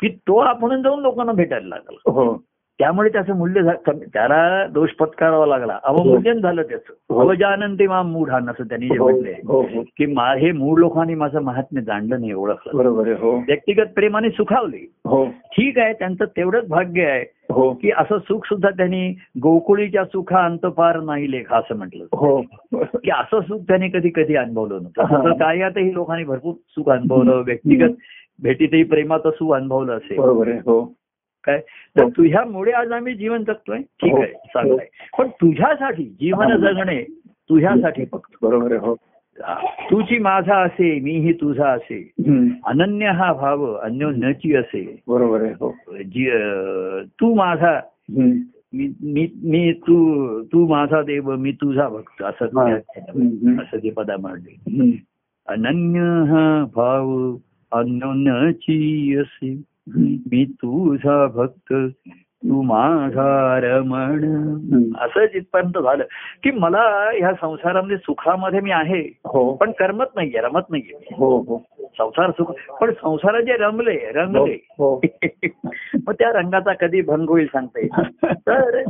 की 0.00 0.08
तो 0.08 0.38
आपण 0.38 0.82
जाऊन 0.82 1.00
लोकांना 1.00 1.32
भेटायला 1.32 1.68
लागला. 1.68 2.10
हो. 2.10 2.44
त्यामुळे 2.78 3.08
त्याचं 3.08 3.36
मूल्य 3.36 3.60
त्याला 3.86 4.66
दोष 4.66 4.90
पत्करावा 4.90 5.46
लागला. 5.46 5.78
अवमूल्यन 5.84 6.40
झालं 6.40 6.62
त्याचं. 6.62 7.14
हो. 7.14 7.20
अवजानंती 7.20 7.86
मा 7.86 8.02
मूढान 8.02 8.48
असं 8.50 8.64
त्यांनी 8.64 8.88
जे 8.88 8.98
हो 8.98 9.08
म्हटलंय. 9.10 9.34
हो 9.46 9.60
हो. 9.62 9.82
की 9.82 10.04
हे 10.40 10.52
मूळ 10.52 10.78
लोकांनी 10.78 11.14
माझं 11.14 11.40
महात्म्य 11.40 11.82
जाणलं 11.82 12.20
नाही 12.20 12.32
ओळखलं 12.32 12.76
बरोबर 12.78 13.08
हो. 13.08 13.36
व्यक्तिगत 13.36 13.86
प्रेमाने 13.94 14.30
सुखावले. 14.30 14.90
हो. 15.06 15.26
ठीक 15.26 15.78
आहे 15.78 15.92
त्यांचं 15.92 16.24
तेवढंच 16.24 16.68
भाग्य 16.68 17.04
आहे. 17.04 17.24
हो. 17.50 17.72
की 17.72 17.90
असं 17.98 18.18
सुख 18.18 18.40
सुद्धा 18.44 18.70
त्यांनी 18.70 19.18
गोकुळीच्या 19.42 20.04
सुखा 20.04 20.44
अंतपार 20.44 21.00
नाही 21.00 21.30
लेखा 21.30 21.56
असं 21.56 21.76
म्हटलं. 21.76 22.04
हो. 22.04 22.42
की 22.74 23.10
असं 23.10 23.40
सुख 23.40 23.58
त्यांनी 23.60 23.88
कधी 23.88 24.10
कधी 24.14 24.36
अनुभवलं 24.36 24.74
नव्हतं. 24.74 25.02
हा. 25.02 25.34
कार्यातही 25.34 25.94
लोकांनी 25.94 26.24
भरपूर 26.24 26.54
सुख 26.68 26.88
अनुभवलं. 26.88 27.42
व्यक्तिगत 27.46 27.90
भेटीतही 28.42 28.82
प्रेमाचं 28.82 29.30
सुख 29.30 29.54
अनुभवलं 29.54 29.96
असेल. 29.96 30.18
हो. 30.18 30.92
काय? 31.44 31.60
तर 31.98 32.08
तुझ्यामुळे 32.08 32.72
आज 32.72 32.92
आम्ही 32.92 33.14
जीवन 33.14 33.44
जगतोय. 33.44 33.78
ठीक 33.78 34.14
आहे 34.14 34.32
चांगलं 34.32 34.76
आहे 34.78 34.88
पण 35.18 35.28
तुझ्यासाठी 35.28 36.04
जीवन 36.04 36.56
जगणे 36.56 37.02
तुझ्यासाठी 37.30 38.04
फक्त. 38.12 38.36
बरोबर 38.42 38.72
आहे 38.72 38.80
हो. 38.80 38.94
तुझी 39.90 40.18
माझा 40.18 40.56
असे 40.56 41.00
मीही 41.00 41.32
तुझा 41.32 41.68
असे. 41.68 42.10
अनन्य 42.66 43.06
हा 43.06 43.32
भाव 43.32 43.74
अन्योन्यची 43.74 44.54
असे. 44.56 45.02
बरोबर 45.08 45.42
आहे 45.42 45.52
हो. 45.60 45.70
तू 47.20 47.34
माझा. 47.34 47.80
मी 48.74 49.26
मी 49.44 49.72
तू 49.72 50.42
तू 50.42 50.66
माझा 50.68 51.02
देव 51.02 51.36
मी 51.36 51.52
तुझा 51.52 51.88
भक्त 51.88 52.22
असं 52.22 52.44
हा. 52.44 52.74
असं 53.62 53.76
ते 53.76 53.90
पदा 53.90 54.16
म्हणले 54.16 54.82
हम्म. 54.82 54.90
अनन्य 55.48 56.00
हा 56.00 56.64
भाव 56.76 57.36
अन्योन्यची 57.72 59.16
असे. 59.16 59.71
मी 59.88 60.44
तुझा 60.44 61.26
भक्त 61.26 61.74
तू 62.44 62.62
माझा 62.62 63.58
रमण. 63.62 64.24
असं 64.98 65.24
जिथपर्यंत 65.24 65.78
झालं 65.78 66.04
की 66.42 66.50
मला 66.50 67.10
ह्या 67.14 67.32
संसारामध्ये 67.32 67.96
सुखामध्ये 67.96 68.60
मी 68.60 68.70
आहे. 68.70 69.18
हो. 69.24 69.54
पण 69.54 69.70
करमत 69.70 70.04
नाहीये 70.16 70.40
रमत 70.40 70.70
नाहीये. 70.70 71.14
हो 71.18 71.38
हो. 71.38 71.62
संसार 71.98 72.30
सुख 72.30 72.52
पण 72.80 72.90
संसारात 72.90 73.42
जे 73.42 73.56
रमले 73.56 74.12
रंगले. 74.12 74.58
हो 74.78 75.00
मग 76.06 76.12
त्या 76.12 76.32
रंगाचा 76.32 76.72
कधी 76.72 77.02
भंग 77.02 77.28
होईल 77.28 77.46
सांगता 77.46 77.80
येईल 77.80 78.26
तर 78.32 78.82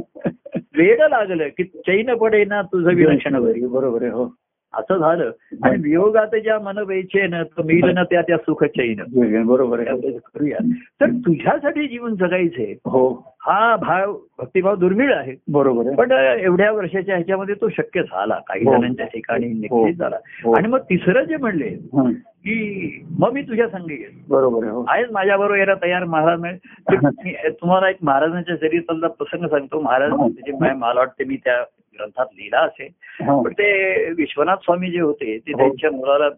वेळ 0.78 0.98
लागलं 1.08 1.48
की 1.48 1.64
चैन 1.64 2.14
पडे 2.14 2.44
ना 2.44 2.62
तुझं 2.62 2.94
विलक्षण 2.94 3.40
बरोबर 3.72 4.02
आहे 4.02 4.12
हो. 4.12 4.34
असं 4.74 4.96
झालं. 4.96 5.30
आणि 5.64 5.76
वियोगात 5.82 6.26
ज्या 6.26 6.58
मन 6.58 6.78
वेचेन 6.78 7.42
तर 7.42 7.62
मिळल 7.62 7.94
ना 7.94 8.04
त्या 8.04 8.22
त्या 8.22 8.36
सुख 8.36 8.64
चैन 8.64 9.02
बरोबर 9.46 9.84
करूया. 9.84 10.58
तर 11.00 11.06
तुझ्यासाठी 11.06 11.88
जीवन 11.88 12.14
जगायचंय. 12.14 12.74
हो. 12.84 13.32
हा 13.46 13.76
भाव 13.76 14.12
भक्तिभाव 14.38 14.74
दुर्मिळ 14.76 15.14
आहे. 15.14 15.34
बरोबर 15.48 15.94
पण 15.94 16.10
एवढ्या 16.40 16.72
वर्षाच्या 16.72 17.14
ह्याच्यामध्ये 17.14 17.54
तो 17.54 17.68
शक्य 17.68 18.02
झाला. 18.02 18.38
काही 18.48 18.64
हो. 18.64 18.76
जणांच्या 18.76 19.06
ठिकाणी 19.06 19.46
निश्चित 19.46 19.94
झाला. 19.94 20.16
हो. 20.44 20.52
आणि 20.52 20.68
मग 20.68 20.78
तिसरं 20.78 21.24
जे 21.24 21.36
म्हणले 21.36 21.68
हं. 21.68 22.12
की 22.12 23.04
मग 23.18 23.32
मी 23.32 23.42
तुझ्या 23.42 23.68
संगी 23.68 23.94
येईल 23.94 24.20
बरोबर 24.28 24.62
आहे 24.62 24.72
हो. 24.72 24.84
आहेच 24.88 25.08
माझ्या 25.12 25.36
बरोबर 25.36 25.56
यायला 25.56 25.74
तयार 25.74 26.04
महाराज 26.04 26.40
तुम्हाला 27.60 27.90
एक 27.90 27.96
महाराजांच्या 28.02 28.56
चरित्रातला 28.56 29.08
प्रसंग 29.08 29.46
सांगतो. 29.46 29.80
महाराज 29.80 30.10
म्हणजे 30.10 30.52
मला 30.52 31.00
वाटते 31.00 31.24
मी 31.24 31.36
त्या 31.36 31.62
ग्रंथात 31.98 32.26
लिहिला 32.34 32.58
असेल. 32.58 32.88
हं. 33.24 33.42
पण 33.42 33.52
ते 33.52 34.10
विश्वनाथ 34.10 34.56
स्वामी 34.56 34.90
जे 34.90 35.00
होते 35.00 35.38
ते 35.38 35.52
हो. 35.52 35.58
त्यांच्या 35.58 35.90
मुलाला 35.90 36.28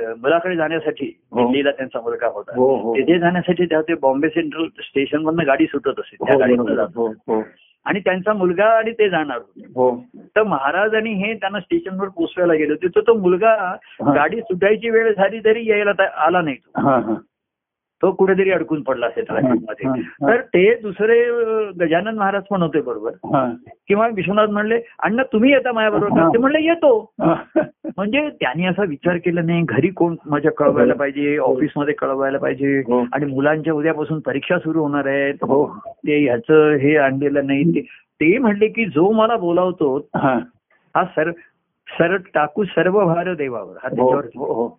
मुलाकडे 0.00 0.56
जाण्यासाठी 0.56 1.20
हो. 1.32 1.38
दिल्लीला 1.38 1.70
त्यांचा 1.70 2.00
मुलगा 2.00 2.26
होता. 2.26 2.52
तिथे 2.96 3.18
जाण्यासाठी 3.18 3.64
त्या 3.64 3.80
ते 3.80 3.94
बॉम्बे 3.94 4.28
सेंट्रल 4.28 4.66
स्टेशन 4.66 5.18
मधनं 5.18 5.46
गाडी 5.46 5.66
सुटत 5.66 6.00
असे 6.00 6.16
त्या 6.16 6.38
गाडीतनं 6.38 7.40
आणि 7.84 8.00
त्यांचा 8.00 8.32
मुलगा 8.32 8.64
आणि 8.64 8.92
ते 8.92 9.08
जाणार 9.08 9.36
होते. 9.36 9.60
हो. 9.60 10.04
तर 10.36 10.42
महाराजांनी 10.42 11.10
हे 11.10 11.34
त्यांना 11.34 11.60
स्टेशनवर 11.60 12.08
पोचवायला 12.08 12.54
गेले 12.54 12.72
होते. 12.72 12.86
तर 12.86 13.00
तो 13.00 13.14
मुलगा 13.14 13.76
गाडी 14.14 14.40
सुटायची 14.40 14.90
वेळ 14.90 15.12
झाली 15.14 15.40
तरी 15.44 15.70
यायला 15.70 16.24
आला 16.26 16.40
नाही 16.40 16.56
तो. 16.56 16.80
तो 18.02 18.10
कुठेतरी 18.12 18.50
अडकून 18.50 18.82
पडला 18.82 19.06
असेल 19.06 19.24
ट्रॅफिकमध्ये 19.24 19.86
हा, 19.88 19.92
हा. 19.92 20.28
तर 20.28 20.40
ते 20.40 20.74
दुसरे 20.74 21.18
गजानन 21.80 22.14
महाराज 22.14 22.42
पण 22.50 22.62
होते 22.62 22.80
बरोबर. 22.80 23.10
हा. 23.34 23.44
किंवा 23.88 24.08
विश्वनाथ 24.08 24.46
म्हणले 24.46 24.80
अण्णा 24.98 25.22
तुम्ही 25.22 25.52
येता 25.52 25.72
माझ्याबरोबर 25.72 26.20
का?" 26.20 26.28
ते 26.28 26.38
म्हणले 26.38 26.62
येतो. 26.64 27.12
हा. 27.20 27.34
म्हणजे 27.96 28.28
त्यांनी 28.30 28.66
असा 28.66 28.84
विचार 28.84 29.16
केला 29.16 29.42
नाही 29.42 29.62
घरी 29.62 29.88
कोण 29.88 30.16
माझ्या 30.26 30.52
कळवायला 30.52 30.94
पाहिजे 30.94 31.36
ऑफिसमध्ये 31.38 31.94
कळवायला 31.94 32.38
पाहिजे 32.38 32.78
हो. 32.78 33.04
आणि 33.12 33.26
मुलांच्या 33.26 33.72
उद्यापासून 33.74 34.20
परीक्षा 34.20 34.58
सुरू 34.58 34.80
होणार 34.80 35.06
आहेत. 35.06 35.34
हो. 35.42 35.66
ते 35.88 36.24
ह्याचं 36.24 36.70
हे 36.70 36.96
आणलेलं 36.96 37.46
नाही. 37.46 37.80
ते 38.20 38.38
म्हणले 38.38 38.68
की 38.68 38.84
जो 38.84 39.10
मला 39.10 39.36
बोलावतो 39.36 39.96
हा. 40.14 40.38
हा 40.94 41.04
सर 41.04 41.30
सर 41.88 42.16
टाकू 42.16 42.64
सर्व 42.64 43.04
भार 43.04 43.34
देवावर 43.34 43.74
हा 43.82 43.88
हो 43.88 43.96
त्याच्यावर 43.96 44.24
हो 44.36 44.52
हो. 44.52 44.78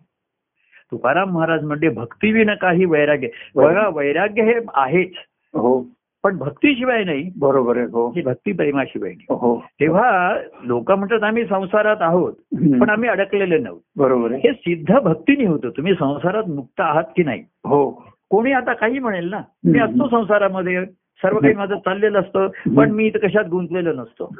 तुकाराम 0.90 1.30
महाराज 1.30 1.64
म्हणजे 1.64 1.88
भक्तीविन 1.88 2.54
काही 2.54 2.84
वैराग्य. 2.84 3.28
बघा 3.54 3.88
वैराग्य 3.88 4.42
हे 4.42 4.54
आहेच. 4.74 5.12
हो. 5.54 5.86
पण 6.22 6.38
भक्तीशिवाय 6.38 7.04
नाही. 7.04 7.30
बरोबर 7.36 7.76
आहे 7.76 7.86
हो. 7.86 8.14
भक्ती 8.24 8.52
प्रेमाशिवाय 8.52 9.10
नाही. 9.10 9.26
हो. 9.30 9.64
तेव्हा 9.80 10.36
लोक 10.64 10.92
म्हणतात 10.92 11.22
आम्ही 11.22 11.44
संसारात 11.44 11.96
आहोत. 12.00 12.32
पण 12.80 12.90
आम्ही 12.90 13.08
अडकलेले 13.08 13.58
नव्हतो. 13.58 14.02
बरोबर 14.02 14.30
हे 14.30 14.52
सिद्ध 14.52 14.98
भक्तीने 14.98 15.46
होतं. 15.46 15.68
तुम्ही 15.68 15.94
संसारात 15.94 16.44
मुक्त 16.48 16.80
आहात 16.80 17.04
की 17.16 17.22
नाही? 17.22 17.44
हो. 17.64 17.90
कोणी 18.30 18.52
आता 18.52 18.72
काही 18.72 18.98
म्हणेल 18.98 19.30
ना 19.30 19.40
मी. 19.64 19.78
असतो 19.78 20.08
संसारामध्ये. 20.08 20.84
सर्व 21.22 21.38
काही 21.38 21.54
माझं 21.54 21.76
चाललेलं 21.76 22.20
असतं 22.20 22.46
पण 22.76 22.90
मी 22.90 23.06
इथं 23.06 23.18
कशात 23.18 23.44
गुंतलेलो 23.44 23.92
नसतो. 23.92 24.34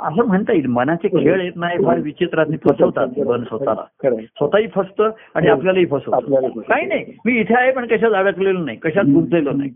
असं 0.00 0.26
म्हणता 0.26 0.52
येईल. 0.52 0.66
मनाचे 0.66 1.08
खेळ 1.08 1.40
येत 1.40 1.52
नाही 1.56 1.84
फार 1.84 1.98
विचित्रात 1.98 2.46
फसवतात 2.46 3.08
मन 3.26 3.44
स्वतःला. 3.44 4.14
स्वतःही 4.24 4.66
फसतं 4.74 5.10
आणि 5.34 5.48
हो. 5.48 5.56
आपल्यालाही 5.56 5.86
फसवतं. 5.86 6.60
काही 6.60 6.86
नाही. 6.86 7.04
मी 7.24 7.32
इथे 7.32 7.54
आहे 7.54 7.72
पण 7.72 7.86
कशात 7.86 8.12
अडकलेलो 8.12 8.64
नाही. 8.64 8.76
कशात 8.76 9.04
गुंतलेलो 9.04 9.50
नाही. 9.52 9.70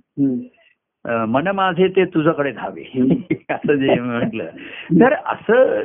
मन 1.28 1.48
माझे 1.48 1.88
ते 1.88 2.04
तुझ्याकडे 2.04 2.50
धावे. 2.50 2.82
असं 3.50 3.74
जे 3.74 4.00
म्हटलं. 4.00 4.44
तर 4.92 5.12
असं 5.12 5.80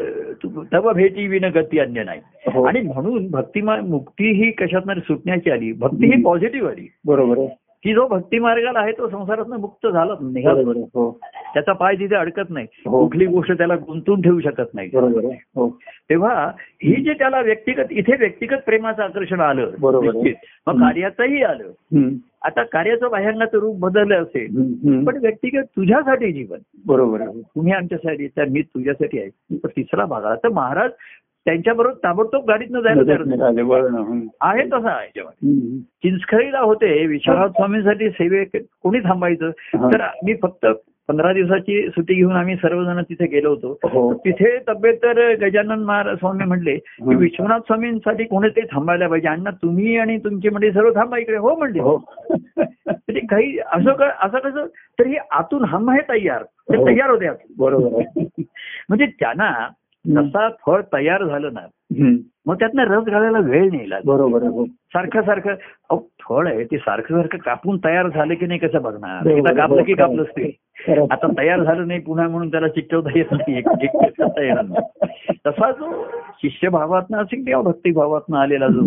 तव 0.73 0.93
भेटी 0.93 1.27
विन 1.27 1.45
गती 1.45 1.79
अन्य 1.79 2.03
नाही. 2.03 2.21
हो. 2.53 2.63
आणि 2.63 2.81
म्हणून 2.81 3.31
भक्तिमा 3.31 3.75
मुक्ती 3.75 4.31
ही 4.31 4.51
कशात 4.51 4.81
सुटण्याची 4.97 5.51
आली? 5.51 5.71
भक्ती 5.71 6.15
ही 6.15 6.21
पॉझिटिव्ह 6.23 6.69
आली. 6.69 6.87
बरोबर 7.05 7.37
की 7.83 7.93
जो 7.93 8.07
भक्ती 8.07 8.39
मार्गाला 8.39 8.79
आहे 8.79 8.91
तो 8.91 9.09
संसारातून 9.09 9.57
मुक्त 9.57 9.87
झाला 9.87 10.13
निघाला 10.21 10.61
हो. 10.79 11.19
त्याचा 11.53 11.73
पाय 11.73 11.95
तिथे 11.95 12.15
अडकत 12.15 12.49
नाही. 12.49 12.67
हो. 12.85 13.07
कुठली 13.07 13.25
गोष्ट 13.25 13.51
त्याला 13.51 13.75
गुंतून 13.75 14.21
ठेवू 14.21 14.39
शकत 14.39 14.73
नाही. 14.73 14.89
हो. 15.55 15.79
तेव्हा 16.09 16.51
ही 16.83 17.03
जे 17.03 17.13
त्याला 17.13 17.41
व्यक्तिगत 17.41 17.91
इथे 17.91 18.15
व्यक्तिगत 18.19 18.57
प्रेमाचं 18.65 19.03
आकर्षण 19.03 19.39
आलं. 19.39 19.71
मग 20.67 20.79
कार्याचंही 20.79 21.43
आलं. 21.43 21.67
आता 22.45 22.63
कार्याचं 22.63 23.09
बाह्यांगाचं 23.11 23.57
रूप 23.57 23.79
बदललं 23.79 24.23
असेल. 24.23 24.47
पण 25.05 25.17
व्यक्तिगत 25.17 25.63
तुझ्यासाठी 25.63 26.31
जीवन. 26.31 26.57
बरोबर 26.85 27.19
तुम्ही 27.25 27.73
आमच्यासाठी 27.73 28.27
तर 28.27 28.45
मी 28.45 28.61
तुझ्यासाठी 28.61 29.19
आहे. 29.19 29.57
तिसरा 29.65 30.05
भाग 30.05 30.25
आला. 30.25 30.35
तर 30.35 30.49
महाराज 30.49 30.91
त्यांच्याबरोबर 31.45 31.93
ताबडतोब 32.03 32.45
गाडीतनं 32.47 32.81
जायला 32.81 33.01
तयार. 33.03 33.21
आहे 34.41 34.63
तसा 34.65 34.89
आहे 34.89 35.05
याच्यामध्ये. 35.05 35.79
चिंचखळीला 36.03 36.59
होते 36.59 37.05
विश्वनाथ 37.07 37.49
स्वामींसाठी 37.49 38.09
सेवे 38.11 38.43
कोणी 38.53 38.99
थांबायचं. 38.99 39.51
तर 39.91 40.05
मी 40.25 40.33
फक्त 40.41 40.65
पंधरा 41.09 41.31
दिवसाची 41.33 41.81
सुट्टी 41.89 42.13
घेऊन 42.13 42.35
आम्ही 42.35 42.55
सर्वजण 42.55 43.01
तिथे 43.03 43.25
गेलो 43.27 43.49
होतो 43.49 43.89
हो 43.91 44.13
तिथे 44.25 44.57
तब्येत 44.67 44.97
तर 45.03 45.19
गजानन 45.41 45.83
महाराज 45.83 46.17
स्वामी 46.17 46.45
म्हणले 46.45 46.75
की. 46.75 47.15
विश्वनाथ 47.15 47.59
स्वामींसाठी 47.67 48.23
कोणीतरी 48.25 48.65
थांबायला 48.71 49.07
पाहिजे 49.07 49.27
अण्णा 49.27 49.49
तुम्ही 49.61 49.97
आणि 49.97 50.17
तुमची 50.17 50.49
म्हणजे 50.49 50.71
सर्व 50.71 50.89
थांबा 50.95 51.17
इकडे 51.17 51.37
हो 51.37 51.55
म्हणले 51.57 51.79
हो 51.79 51.95
म्हणजे 52.59 53.19
काही 53.27 53.57
असं 53.59 54.03
असं 54.19 54.37
कसं 54.39 54.65
तर 54.99 55.07
हे 55.07 55.17
आतून 55.31 55.65
हम 55.65 55.89
आहे 55.89 56.01
तयार 56.09 56.43
ते 56.43 56.75
हो. 56.77 56.85
तयार 56.87 57.09
होते. 57.09 57.27
बरोबर 57.57 58.01
म्हणजे 58.89 59.05
त्यांना 59.19 59.51
जसा 60.05 60.49
फळ 60.65 60.81
तयार 60.93 61.23
झालं 61.23 61.49
ना. 61.53 61.65
मग 62.45 62.55
त्यातनं 62.55 62.83
रस 62.83 63.03
घालायला 63.03 63.39
वेळ 63.39 63.69
नाही 63.69 63.87
बरोबर 64.05 64.63
सारखं 64.65 65.21
सारखं 65.21 65.49
अहो 65.89 66.09
फळ 66.21 66.47
आहे 66.47 66.63
ते 66.63 66.77
सारखं 66.77 67.15
सारखं 67.15 67.37
कापून 67.37 67.77
तयार 67.77 68.07
झालं 68.07 68.33
की 68.33 68.45
नाही 68.45 68.59
कसं 68.59 68.81
बघणार? 68.81 69.27
एकदा 69.27 69.53
कापलं 69.53 69.83
की. 69.83 69.93
कापलंच 69.93 70.27
ते. 70.27 70.57
आता 71.11 71.27
तयार 71.37 71.63
झालं 71.63 71.87
नाही 71.87 71.99
पुन्हा 71.99 72.27
म्हणून 72.27 72.51
त्याला 72.51 72.67
चिकटवता 72.67 73.09
येत 73.15 73.31
नाही. 73.31 73.61
तसा 75.47 75.71
जो 75.71 76.05
शिष्यभावातनं 76.41 77.17
असेल 77.17 77.45
किंवा 77.45 77.61
भक्तिभावातनं 77.61 78.37
आलेला 78.37 78.67
जो 78.67 78.81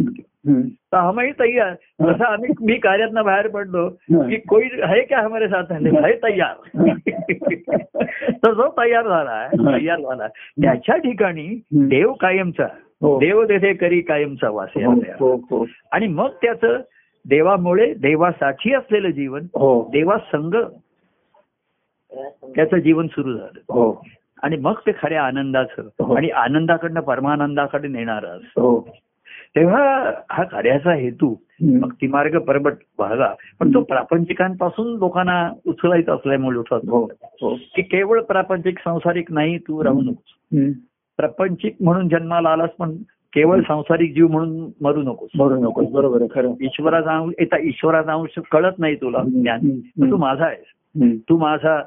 तर 0.68 0.96
आम्ही 0.96 1.32
तयार. 1.32 1.70
जसं 2.06 2.24
आम्ही 2.24 2.50
मी 2.60 2.74
कार्यातनं 2.74 3.24
बाहेर 3.24 3.48
पडलो 3.48 3.88
की 4.10 4.36
कोई 4.36 4.64
है 4.64 5.00
क्या 5.00 5.20
हमारे 5.20 5.48
साथ? 5.48 5.72
है. 5.72 6.12
तयार. 6.12 6.54
तर 8.30 8.54
जो 8.54 8.68
तयार 8.78 9.08
झाला 9.08 9.48
तयार 9.78 10.00
झाला 10.00 10.26
त्याच्या 10.28 10.96
ठिकाणी 10.96 11.60
देव 11.72 12.12
कायमचा 12.12 12.66
हो. 13.00 13.18
देव 13.20 13.44
तेथे 13.44 13.74
करी 13.74 14.00
कायमचा 14.00 14.50
वास 14.50 14.68
हो. 14.76 14.90
हो. 15.36 15.66
आणि 15.92 16.06
मग 16.06 16.28
त्याचं 16.42 16.78
देवामुळे 17.28 17.94
देवासाठी 17.94 18.74
असलेलं 18.74 19.10
जीवन 19.10 19.42
देवा 19.92 20.16
संग 20.18 20.54
त्याचं 22.56 22.76
जीवन 22.76 23.06
सुरू 23.06 23.32
झालं. 23.32 23.60
आणि 24.42 24.56
मग 24.56 24.74
ते 24.86 24.90
खऱ्या 25.02 25.22
आनंदाचं. 25.22 25.82
आणि 26.16 26.28
आनंदाकडनं 26.28 27.00
परमानंदाकडे 27.00 27.88
नेणारं 27.88 28.28
असं. 28.28 28.60
तेव्हा 29.56 30.10
हा 30.30 30.42
कार्याचा 30.42 30.92
हेतू. 30.92 31.34
भक्तिमार्ग 31.80 32.38
परबट 32.38 32.72
भागा 32.98 33.34
पण 33.60 33.74
तो 33.74 33.80
प्रापंचिकांपासून 33.84 34.86
लोकांना 34.96 35.50
उचलायचा 35.66 36.12
असल्यामुळे 36.12 36.58
उठत 36.58 36.74
हो. 36.74 37.04
हो 37.42 37.54
की 37.54 37.82
केवळ 37.82 38.22
प्रापंचिक 38.22 38.78
संसारिक 38.78 39.32
नाही 39.32 39.58
तू 39.58 39.84
राहू 39.84 40.00
नकोस. 40.00 40.56
प्रापंचिक 41.16 41.76
म्हणून 41.80 42.08
जन्माला 42.08 42.48
आलास 42.48 42.70
पण 42.70 42.96
केवळ 43.32 43.60
संसारिक 43.68 44.14
जीव 44.14 44.28
म्हणून 44.28 44.70
मरू 44.80 45.02
नकोस. 45.02 45.28
बरोबर 45.38 45.56
नको 45.56 45.82
बरोबर 45.82 46.22
खरं. 46.30 46.52
ईश्वराचा 46.60 47.16
अंश 47.16 47.34
येता 47.38 47.58
ईश्वराचा 47.58 48.12
अंश 48.12 48.40
कळत 48.52 48.72
नाही 48.78 48.96
तुला 48.96 49.18
ज्ञान. 49.22 49.58
तू 50.10 50.16
माझा 50.16 50.44
आहेस. 50.44 51.02
तू 51.28 51.38
माझा. 51.38 51.82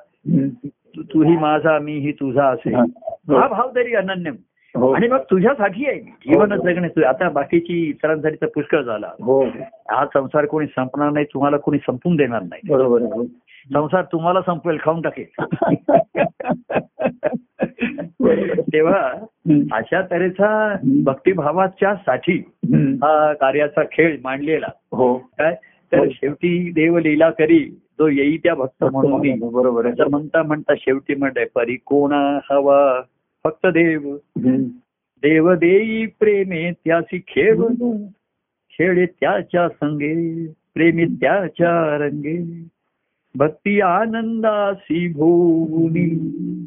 तू- 0.95 1.03
तूही 1.13 1.37
माझा 1.37 1.79
मी 1.79 1.97
ही 1.97 2.11
तुझा 2.11 2.45
असेल 2.45 2.75
हा. 2.75 2.83
हो. 3.07 3.37
हा 3.37 3.47
भाव 3.47 3.69
तरी 3.75 3.93
अनन्य 3.93 4.29
हो 4.29 4.35
आणि 4.85 5.07
मग 5.07 5.19
तुझ्यासाठी 5.31 5.85
आहे 5.85 5.95
मी. 5.95 6.11
जीवनच 6.27 6.61
जगणे 6.61 6.87
तुझं. 6.87 7.07
आता 7.07 7.29
बाकीची 7.29 7.89
इतरांसाठी 7.89 8.35
तर 8.41 8.45
पुष्कळ 8.45 8.81
झाला 8.81 9.11
हो 9.21 9.45
हा 9.91 10.05
संसार 10.05 10.45
कोणी 10.45 10.67
संपणार 10.67 11.09
नाही 11.09 11.25
तुम्हाला 11.25 11.57
कोणी 11.57 11.77
संपून 11.77 12.15
देणार 12.15 12.41
नाही 12.41 12.61
बरोबर 12.69 13.01
हो. 13.01 13.25
संसार 13.73 14.03
तुम्हाला 14.11 14.41
संपवेल 14.41 14.77
खाऊन 14.81 15.01
टाकेल. 15.01 15.25
तेव्हा. 18.73 19.11
अशा 19.71 20.01
तऱ्हेचा 20.01 20.75
भक्तिभावाच्या 21.03 21.95
साठी. 21.95 22.43
हा 23.03 23.33
कार्याचा 23.33 23.81
खेळ 23.91 24.17
मांडलेला 24.23 24.67
हो 24.91 25.17
काय 25.17 25.55
तर 25.91 25.99
हो. 25.99 26.09
शेवटी 26.09 26.71
देव 26.71 26.97
लीला 26.97 27.29
करी 27.29 27.75
जो 27.99 28.07
येई 28.07 28.37
त्या 28.37 28.55
भक्त 28.55 28.83
म्हणून. 28.83 29.49
बरोबर 29.53 29.89
म्हणता 30.09 30.43
म्हणता 30.43 30.75
शेवटी 30.75 31.15
म्हणताय 31.15 31.45
परी 31.55 31.77
कोणा 31.85 32.39
हवा 32.51 33.01
फक्त 33.49 33.67
देव. 33.67 34.17
देव 35.21 35.53
देई 35.53 36.05
प्रेमे 36.05 36.71
त्याची 36.71 37.19
खेळ 37.27 37.55
खेळे 38.71 39.05
त्याच्या 39.05 39.69
संगे 39.69 40.45
प्रेमी 40.73 41.05
त्याच्या 41.05 41.97
रंगे 41.97 42.67
भक्ती 43.35 43.81
आनंदासी 43.81 45.13
भोवनी 45.13 46.65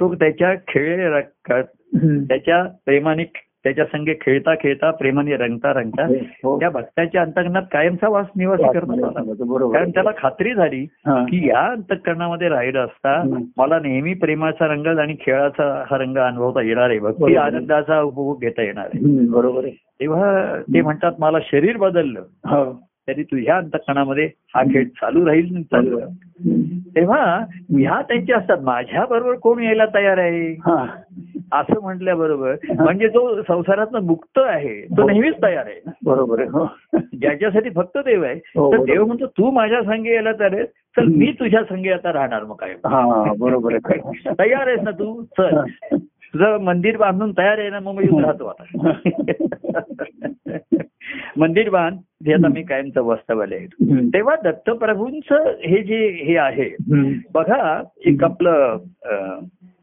तो 0.00 0.14
त्याच्या 0.14 0.54
खेळ 0.54 1.22
हम्म. 1.50 2.22
त्याच्या 2.22 2.64
प्रेमाने 2.84 3.24
त्याच्या 3.66 3.84
संगे 3.84 4.14
खेळता 4.20 4.54
खेळता 4.54 4.90
प्रेमाने 4.90 5.36
रंगता 5.36 5.72
रंगता 5.72 6.04
हो. 6.44 6.58
त्या 6.60 6.68
भक्ताच्या 6.70 7.22
अंतकरणात 7.22 7.62
कायमचा 7.72 8.08
वास 8.08 8.26
निवासी 8.36 8.64
आला 8.64 9.22
बरोबर 9.44 9.72
कारण 9.72 9.90
त्याला 9.90 10.10
खात्री 10.18 10.54
झाली 10.54 10.82
हा. 11.06 11.22
की 11.24 11.48
या 11.48 11.64
अंतकरणामध्ये 11.66 12.48
राहिलं 12.48 12.84
असता. 12.84 13.22
मला 13.56 13.78
नेहमी 13.78 14.14
प्रेमाचा 14.14 14.66
रंग 14.66 14.86
आणि 14.98 15.14
खेळाचा 15.20 15.84
हा 15.90 15.98
रंग 15.98 16.16
अनुभवता 16.16 16.62
येणार 16.62 16.90
आहे 16.90 16.98
भक्ती. 16.98 17.34
आनंदाचा 17.36 18.00
उपभोग 18.00 18.40
घेता 18.40 18.62
येणार 18.62 18.84
आहे. 18.84 19.26
बरोबर 19.30 19.64
आहे 19.64 19.74
तेव्हा 20.00 20.56
ते 20.62 20.80
म्हणतात 20.80 21.12
मला 21.18 21.38
शरीर 21.42 21.76
बदललं 21.76 22.20
हो 22.44 22.64
तरी 23.08 23.22
तुझ्या 23.22 23.56
अंतकरणामध्ये 23.56 24.24
हा 24.54 24.62
खेळ 24.62 24.84
चालू 24.84 25.26
राहील 25.26 25.62
चालू. 25.62 25.98
तेव्हा 26.96 27.24
ह्या 27.70 28.00
त्यांच्या 28.02 28.36
असतात 28.36 28.62
माझ्या 28.62 29.04
बरोबर 29.10 29.34
कोण 29.34 29.62
यायला 29.62 29.84
तयार 29.94 30.18
आहे 30.18 30.50
हा. 30.66 30.84
असं 31.52 31.80
म्हटल्याबरोबर 31.82 32.54
म्हणजे 32.80 33.08
जो 33.08 33.42
संसारातनं 33.42 34.00
मुक्त 34.00 34.38
आहे 34.38 34.82
तो 34.82 35.02
हो. 35.02 35.08
नेहमीच 35.08 35.34
तयार 35.42 35.66
आहे. 35.66 35.90
बरोबर 36.04 36.40
आहे 36.40 36.48
हो. 36.48 36.66
ज्याच्यासाठी 36.96 37.70
फक्त 37.70 37.98
देव 37.98 38.24
आहे 38.24 38.34
हो, 38.34 38.72
तर. 38.72 38.84
देव 38.84 39.04
म्हणतो 39.04 39.26
तू 39.26 39.50
माझ्या 39.50 39.82
संगे 39.82 40.14
यायला 40.14 40.30
आहे 40.40 40.64
चल 40.64 41.04
मी 41.04 41.32
तुझ्या 41.32 41.62
संगे 41.64 41.90
आता 41.90 42.12
राहणार 42.12 42.44
मग 42.44 42.54
काय 42.54 42.74
हा 42.86 43.32
बरोबर 43.38 43.74
आहे. 43.74 44.00
तयार 44.38 44.66
आहेस 44.66 44.80
ना 44.82 44.90
तू? 44.90 45.22
चल. 45.22 45.60
तुझं 46.34 46.56
मंदिर 46.60 46.96
बांधून 46.96 47.32
तयार 47.32 47.58
आहे 47.58 47.70
ना 47.70 47.80
मग 47.80 47.94
मी 47.94 48.22
राहतो 48.22 48.46
आता. 48.46 48.92
मंदिर 51.36 51.70
बांध 51.70 51.98
जे 52.24 52.32
आता 52.32 52.48
मी 52.48 52.62
कायमचं 52.62 53.02
वास्तवाले 53.02 53.56
आहे. 53.56 53.66
तेव्हा 54.08 54.36
दत्तप्रभूंचं 54.44 55.52
हे 55.64 55.82
जे 55.82 56.24
हे 56.24 56.36
आहे. 56.36 56.76
बघा 57.34 57.82
एक 58.06 58.24
आपलं 58.24 58.78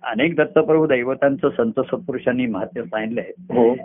अनेक 0.04 0.36
दत्तप्रभू 0.36 0.86
दैवतांचं 0.86 1.50
संत 1.50 1.80
सत्पुरुषांनी 1.80 2.46
महात्म्य 2.46 2.84
सांगितलं 2.84 3.22
आहे 3.22 3.32
हो 3.54 3.76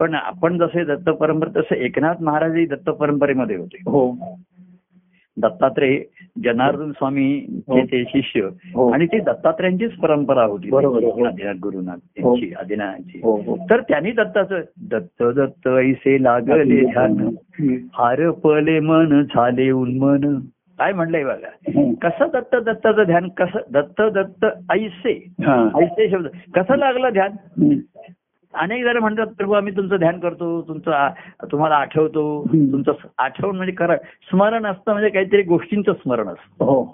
पण 0.00 0.14
आपण 0.14 0.58
जसे 0.58 0.84
दत्त 0.84 1.08
परंपरे 1.10 1.60
तसे 1.60 1.84
एकनाथ 1.84 2.22
महाराजही 2.22 2.66
दत्त 2.66 2.90
परंपरेमध्ये 2.90 3.56
होते 3.56 3.82
हो 3.86 4.10
दत्तात्रय 5.36 5.98
जनार्दन 6.44 6.90
स्वामी 6.90 7.46
हो. 7.68 7.80
ते 7.80 8.04
शिष्य 8.04 8.40
हो. 8.74 8.88
आणि 8.90 9.06
ती 9.06 9.18
दत्तात्रयांचीच 9.18 9.92
परंपरा 9.92 10.44
होती. 10.44 10.68
हो. 10.68 11.24
आदिनाथ 11.26 11.54
गुरुनाथ 11.54 12.22
हो. 12.22 12.34
यांची 12.36 12.52
आदिनाथांची 12.54 13.20
हो 13.24 13.36
हो 13.36 13.56
तर 13.70 13.80
त्यांनी 13.80 14.10
दत्ताचं 14.10 14.60
दत्त 14.90 15.22
दत्त 15.22 15.68
ऐसे 15.68 16.22
लागले 16.22 16.80
ध्यान. 16.84 17.16
हार 17.94 18.30
पले 18.30 18.80
मन 18.80 19.22
झाले 19.22 19.70
उन्मन 19.70 20.38
काय 20.82 20.92
म्हणलंय 20.92 21.24
बघा. 21.24 21.50
कसं 22.02 22.26
दत्त 22.32 22.56
दत्ताचं 22.56 23.02
ध्यान 23.02 23.28
कसं 23.28 23.58
दत्त 23.70 24.02
दत्त 24.02 24.44
ऐसे. 24.70 25.12
ऐसे 25.82 26.10
शब्द 26.10 26.26
कसं 26.54 26.76
लागलं 26.76 27.08
ध्यान. 27.12 27.30
अनेक 28.54 28.84
जण 28.84 28.96
म्हणतात 28.96 29.26
प्रभू 29.26 29.52
आम्ही 29.52 29.76
तुमचं 29.76 29.96
ध्यान 29.96 30.18
करतो 30.18 30.62
तुमचं 30.62 31.08
तुम्हाला 31.52 31.74
आठवतो. 31.74 32.44
तुमचं 32.52 32.92
आठवण 33.18 33.56
म्हणजे 33.56 33.72
करा 33.72 33.96
स्मरण 33.96 34.66
असतं 34.66 34.92
म्हणजे 34.92 35.08
काहीतरी 35.08 35.42
गोष्टींचं 35.42 35.92
स्मरण 35.92 36.28
असतं. 36.28 36.64
हो. 36.64 36.84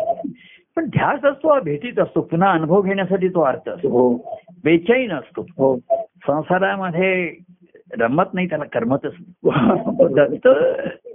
पण 0.76 0.84
ध्यास 0.84 1.24
असतो 1.24 1.52
हा 1.54 1.60
भेटीत 1.60 1.98
असतो 1.98 2.20
पुन्हा 2.20 2.50
अनुभव 2.50 2.82
घेण्यासाठी 2.82 3.28
तो 3.28 3.40
अर्थ 3.40 3.68
असतो. 3.68 3.88
हो. 3.88 4.38
बेचैन 4.64 5.12
असतो. 5.12 5.46
हो. 5.56 5.76
संसारामध्ये 6.26 7.34
रमत 8.00 8.34
नाही 8.34 8.48
त्याला 8.48 8.64
करमतच 8.64 9.12
नाही. 9.20 10.14
दत्त 10.14 10.48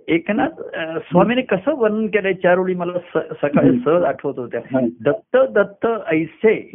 एकनाथ 0.07 0.61
स्वामीने 0.99 1.41
कसं 1.41 1.75
वर्णन 1.75 2.07
केलंय 2.07 2.33
चार 2.33 2.57
ओळी 2.57 2.75
मला 2.75 3.21
सकाळी 3.41 3.79
सहज 3.79 4.03
आठवत 4.03 4.39
होत्या. 4.39 4.79
दत्त 5.01 5.37
दत्त 5.51 5.87
ऐसे. 6.07 6.71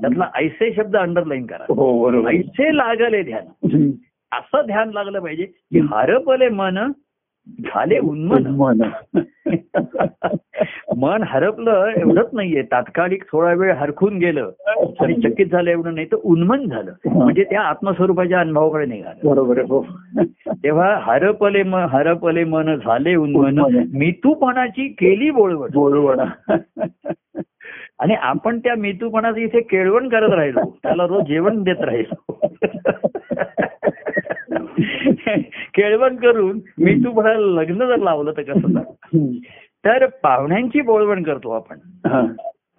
त्यातला 0.00 0.30
ऐसे 0.34 0.72
शब्द 0.72 0.96
अंडरलाईन 0.96 1.46
करा. 1.46 1.64
हो 1.68 2.28
ऐसे 2.28 2.76
लागले 2.76 3.22
ध्यान. 3.22 3.90
असं 4.32 4.66
ध्यान 4.66 4.90
लागलं 4.90 5.20
पाहिजे 5.20 5.44
की 5.44 5.78
हरपले 5.78 6.48
मन 6.48 6.78
झाले 7.60 7.98
उन्मन. 7.98 8.46
मन 8.46 8.82
मन 10.96 11.22
हरपलं 11.26 11.90
एवढंच 11.96 12.28
नाहीये. 12.32 12.62
तात्कालिक 12.62 13.24
थोडा 13.32 13.52
वेळ 13.52 13.74
हरखून 13.74 14.18
गेलं 14.18 14.50
चकित 15.02 15.46
झालं 15.52 15.70
एवढं 15.70 15.94
नाही 15.94 16.06
तर 16.06 16.16
उन्मन 16.16 16.66
झालं. 16.66 16.92
म्हणजे 17.06 17.44
त्या 17.44 17.60
आत्मस्वरूपाच्या 17.60 18.40
अनुभवाकडे 18.40 18.86
निघालं. 18.86 19.28
बरोबर 19.28 19.58
हो. 19.58 19.86
तेव्हा 20.48 20.98
हरपले 21.02 21.62
म 21.62 21.74
हरपले 21.74 22.44
मन 22.44 22.74
झाले 22.74 23.14
उन्मन. 23.14 23.84
मितूपणाची 23.94 24.88
केली 24.88 25.30
बोळवट 25.30 25.70
बोलवणा 25.74 26.56
आणि 27.98 28.14
आपण 28.14 28.58
त्या 28.58 28.74
मितूपणाचं 28.78 29.38
इथे 29.38 29.60
केळवण 29.60 30.08
करत 30.08 30.32
राहिलो. 30.32 30.78
त्याला 30.82 31.06
रोज 31.06 31.24
जेवण 31.24 31.62
देत 31.62 31.80
राहिलो. 31.80 32.40
केळवण 35.78 36.16
करून 36.16 36.60
मितूपणाला 36.78 37.60
लग्न 37.60 37.78
जर 37.78 37.96
लावलं 37.96 38.32
तर 38.36 38.42
कसं? 38.42 38.82
तर 39.84 40.06
पाहुण्यांची 40.06 40.80
बोळवण 40.80 41.22
करतो 41.22 41.50
आपण. 41.50 41.78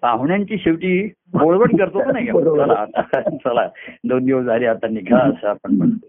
पाहुण्यांची 0.02 0.58
शेवटी 0.58 1.14
बोळवण 1.34 1.76
करतो 1.78 2.12
नाही. 2.12 2.28
चला 2.28 2.74
आता 2.74 3.22
चला. 3.22 3.68
दोन 4.08 4.26
दिवस 4.26 4.46
झाले 4.46 4.66
आता 4.66 4.88
निघा 4.88 5.18
असं 5.18 5.48
आपण 5.48 5.76
म्हणतो. 5.76 6.06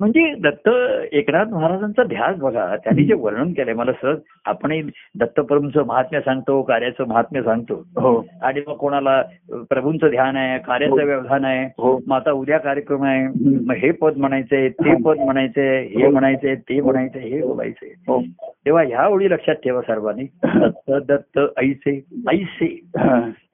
म्हणजे 0.00 0.34
दत्त 0.34 0.68
एकनाथ 1.12 1.44
महाराजांचा 1.44 2.02
ध्यास 2.02 2.36
बघा. 2.36 2.76
त्यांनी 2.76 3.04
जे 3.04 3.14
वर्णन 3.14 3.52
केलंय 3.52 3.74
मला 3.74 3.92
सहज 3.92 4.16
आपणही 4.44 4.82
दत्तप्रभूंचं 5.18 5.84
महात्म्य 5.86 6.20
सांगतो 6.20 6.62
कार्याचं 6.62 7.08
महात्म्य 7.08 7.42
सांगतो. 7.42 7.74
हो. 7.74 8.26
आणि 8.42 8.60
मग 8.68 8.74
कोणाला 8.74 9.22
प्रभूंचं 9.50 10.08
ध्यान 10.10 10.36
आहे 10.36 10.58
कार्याचं 10.58 11.00
हो. 11.00 11.06
व्यवधान 11.06 11.44
आहे 11.44 11.64
हो. 11.64 12.00
मग 12.06 12.16
आता 12.16 12.30
उद्या 12.30 12.58
कार्यक्रम 12.58 13.04
आहे. 13.04 13.26
मग 13.66 13.74
हे 13.74 13.90
पद 13.90 14.12
म्हणायचंय 14.16 14.68
ते 14.68 15.02
पद 15.02 15.16
म्हणायचंय 15.18 15.82
हे. 15.82 16.08
म्हणायचंय 16.08 16.54
ते 16.54 16.80
म्हणायचंय 16.80 17.22
हे 17.22 17.42
बोलायचंय. 17.42 18.22
तेव्हा 18.66 18.82
ह्या 18.82 19.06
ओळी 19.06 19.30
लक्षात 19.30 19.54
ठेवा 19.54 19.80
सर्वांनी. 19.80 20.24
दत्त 20.44 20.90
दत्त 21.08 21.40
ऐसे 21.58 22.04
ऐसे. 22.30 22.80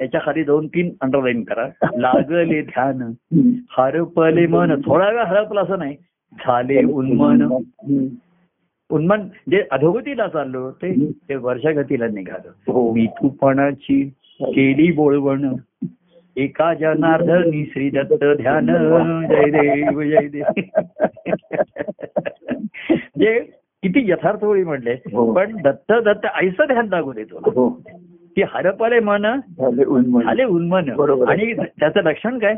याच्या 0.01 0.21
खाली 0.25 0.43
दोन 0.45 0.67
तीन 0.67 0.91
अंडरलाईन 1.07 1.45
करा. 1.45 1.67
लागले 1.97 2.63
ध्यान. 2.63 3.13
हरपले 3.71 4.47
मन. 4.47 4.81
थोडा 4.87 5.11
वेळ 5.11 5.25
हरपला 5.25 5.61
असं 5.61 5.79
नाही. 5.79 5.97
झाले 6.33 6.85
उन्मन. 6.85 7.49
उन्मन 8.91 9.21
जे 9.51 9.63
अधोगतीला 9.71 10.29
चाललो 10.29 10.71
ते 10.71 11.11
ते 11.29 11.35
वर्षगतीला 11.35 12.07
निघालं. 12.07 12.73
हो. 12.73 12.95
मिथुपणाची 12.95 14.11
केली 14.41 14.93
बोळवण. 14.93 15.55
एका 16.37 16.75
जनार्दनी 16.75 17.65
श्री 17.65 17.91
दत्त 17.91 18.25
ध्यान. 18.25 18.67
जय 19.27 19.51
देव 19.51 20.03
जय 20.03 20.29
देव. 20.29 20.47
जे 23.19 23.53
किती 23.83 24.11
यथार्थ 24.11 24.45
वेळी 24.45 24.65
म्हणले 24.65 24.93
हो. 24.93 25.33
पण 25.33 25.63
दत्त 25.63 25.93
दत्त 26.05 26.27
आईचं 26.27 26.67
ध्यान 26.67 26.87
लागू 26.87 27.13
देतो 27.13 27.39
हो. 27.39 27.83
की 28.37 28.43
हरपले 28.55 28.99
मन 29.01 29.23
झाले 29.23 30.45
उन्मन. 30.45 30.91
आणि 31.29 31.53
त्याचं 31.55 32.03
लक्षण 32.05 32.39
काय. 32.39 32.55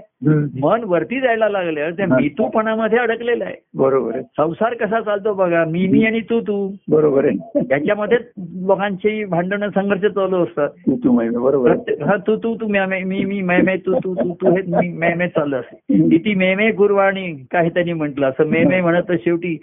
मन 0.61 0.85
वरती 0.85 1.21
जायला 1.21 1.49
लागलं 1.49 1.81
हा. 1.81 2.17
मितूपणामध्ये 2.21 2.99
अडकलेलं 2.99 3.45
आहे. 3.45 3.55
बरोबर 3.75 4.21
संसार 4.37 4.75
कसा 4.75 5.01
चालतो 5.01 5.35
बघा 5.35 5.65
मी 5.65 5.87
मी 5.89 6.05
आणि 6.07 6.21
तू 6.21 6.41
तू. 6.41 6.57
बरोबर 6.89 7.25
आहे. 7.25 7.61
याच्यामध्ये 7.71 8.19
लोकांची 8.67 9.25
भांडणं 9.25 9.69
संघर्ष 9.69 10.05
चालू 10.05 10.43
असतात. 10.43 10.69
तू 10.69 10.97
तू 11.05 11.41
बरोबर 11.41 11.71
हा 12.07 12.17
तू 12.27 12.37
तू 12.37 12.55
तू 12.55 12.67
मी 12.69 13.03
मी 13.25 13.41
मै 13.43 13.61
मै 13.61 13.77
तू 13.77 13.95
तू 14.05 14.15
तू 14.15 14.33
तू 14.41 14.55
हे 14.55 14.63
मी 14.67 14.89
मै 14.99 15.13
मै 15.15 15.29
चाललं 15.29 15.61
असते. 15.61 16.19
ती 16.19 16.35
मे 16.35 16.55
मे 16.55 16.71
गुरवाणी 16.73 17.33
काही 17.53 17.71
त्यांनी 17.71 17.93
म्हटलं 17.93 18.27
असं. 18.27 18.45
मे 18.45 18.65
मे 18.65 18.81
म्हणत 18.81 19.13
शेवटी 19.13 19.55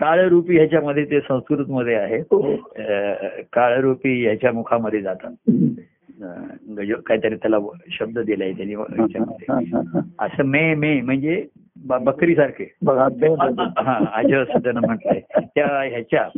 काळरूपी 0.00 0.56
ह्याच्यामध्ये 0.56 1.04
ते 1.04 1.20
संस्कृत 1.20 1.66
मध्ये 1.68 1.94
आहे. 1.94 2.18
हो. 2.18 2.54
काळरूपी 3.52 4.22
ह्याच्या 4.24 4.52
मुखामध्ये 4.52 4.95
जातात. 5.00 5.30
हम्म. 5.30 5.66
अं, 6.24 6.76
गज- 6.76 7.00
काहीतरी 7.06 7.34
त्याला 7.34 7.56
शब्द 7.90 8.18
दिलाय 8.18 8.52
त्यांनी 8.52 8.74
हा, 8.74 9.04
हा, 9.04 9.58
हा, 9.58 9.80
हा. 9.94 10.26
असं 10.26 10.42
मे 10.44 10.74
मे 10.74 11.00
म्हणजे 11.00 11.46
ब- 11.84 12.04
बकरीसारखे. 12.04 12.74
बघा 12.82 13.08
बे- 13.08 13.36
हा 13.60 14.00
अज 14.12 14.34
असं 14.34 14.58
त्यानं 14.58 14.80
म्हटलंय. 14.80 15.20
त्या 15.54 15.66
ह्याच्या 15.66 16.28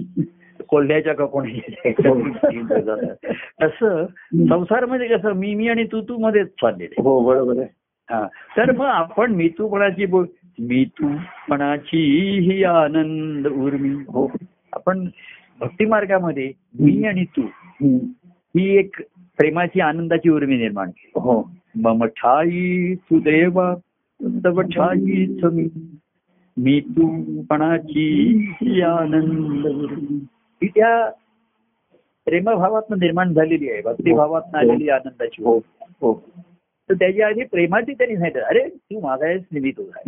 कोल्ह्याच्या 0.69 1.15
का 1.15 1.25
कोणी 1.25 1.61
तसं 3.63 4.07
संसारामध्ये 4.35 5.09
कसं 5.09 5.33
मी 5.33 5.55
मी 5.55 5.69
आणि 5.69 5.85
तू 5.85 6.01
तू 6.01 6.17
मध्येच 6.17 6.47
चाललेले. 6.47 7.03
हो 7.03 7.25
बरोबर 7.25 7.59
आहे. 7.59 7.69
हा 8.11 8.27
तर 8.57 8.73
मग 8.73 8.87
आपण 8.87 9.35
मितूपणाची 9.35 10.07
बोल 10.07 10.27
मितूपणाची 10.59 12.23
ही 12.41 12.65
आनंद 12.65 13.47
उर्मी. 13.47 13.89
हो. 13.89 14.33
आपण 14.73 15.09
भक्ती 15.61 15.85
मार्गामध्ये 15.85 16.53
मी 16.81 17.05
आणि 17.05 17.25
तू. 17.25 17.43
ही 18.57 18.79
एक 18.79 18.97
प्रेमाची 19.39 19.81
आनंदाची 19.81 20.31
उर्मी 20.31 20.57
निर्माण 20.57 20.91
केली. 20.91 21.21
हो. 21.21 21.51
मम 21.83 22.05
ठाई 22.05 22.95
तू 22.95 23.19
देवा 23.19 23.75
तव 24.45 24.61
ठाईच 24.61 25.45
मी 25.45 25.69
मी 26.57 26.81
तूपणाची 26.81 28.07
ही 28.63 28.83
आनंद. 28.83 29.67
ही 30.63 30.67
त्या 30.67 31.11
प्रेमभावातनं 32.25 32.97
निर्माण 32.99 33.35
झालेली 33.35 33.71
आहे. 33.71 33.83
भक्तिभावातनं 33.83 34.59
आलेली 34.59 34.89
आनंदाची 34.89 35.45
हो. 35.45 35.59
हो. 35.83 36.25
तर 36.89 36.95
त्याच्या 36.95 37.27
आधी 37.27 37.45
प्रेमाची 37.45 37.95
त्यांनी 37.95 38.17
सांगितलं 38.17 38.43
अरे 38.43 38.69
तू 38.69 39.01
माझा 39.01 39.27
आहेस 39.27 39.43
मी 39.53 39.71
तुझा. 39.71 40.01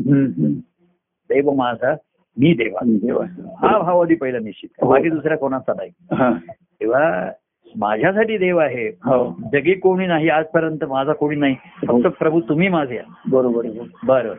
देव 1.29 1.51
माझा 1.51 1.97
मी 2.39 2.55
देवा. 2.55 2.81
देवा. 2.85 3.25
हा 3.59 3.79
भाव 3.79 4.03
आधी 4.03 4.15
पहिला 4.15 4.39
निश्चित. 4.39 4.69
हो. 4.83 4.91
बाकी 4.91 5.09
दुसरा 5.09 5.37
कोणाचा 5.37 5.73
नाही. 5.77 5.91
हा. 6.01 6.33
तेव्हा 6.49 7.31
माझ्यासाठी 7.77 8.39
देव 8.39 8.59
आहे. 8.59 8.89
हो. 8.89 9.37
जगी 9.53 9.75
कोणी 9.75 10.07
नाही 10.07 10.29
आजपर्यंत 10.29 10.85
माझा 10.85 11.13
कोणी 11.13 11.37
नाही. 11.37 11.55
फक्त 11.87 12.07
प्रभू 12.07 12.41
तुम्ही 12.41 12.69
माझे. 12.69 12.99
बरोबर 13.31 13.67
बरं. 14.07 14.35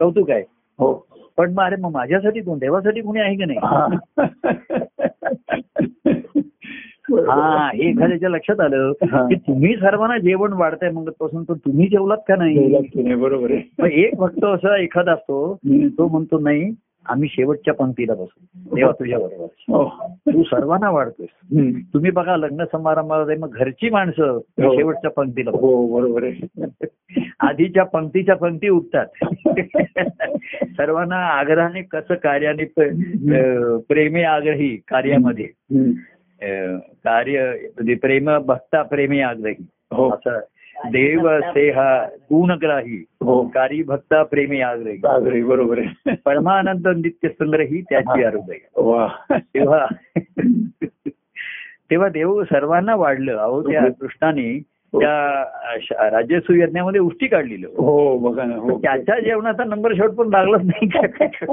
कौतुक 0.00 0.30
आहे. 0.30 0.44
हो. 0.78 1.06
पण 1.36 1.52
मग 1.52 1.64
अरे 1.64 1.76
मग 1.76 1.92
माझ्यासाठी 1.92 2.40
कोण? 2.40 2.58
देवासाठी 2.58 3.00
कोणी 3.00 3.20
आहे 3.20 3.36
की 3.36 3.44
नाही. 3.44 3.58
हा. 7.18 7.70
हे 7.74 7.88
एखाद्याच्या 7.88 8.28
लक्षात 8.28 8.60
आलं 8.60 8.92
हा. 9.02 9.28
की 9.28 9.34
तुम्ही 9.34 9.76
सर्वांना 9.76 10.18
जेवण 10.18 10.52
वाढताय 10.52 10.90
मग 10.90 11.10
पासून 11.10 11.44
तर 11.44 11.54
तुम्ही 11.54 11.86
जेवलात 11.86 12.18
का 12.28 12.36
नाही? 12.36 13.14
बरोबर 13.14 13.50
आहे. 13.50 13.62
मग 13.78 13.86
एक 13.86 14.16
भक्त 14.16 14.44
असा 14.44 14.76
एखादा 14.76 15.12
असतो. 15.12 15.58
तो 15.66 16.08
म्हणतो 16.08 16.38
नाही 16.38 16.70
आम्ही 17.06 17.28
शेवटच्या 17.32 17.74
पंक्तीला 17.74 18.14
बसू. 18.14 18.60
देवा 18.76 18.92
तुझ्या 18.92 19.18
बरोबर. 19.18 19.44
हो. 19.44 19.88
तू 20.10 20.42
सर्वांना 20.42 20.90
वाढतोय. 20.90 21.26
तुम्ही 21.94 22.10
बघा 22.10 22.36
लग्न 22.36 22.64
समारंभामध्ये 22.72 23.36
मग 23.36 23.50
घरची 23.50 23.90
माणसं 23.90 24.24
हो. 24.24 24.76
शेवटच्या 24.76 25.10
पंक्तीला. 25.10 25.50
हो 25.50 26.00
बरोबर 26.00 26.30
आधीच्या 27.40 27.84
पंक्तीच्या 27.84 28.36
पंक्ती 28.36 28.68
उठतात. 28.68 29.06
सर्वांना 30.64 31.16
आग्रहाने 31.16 31.82
कसं 31.82 32.14
कार्याने 32.14 32.64
प्रेमे 33.88 34.22
आग्रही 34.22 34.76
कार्यामध्ये. 34.76 35.48
कार्य 37.04 37.52
म्हणजे 37.68 37.94
प्रेम 37.94 38.38
भक्ता 38.38 38.82
प्रेमे 38.82 39.20
आग्रही. 39.20 39.66
हो. 39.92 40.10
असं 40.10 40.40
देव 40.86 41.40
से 41.40 41.70
हा। 41.70 42.04
गुणग्राही 42.04 43.04
हो। 43.20 43.48
कारी 43.48 43.82
भक्ता 43.82 44.22
प्रेमे 44.22 44.60
आग्रही। 44.60 44.98
आग्रही 45.08 45.42
बरोबर 45.42 45.78
आहे. 45.78 46.14
परमानंद 46.24 46.88
नित्य 46.88 47.28
संग्रही 47.28 47.82
त्याची 47.82 48.24
आरोग्य 48.24 48.54
वा. 48.76 49.08
तेव्हा 49.32 49.86
तेव्हा 51.90 52.08
देव 52.08 52.44
सर्वांना 52.44 52.94
वाढलं. 52.94 53.36
अहो 53.36 53.62
त्या 53.62 53.80
कृष्णाने 54.00 54.62
त्या 54.94 55.44
श- 55.82 55.92
राजस्व 55.92 56.54
यज्ञामध्ये 56.54 57.00
उष्टी 57.00 57.26
काढलेलं 57.26 57.66
हो 57.76 58.18
बघा 58.18 58.44
ना 58.44 58.54
हो. 58.54 58.78
त्याच्या 58.78 59.20
जेवणाचा 59.20 59.64
नंबर 59.64 59.92
शेवट 59.92 60.10
पण 60.10 60.28
लागलाच 60.28 60.60
नाही? 60.64 60.88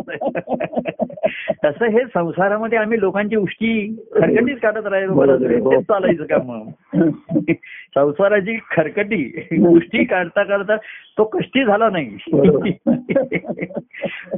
तसं 1.64 1.86
हे 1.86 2.00
संसारामध्ये 2.14 2.78
आम्ही 2.78 3.00
लोकांची 3.00 3.36
उष्टी 3.36 3.98
खरकटीच 4.16 4.60
काढत 4.60 4.88
राहिलो. 4.88 5.14
हो. 5.14 5.82
चालायचं 5.82 6.24
का 6.24 6.38
मग 6.46 6.70
संसाराची 7.96 8.58
खरकटी 8.72 9.46
उष्टी 9.68 10.04
काढता 10.04 10.44
काढता 10.44 10.76
तो 11.18 11.24
कष्टी 11.24 11.66
झाला 11.66 11.90
नाही. 11.90 12.18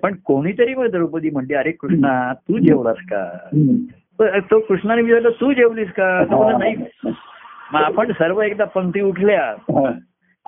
पण 0.04 0.14
कोणीतरी 0.26 0.76
मग 0.76 0.88
द्रौपदी 0.88 1.30
म्हणते 1.30 1.56
अरे 1.56 1.72
कृष्णा 1.72 2.34
तू 2.34 2.58
जेवलास 2.58 2.98
का? 3.12 3.38
तो 4.52 4.60
कृष्णाने 4.60 5.02
विचारलं 5.02 5.30
तू 5.30 5.54
जेवलीस 5.54 5.92
का? 5.92 6.26
नाही. 6.58 6.76
मग 7.74 7.82
आपण 7.82 8.12
सर्व 8.12 8.42
एकदा 8.42 8.66
पंक्ती 8.66 9.02
उठल्या. 9.02 9.44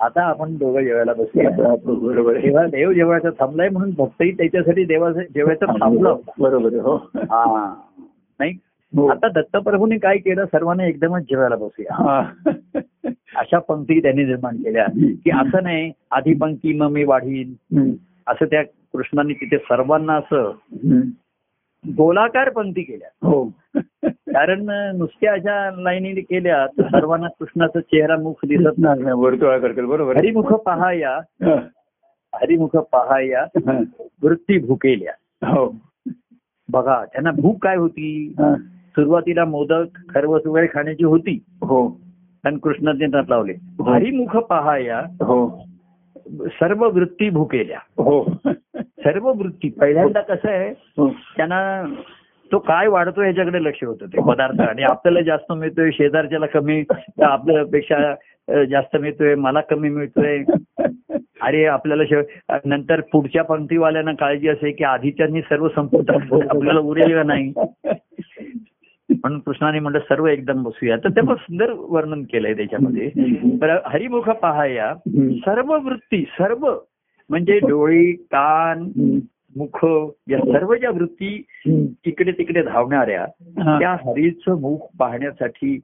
आता 0.01 0.23
आपण 0.23 0.55
दोघं 0.55 0.81
जेवायला 0.81 1.13
बसूया 1.13 1.49
बरोबर. 1.85 2.37
तेव्हा 2.37 2.65
देव 2.65 2.91
जेवायचा 2.91 3.29
थांबलाय 3.29 3.69
म्हणून 3.69 3.91
भक्तही 3.97 4.31
त्याच्यासाठी 4.31 4.83
देवाचं 4.83 5.19
जेवायचं 5.19 5.65
थांबलं 5.65 6.17
बरोबर 6.39 6.73
हो. 6.73 6.95
हा. 7.15 7.75
नाही 8.39 8.51
हो. 8.95 9.07
आता 9.07 9.27
दत्तप्रभूंनी 9.27 9.97
काय 9.97 10.17
केलं? 10.17 10.45
सर्वांना 10.45 10.85
एकदमच 10.85 11.21
जेवायला 11.21 11.55
बसूया. 11.55 12.29
अशा 13.35 13.59
पंक्ती 13.59 14.01
त्यांनी 14.01 14.23
निर्माण 14.23 14.55
केल्या. 14.55 14.85
की 15.23 15.29
असं 15.29 15.63
नाही 15.63 15.91
आधी 16.11 16.33
पंक्ती 16.33 16.73
मग 16.73 16.89
मी 16.89 17.03
वाढीन. 17.03 17.53
असं 18.27 18.45
त्या 18.45 18.63
कृष्णाने 18.63 19.33
तिथे 19.33 19.57
सर्वांना 19.57 20.13
असं. 20.13 20.51
गोलाकार 21.87 22.49
पंक्ती 22.49 22.81
केल्या. 22.81 23.27
हो. 23.27 23.45
कारण 24.07 24.65
नुसत्या 24.97 25.33
अशा 25.33 25.71
लाईनीने 25.81 26.21
केल्या 26.21 26.67
तर 26.67 26.83
सर्वांना 26.83 27.27
कृष्णाचा 27.27 27.79
चेहरा 27.79 28.17
मुख 28.17 28.33
दिसत 28.45 28.77
नाही 28.77 29.03
वर्तुळा 29.03 29.57
करतील 29.57 29.85
बरोबर. 29.85 30.17
हरिमुख 30.17 30.53
पहाया 30.53 31.09
हा. 31.17 31.55
हरिमुख 32.35 32.69
पहाया 32.69 33.45
हा. 33.55 33.79
वृत्ती 34.23 34.59
भुकेल्या. 34.59 35.13
हो. 35.47 35.75
बघा 36.69 37.05
त्यांना 37.05 37.31
भूक 37.31 37.63
काय 37.63 37.75
होती? 37.75 38.35
हा. 38.37 38.55
सुरुवातीला 38.95 39.45
मोदक 39.45 39.85
खरवस 40.09 40.45
वगैरे 40.45 40.67
खाण्याची 40.73 41.03
होती. 41.03 41.43
हो. 41.61 42.01
आणि 42.43 42.57
कृष्णाने 42.57 43.05
लावले. 43.29 43.53
हरिमुख 43.91 44.37
पहाया 44.37 44.99
हो. 44.99 45.70
सर्व 46.39 46.87
वृत्ती 46.89 47.29
भुकेल्या. 47.29 47.79
हो. 47.97 48.25
सर्व 48.75 49.31
वृत्ती. 49.31 49.69
पहिल्यांदा 49.69 50.21
कसं 50.21 50.49
आहे 50.49 50.69
हो. 50.69 51.09
त्यांना 51.37 51.83
तो 52.51 52.59
काय 52.59 52.87
वाढतो 52.87 53.21
याच्याकडे 53.21 53.63
लक्ष 53.63 53.83
होतं 53.83 54.05
ते 54.05 54.21
पदार्थ. 54.21 54.61
आणि 54.61 54.83
आपल्याला 54.83 55.21
जास्त 55.21 55.51
मिळतोय 55.51 55.91
शेजारच्याला 55.91 56.45
कमी 56.45 56.83
आपल्यापेक्षा 57.21 58.13
जास्त 58.69 58.97
मिळतोय 58.97 59.35
मला 59.35 59.61
कमी 59.61 59.89
मिळतोय. 59.89 60.43
अरे 61.41 61.65
आपल्याला 61.65 62.21
नंतर 62.65 63.01
पुढच्या 63.01 63.43
पंक्तीवाल्यांना 63.43 64.11
काळजी 64.11 64.47
असे 64.47 64.71
की 64.71 64.83
आधीच्यांनी 64.83 65.41
सर्व 65.41 65.67
संपून 65.75 66.03
टाकलं, 66.03 66.47
आपल्याला 66.49 66.79
उरेल 66.79 67.15
का 67.15 67.23
नाही? 67.23 67.53
म्हणून 69.23 69.39
कृष्णाने 69.39 69.79
म्हटलं 69.79 69.99
सर्व 69.99 70.25
एकदम 70.25 70.63
बसूया 70.63 70.97
तर 70.97 71.09
ते 71.09 71.21
पण 71.21 71.35
सुंदर 71.35 71.71
वर्णन 71.77 72.23
केलंय 72.23 72.53
त्याच्यामध्ये 72.53 73.11
तर 73.61 73.79
हरिमुख 73.85 74.21
पहाया. 74.21 74.95
सर्व 75.31 75.77
वृत्ती 75.83 76.23
सर्व 76.23 76.77
म्हणजे 77.29 77.59
डोळे 77.59 78.11
कान. 78.11 78.91
मुख 79.57 79.85
या 80.29 80.37
सर्व 80.37 80.75
ज्या 80.75 80.89
वृत्ती. 80.89 81.43
इकडे 82.05 82.31
तिकडे 82.31 82.61
धावणाऱ्या. 82.61 83.25
त्या 83.79 83.91
हरीचं 83.91 84.61
मुख 84.61 84.77
पाहण्यासाठी. 84.99 85.79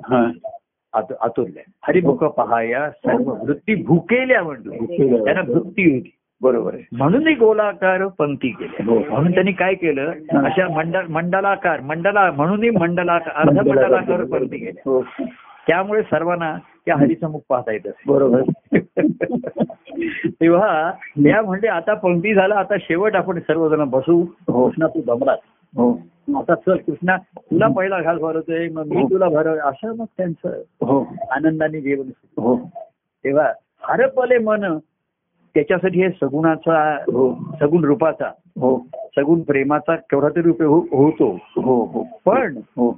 आत- 0.94 1.16
आतुरल्या 1.22 1.64
हरिमुख 1.88 2.16
पहाया 2.16 2.90
सर्व 2.90 3.30
वृत्ती 3.30 3.84
भुकेल्या 3.84 4.44
भुकेल्या. 4.44 5.24
त्यांना 5.24 5.52
वृत्ती 5.52 5.96
होती 5.96 6.12
बरोबर 6.42 6.74
आहे. 6.74 6.84
म्हणूनही 6.92 7.36
गोलाकार 7.36 8.08
पंक्ती 8.08 8.50
केल्या 8.50 8.86
हो. 8.86 9.00
म्हणून 9.00 9.34
त्यांनी 9.34 9.52
काय 9.52 9.74
केलं. 9.74 10.12
अशा 10.30 10.76
मंडल 10.76 11.06
मंडलाकार 11.10 11.80
मंडला 11.80 12.32
म्हणूनही 12.32 12.70
मंडलाकार 12.70 13.34
अर्ध 13.36 13.68
मंडलाकार 13.68 14.24
पंक्ती 14.24 14.58
केल्या. 14.58 14.92
हो. 14.92 15.02
त्यामुळे 15.68 16.02
सर्वांना 16.02 16.58
त्या 16.86 16.96
हरीचं 16.96 17.32
मुख 17.32 17.40
पाहता 17.50 17.72
येत 17.72 17.88
बरोबर. 18.08 18.42
तेव्हा 20.28 20.92
त्या 21.24 21.42
म्हणजे 21.42 21.68
आता 21.68 21.94
पंक्ती 21.94 22.34
झाला 22.34 22.56
आता 22.56 22.76
शेवट 22.82 23.16
आपण 23.16 23.40
सर्वजण 23.40 23.84
बसू. 23.84 24.26
हो. 24.48 24.70
कृष्णा 24.70 24.88
तू 24.88 25.26
हो. 25.76 26.02
आता 26.40 26.56
चल 26.56 26.78
कृष्णा 26.78 27.18
तुला 27.38 27.68
पहिला 27.68 28.02
घास 28.02 28.18
भरवतोय 28.18 28.70
मग 28.70 28.86
मी. 28.86 29.04
तुला 29.04 29.30
भरव 29.30 29.56
असं 29.56 29.96
मग 29.96 30.06
त्यांचं 30.18 30.50
हो. 30.82 31.14
आनंदाने. 31.32 31.94
हो. 32.38 32.70
तेव्हा 33.24 33.54
हरपले 33.82 34.38
मन 34.38 34.78
त्याच्यासाठी 35.58 36.04
हे 36.04 36.10
सगुणाचा 36.10 36.96
हो. 36.96 37.56
सगुण 37.60 37.84
रूपाचा 37.84 38.32
हो. 38.60 38.88
सगुण 38.96 39.42
प्रेमाचा 39.42 39.96
केवढा 39.96 40.30
तरी 40.30 40.42
रूप 40.42 40.62
हो- 40.62 40.98
होतो. 40.98 41.40
हो 41.42 41.86
हो. 41.86 42.04
पण 42.26 42.58
हो. 42.58 42.90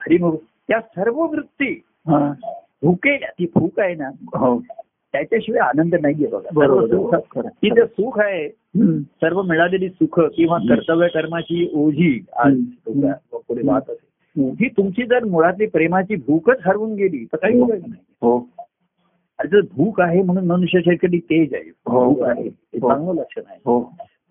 हरिमुख 0.00 0.32
त्या 0.68 0.80
सर्व 0.80 1.22
वृत्ती 1.22 1.82
हा. 1.86 2.32
भुकेल्या 2.82 3.28
ती 3.28 3.46
भूक 3.54 3.80
आहे 3.80 3.94
ना 3.94 4.08
हो. 4.38 4.62
त्याच्याशिवाय 5.12 5.60
आनंद 5.60 5.94
नाहीये 5.94 6.26
बघा. 6.26 6.48
बरोबर. 6.54 6.86
सर्व 6.86 7.84
सुख 7.84 8.18
जे 8.18 8.24
आहे. 8.24 8.48
सर्व 9.00 9.42
मिळालेली 9.42 9.88
सुख 9.88 10.20
किंवा 10.20 10.58
कर्तव्य 10.58 11.08
कर्माची 11.08 11.70
ओझी 11.74 12.24
पुढे 13.48 13.68
वाहत 13.68 13.90
असेल. 13.90 14.50
ही 14.60 14.68
तुमची 14.68 15.06
जर 15.06 15.24
मुळातली 15.24 15.66
प्रेमाची 15.66 16.16
भूकच 16.16 16.58
हरवून 16.66 16.94
गेली 16.94 17.24
तर 17.24 17.36
काही 17.36 17.60
उपयोग 17.60 17.82
नाही. 17.88 18.04
हो. 18.22 18.48
जर 19.46 19.60
भूक 19.76 20.00
आहे 20.00 20.22
म्हणून 20.22 20.46
मनुष्य 20.46 20.80
शेतकरी 20.80 21.18
तेज 21.18 21.54
आहे. 21.54 21.70
हो. 21.86 22.04
भूक 22.04 22.22
आहे. 22.22 22.42
हे 22.42 22.78
हो. 22.82 22.88
चांगलं 22.88 23.20
लक्षण 23.20 23.40
आहे. 23.48 23.58
हो. 23.64 23.80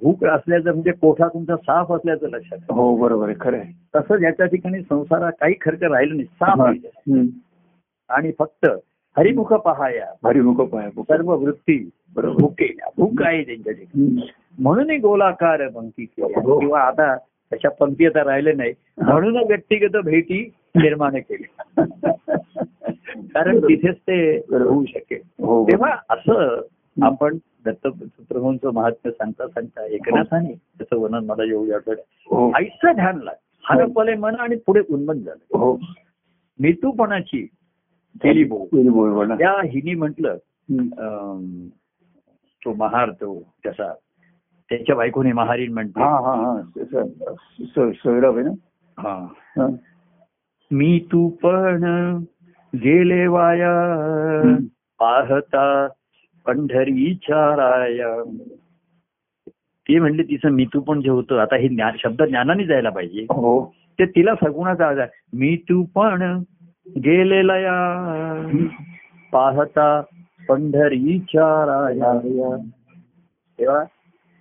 भूक 0.01 0.26
असल्याचं 0.26 0.70
म्हणजे 0.72 0.91
कोठा 0.91 1.28
तुमचा 1.28 1.55
साफ 1.55 1.91
असल्याचं 1.91 2.28
लक्षण 2.28 2.55
आहे. 2.55 2.74
हो 2.74 2.95
बरोबर 2.97 3.26
आहे. 3.26 3.36
खरं 3.39 3.57
आहे. 3.57 3.74
तसं 3.95 4.16
ज्याच्या 4.16 4.45
ठिकाणी 4.45 4.82
संसारात 4.82 5.32
काही 5.39 5.53
खर्च 5.62 5.84
राहिलं 5.84 6.16
नाही. 6.16 6.28
साफ. 6.41 6.60
आणि 8.10 8.32
फक्त 8.39 8.68
हरिमुख 9.18 9.45
पहाया. 9.45 10.28
हरिमुख 10.28 10.55
पाय 10.55 10.89
सर्व 10.97 11.36
वृत्ती 11.36 11.89
बरोबर. 12.16 12.41
भुकेल्या 12.41 12.89
भूक 12.97 13.22
आहे 13.22 13.43
त्यांच्या 13.43 13.74
ठिकाणी. 13.74 14.30
म्हणूनही 14.60 14.97
गोलाकार 14.97 15.68
पंक्ती. 15.68 16.05
हो. 16.20 16.60
किंवा 16.60 16.82
आता 16.82 17.16
तशा 17.53 17.70
पंक्ती 17.70 18.05
आता 18.05 18.24
राहिले 18.24 18.53
नाही. 18.53 18.74
म्हणून 18.97 19.38
व्यक्तिगत 19.38 19.97
भेटी 19.97 20.53
निर्माण 20.82 21.17
केल्या 21.19 21.84
कारण 23.34 23.59
तिथेच 23.59 23.95
ते 23.97 24.36
होऊ 24.51 24.84
शकेल. 24.86 25.21
हो 25.39 25.63
तेव्हा 25.67 25.95
असं 26.09 26.61
आपण 26.97 27.38
दत्तप्रभूंचं 27.65 28.71
महात्म्य 28.73 29.11
सांगता 29.11 29.47
सांगता 29.47 29.86
एकनाथाने 29.86 30.53
त्याचं 30.53 30.97
वर्णन 30.97 31.25
मला 31.25 31.43
येऊ 31.43 31.71
आठवड्या 31.71 32.03
हो. 32.32 32.51
आईचं 32.55 32.91
ध्यान 32.95 33.19
लाग. 33.23 33.36
हरपले 33.65 34.15
मन 34.15 34.36
आणि 34.36 34.55
पुढे 34.55 34.82
उन्मन 34.89 35.19
झालं. 35.19 35.57
हो. 35.57 35.77
मितूपणाची 36.59 37.45
केली 38.21 38.43
बोल. 38.43 39.32
त्या 39.38 39.51
हिनी 39.63 39.93
म्हटलं 39.95 40.38
तो 42.61 42.73
महार 42.73 43.11
तो 43.11 43.39
त्याचा 43.63 43.93
त्याच्या 44.69 44.95
बायकोने 44.95 45.32
महारीन 45.32 45.73
म्हणते 45.73 45.99
मी 50.72 50.99
तू 51.11 51.30
पण 51.30 51.84
गेले 52.74 53.28
वाया 53.28 53.72
पाहता 54.99 55.88
पंढरीच्या 56.45 57.55
राया 57.55 58.24
ती 59.88 59.99
म्हणली 59.99 60.24
तिचं 60.24 60.49
मी 60.49 60.65
तू 60.65 60.80
पण 60.80 61.01
जे 61.01 61.09
होतं 61.09 61.39
आता 61.39 61.55
हे 61.55 61.67
ज्ञान 61.67 61.95
शब्द 62.03 62.24
ज्ञानाने 62.24 62.65
जायला 62.65 62.89
पाहिजे. 62.89 63.22
हो. 63.22 63.74
ते 63.99 64.05
तिला 64.05 64.36
सगुणाचा 64.36 64.88
आजार 64.88 65.07
मी 65.34 65.55
तू 65.55 65.84
पण 65.95 66.41
गेलेला 66.97 67.57
या 67.57 67.78
पाहता 69.32 70.01
पंढरीच्या 70.49 71.65
राया 71.65 72.57
तेव्हा 73.59 73.84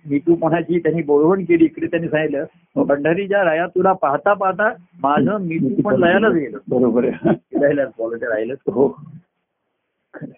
मी 0.05 0.19
तू 0.19 0.35
पणाची 0.35 0.79
त्यांनी 0.79 1.01
बोलवण 1.01 1.43
केली 1.43 1.65
इकडे 1.65 1.87
त्यांनी 1.87 2.07
सांगितलं 2.07 2.83
पंढरीच्या 2.83 3.43
राया 3.43 3.65
तुला 3.67 3.93
पाहता 3.93 4.33
पाहता 4.33 4.69
माझं 5.01 5.37
मी 5.41 5.57
तू 5.59 5.81
पण 5.81 5.99
लयालाच 5.99 6.33
गेलं. 6.33 6.57
बरोबर 6.69 7.05
आहे. 7.05 7.31
राहिलं 7.61 7.89
बोलत 7.97 8.23
राहिलं 8.23 8.53
हो. 8.67 8.87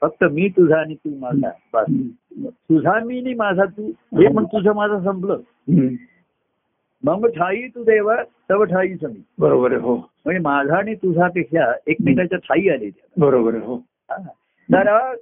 फक्त 0.01 0.23
मी 0.23 0.47
तुझा 0.49 0.77
आणि 0.77 0.95
तू 0.95 1.09
माझा 1.19 1.83
तुझा 2.43 2.99
मी 3.05 3.19
आणि 3.19 3.33
माझा 3.33 3.65
तू 3.77 3.87
हे 4.17 4.27
पण 4.27 4.45
तुझं 4.45 4.73
माझं 4.75 5.03
संपलं. 5.03 5.39
मग 7.03 7.25
ठाई 7.27 7.67
तू 7.75 7.83
देवा 7.83 8.15
तव 8.49 8.63
ठाईच 8.63 9.03
मी 9.03 9.21
बरोबर 9.39 9.71
आहे 9.71 9.81
हो. 9.81 9.95
म्हणजे 9.95 10.39
माझा 10.39 10.77
आणि 10.77 10.95
तुझापेक्षा 10.95 11.71
एकमेकाच्या 11.87 12.37
ठाई 12.39 12.67
आली 12.69 12.89
बरोबर 13.17 13.53
आहे 13.55 13.65
हो. 13.65 13.75
हा. 14.11 14.17
तर 14.69 15.15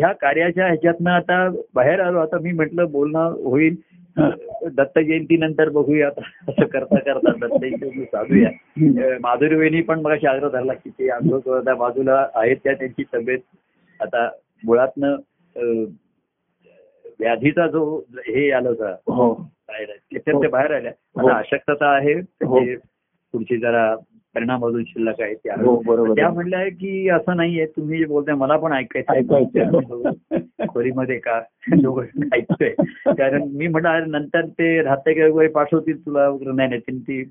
ह्या 0.00 0.12
कार्याच्या 0.12 0.66
ह्याच्यातनं 0.66 1.10
आता 1.10 1.48
बाहेर 1.74 2.00
आलो 2.00 2.18
आता 2.18 2.38
मी 2.38 2.52
म्हटलं 2.52 2.90
बोलणं 2.92 3.34
होईल. 3.44 3.76
दत्त 4.68 4.98
जयंती 4.98 5.36
नंतर 5.36 5.68
बघूया 5.68 6.06
आता. 6.06 6.20
असं 6.48 6.66
करता 6.66 6.98
करता 6.98 7.32
दत्त 7.40 7.54
जयंती 7.60 8.04
साधूया 8.04 8.48
अं, 8.48 9.16
माधुरी 9.20 9.54
वहिनी 9.54 9.80
पण 9.82 10.00
मग 10.00 10.24
आग्रह 10.26 10.48
धरला 10.48 10.72
की 10.74 10.90
ते 10.90 11.08
आग्रह 11.10 11.74
बाजूला 11.74 12.26
आहेत 12.34 12.56
त्या 12.64 12.72
त्यांची 12.72 13.04
तब्येत 13.14 13.38
आता 14.00 14.28
मुळातनं 14.64 15.16
व्याधीचा 17.20 17.66
जो 17.66 17.84
हे 18.28 18.50
आलं 18.50 18.68
होता 18.68 18.94
हो. 19.06 19.32
त्याच्यात 19.68 20.42
ते 20.42 20.48
बाहेर 20.48 20.74
आल्या. 20.74 20.92
हो. 21.14 21.28
आता 21.28 21.36
अशक्तता 21.38 21.88
आहे. 21.96 22.12
हो. 22.14 22.58
त्याचे 22.58 22.76
पुढची 23.34 23.56
जरा 23.56 23.94
परिणाम 24.34 24.66
अजून 24.66 24.84
शिल्लक 24.86 25.20
आहे 25.20 25.34
त्या 25.34 25.54
हो 25.64 26.14
त्या 26.14 26.24
आहे. 26.26 26.34
म्हणल्या 26.34 26.68
की 26.68 27.08
असं 27.08 27.36
नाहीये 27.36 27.66
तुम्ही 27.66 27.98
जे 27.98 28.04
बोलताय 28.04 28.34
मला 28.34 28.56
पण 28.56 28.72
ऐकायचं 28.72 29.12
ऐकायचं. 29.12 30.12
खोरीमध्ये 30.68 31.18
का 31.18 31.40
दोघं 31.82 32.04
ऐकतोय 32.34 32.70
कारण 33.06 33.42
मी 33.52 33.66
म्हटलं 33.66 34.10
नंतर 34.10 34.46
ते 34.46 34.82
राहते 34.82 35.30
वगैरे 35.30 35.48
पाठवतील 35.48 36.06
तुला 36.06 36.28
वगैरे 36.28 36.52
नाही 36.52 36.68
नाही 36.68 36.98
ती 36.98 37.30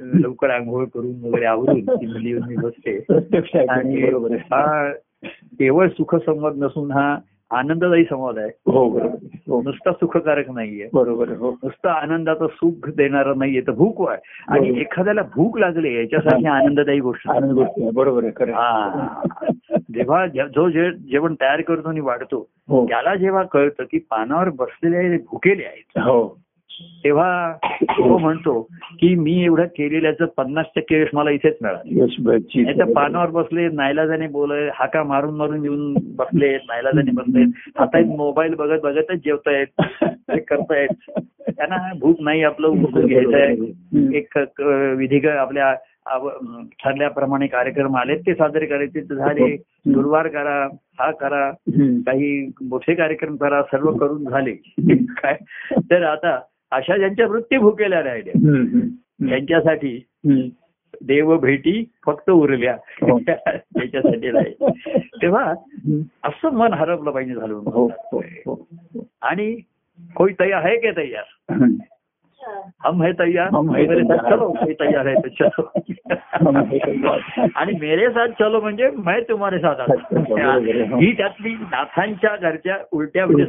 लवकर 0.00 0.50
आंघोळ 0.50 0.84
करून 0.84 1.24
वगैरे 1.24 1.44
आवरून 1.44 1.80
ती 1.80 2.06
मुली 2.06 2.28
येऊन 2.28 2.42
मी 2.48 2.56
बसते. 2.56 2.98
आणि 3.68 4.04
हा 4.36 4.92
केवळ 5.30 5.88
सुखसंवाद 5.88 6.56
नसून 6.56 6.90
हा 6.90 7.18
आनंददायी 7.50 8.04
संवाद 8.04 8.38
आहे 8.38 8.48
हो 8.66 8.90
बरोबर. 8.90 9.26
हो 9.48 9.62
नुसता 9.62 9.92
सुखकारक 9.92 10.50
नाहीये 10.50 10.88
बरोबर. 10.94 11.28
हो 11.28 11.50
नुसतं 11.50 11.88
आनंदाचं 11.88 12.46
सुख 12.46 12.88
देणारं 12.88 13.38
नाहीये 13.38 13.60
तर 13.60 13.70
भूक 13.70 14.10
आहे 14.10 14.18
आणि. 14.48 14.80
एखाद्याला 14.80 15.22
भूक 15.22 15.58
लागली 15.58 15.96
याच्यासाठी 15.96 16.46
आनंददायी 16.46 17.00
गोष्ट 17.00 17.28
आनंद 17.30 17.52
गोष्ट. 17.52 17.94
बरोबर 17.94 18.24
आहे. 18.24 18.50
हा. 18.50 19.22
जेव्हा 19.94 20.26
जे- 20.26 20.92
जेवण 20.92 21.34
तयार 21.34 21.60
करतो 21.60 21.88
आणि 21.88 22.00
वाढतो 22.00 22.48
हो 22.68 22.86
त्याला 22.86 23.14
जेव्हा 23.14 23.42
कळतं 23.42 23.84
की 23.84 23.98
पानावर 23.98 24.48
बसलेले 24.48 25.16
भुकेले 25.16 25.64
आहेत 25.64 25.98
हो 25.98 26.45
तेव्हा 26.82 27.52
तो 27.82 28.18
म्हणतो 28.18 28.68
की 28.98 29.14
मी 29.14 29.44
एवढं 29.44 29.64
केलेल्याचं 29.64 30.24
पन्नास 30.24 30.66
टक्के 30.76 31.02
यश 31.02 31.08
मला 31.14 31.30
इथेच 31.30 31.56
मिळालं. 31.62 32.92
पानावर 32.92 33.26
बसले 33.26 33.68
नाईलाजाने 33.68 34.26
बोलय 34.26 34.70
हाका 34.74 35.02
मारून 35.02 35.36
मारून 35.36 35.62
येऊन 35.62 35.94
बसले 36.16 36.56
नाईलाजाने 36.56 37.10
बसले. 37.10 37.42
हातात 37.78 38.16
मोबाईल 38.16 38.54
बघत 38.54 38.80
बघतच 38.82 39.16
जेवतायत 39.24 39.66
करतायत. 40.30 41.10
त्यांना 41.50 41.92
भूक 42.00 42.16
नाही 42.20 42.42
आपलं 42.42 42.66
उठून 42.66 43.06
घ्यायचंय. 43.06 43.54
एक 44.16 44.38
विधी 44.98 45.28
आपल्या 45.28 45.74
ठरल्याप्रमाणे 46.84 47.46
कार्यक्रम 47.46 47.96
आले 47.96 48.16
ते 48.16 48.34
साजरे 48.34 48.66
करायचे. 48.66 49.00
झाले 49.00 49.56
गुरुवार 49.94 50.28
करा 50.28 50.68
हा 51.00 51.10
करा. 51.10 51.50
काही 51.78 52.50
मोठे 52.62 52.94
कार्यक्रम 52.94 53.36
करा 53.36 53.62
सर्व 53.62 53.90
करून 53.90 54.24
झाले. 54.24 54.52
काय? 55.08 55.36
तर 55.76 56.02
आता 56.02 56.40
अशा 56.72 56.96
ज्यांच्या 56.96 57.26
वृत्ती 57.26 57.58
भुकेल्या 57.58 58.02
राहिल्या. 58.02 58.32
त्यांच्यासाठी. 59.28 59.98
देव 61.02 61.36
भेटी 61.36 61.84
फक्त 62.06 62.30
उरल्या 62.30 62.74
हो. 63.02 63.18
त्याच्यासाठी 63.18 64.30
नाही 64.30 64.54
तेव्हा. 65.22 65.52
असं 66.24 66.52
मन 66.52 66.72
हरपलं 66.72 67.10
पाहिजे 67.10 67.34
झालं 67.34 67.54
हो 67.54 67.86
हो 68.14 68.20
आणि 69.22 69.54
कोई 70.16 70.32
तयार 70.40 70.66
है 70.66 70.76
के 70.76 70.90
तैयार. 70.90 71.24
हम 72.84 73.02
है 73.02 73.12
तैयार 73.12 73.50
मेरे 73.60 74.02
साथ. 74.02 74.30
चलो 74.30 74.48
कोई 74.52 74.74
तैयार 74.80 75.06
है 75.06 75.14
तो 75.14 75.62
हम 76.46 76.56
है 76.56 76.78
तैयार. 76.78 77.18
चलो 77.18 77.46
आणि 77.56 77.72
मेरे 77.80 78.08
साथ 78.10 78.28
चलो 78.40 78.60
म्हणजे 78.60 78.90
मैं 78.96 79.20
तुम्हारे 79.28 79.58
साथ 79.58 79.80
आहे, 79.80 80.18
हो. 80.18 80.98
ही 80.98 81.12
त्यातली 81.12 81.52
नाथांच्या 81.62 82.36
घरच्या 82.36 82.76
उलट्या 82.92 83.26
म्हणजे 83.26 83.44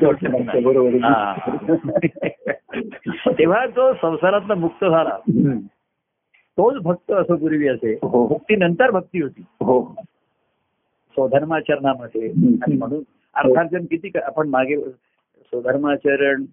हा. 2.76 3.32
तेव्हा 3.32 3.66
तो 3.66 3.94
संसारातला 3.94 4.56
मुक्त 4.56 4.86
झाला. 4.86 5.18
तोच 6.58 6.84
भक्त 6.84 7.12
असं 7.12 7.36
पूर्वी 7.36 7.68
असे. 7.68 8.00
हो 8.04 8.28
मुक्ती 8.28 8.56
नंतर 8.56 8.92
भक्ती 8.92 9.22
होती. 9.22 9.42
हो. 9.42 9.96
स्वधर्माचरणामध्ये. 11.12 12.30
आणि 12.62 12.78
म्हणून 12.78 13.04
अर्थार्जन 13.36 13.86
किती 13.86 14.12
आपण 14.24 14.50
मागे 14.50 14.78
स्वधर्माचरण 15.42 16.46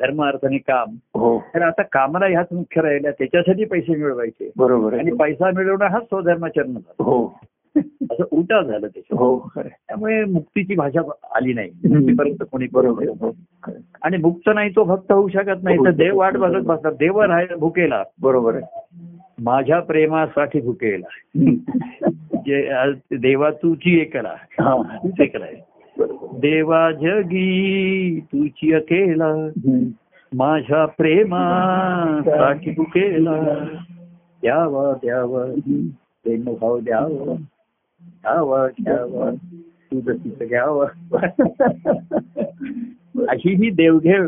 धर्म 0.00 0.24
अर्थ 0.24 0.44
आणि 0.44 0.58
काम. 0.58 0.96
हो. 1.14 1.38
तर 1.54 1.62
आता 1.62 1.82
कामाला 1.82 2.26
ह्याच 2.26 2.46
मुख्य 2.52 2.82
राहिल्या. 2.82 3.10
त्याच्यासाठी 3.10 3.64
पैसे 3.64 3.96
मिळवायचे. 3.96 4.50
बरोबर 4.56 4.98
आणि 4.98 5.12
पैसा 5.12 5.50
मिळवणं 5.50 5.84
हाच 5.84 6.02
स्वधर्माचरण 6.02 6.66
झालं. 6.66 7.04
हो. 7.04 7.40
असं 8.10 8.24
उलटा 8.30 8.62
झालं 8.62 8.86
त्याच्यात 8.86 9.18
हो. 9.18 9.50
त्यामुळे 9.56 10.24
मुक्तीची 10.24 10.74
भाषा 10.74 11.00
आली 11.34 11.52
नाही. 11.52 11.70
मुक्तीपर्यंत 11.70 12.44
कोणी 12.52 12.66
बरोबर. 12.72 13.30
आणि 14.02 14.16
मुक्त 14.16 14.50
नाही 14.54 14.70
तो 14.70 14.84
भक्त 14.84 15.12
होऊ 15.12 15.28
शकत 15.28 15.62
नाही. 15.62 15.78
तर 15.78 15.90
देव 15.90 16.18
वाट 16.18 16.36
बघत 16.36 16.62
बसतात. 16.62 16.92
देव 16.92 17.20
राहायला 17.20 17.56
भुकेला. 17.56 18.02
बरोबर 18.22 18.58
माझ्या 19.40 19.80
प्रेमासाठी 19.80 20.60
भुकेला. 20.60 21.06
जे 22.36 22.70
देवा 23.16 23.50
तुझी 23.50 24.00
एकला 24.00 24.34
हा. 24.60 24.82
तूच 24.96 25.20
एकला 25.20 25.44
आहे 25.44 25.68
देवा 26.38 26.92
जगी 26.92 28.20
तुझी 28.32 28.72
अकेला. 28.72 29.48
माझ्या 30.34 30.86
प्रेमासाठी 30.86 32.70
भुकेला. 32.76 33.66
द्यावा 34.42 34.92
द्यावा. 34.92 35.44
प्रेमभाव 36.24 36.78
द्यावा. 36.78 37.34
द्यावा 38.22 38.66
द्यावा 38.66 39.30
तुझं 39.64 40.12
तिचं 40.12 40.44
घ्यावं. 40.48 40.86
अशी 43.28 43.54
ही 43.54 43.70
देवघेव. 43.70 44.26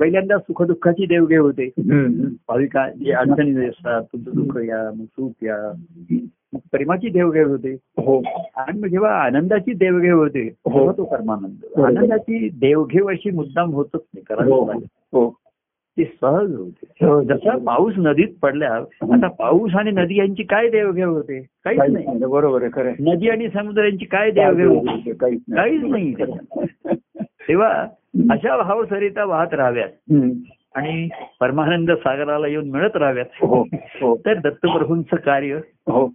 पहिल्यांदा 0.00 0.38
सुखदुःखाची 0.38 1.06
देवघेव 1.06 1.42
होते. 1.42 1.68
भाविका 2.48 2.90
जे 2.90 3.12
अडचणी 3.12 3.66
असतात 3.66 4.02
तुमचं 4.02 4.30
दुःख 4.34 4.56
या 4.56 4.90
मग 4.94 5.04
सुख 5.04 5.30
या. 5.42 5.82
मग 6.52 6.58
प्रेमाची 6.72 7.08
देवघेव 7.08 7.48
होते. 7.48 7.72
हो. 7.82 8.22
आणि 8.56 8.78
मग 8.78 8.86
जेव्हा 8.86 9.10
आनंदाची 9.10 9.72
देवघेव 9.72 10.18
होते 10.18 10.54
हो. 10.64 10.92
तो 10.92 11.04
परमानंद. 11.04 11.54
बरोबर. 11.62 11.88
आनंदाची 11.88 12.48
देवघेव 12.48 13.08
अशी 13.08 13.30
मुद्दाम 13.30 13.70
होतच 13.70 14.06
नाही 14.14 14.24
हो 14.28 14.34
करायला 14.34 14.72
हो. 15.12 15.39
ती 16.00 16.04
सहज 16.04 16.54
होते. 16.54 17.06
हो. 17.06 17.22
जसा 17.22 17.56
पाऊस 17.56 17.94
नदीत 17.96 18.28
पडल्या 18.42 18.74
आता 19.02 19.28
पाऊस 19.28 19.74
आणि 19.74 19.90
नदी 19.90 20.18
यांची 20.18 20.42
काय 20.42 20.68
देवघेव 20.68 21.10
होते? 21.10 21.40
काहीच 21.40 21.80
नाही. 21.80 22.06
बरोबर 22.06 22.62
आहे 22.62 22.70
खरं. 22.74 22.92
नदी 23.00 23.28
आणि 23.28 23.48
समुद्र 23.48 23.84
यांची 23.84 24.04
काय 24.04 24.30
देवघेव 24.30 24.72
होती? 24.72 25.12
काहीच 25.12 25.82
नाही. 25.82 26.14
तेव्हा 27.48 27.86
अशा 28.30 28.62
भावसरिता 28.62 29.24
वाहत 29.24 29.54
राहाव्यात. 29.54 30.12
आणि 30.74 31.08
परमानंद 31.40 31.90
सागराला 31.90 32.46
येऊन 32.46 32.70
मिळत 32.70 32.96
राहाव्यात. 32.96 33.26
हो 33.32 33.62
हो. 33.74 34.16
तर 34.16 34.34
दत्तप्रभूंचं 34.34 35.16
कार्य 35.16 35.54
हो. 35.88 36.12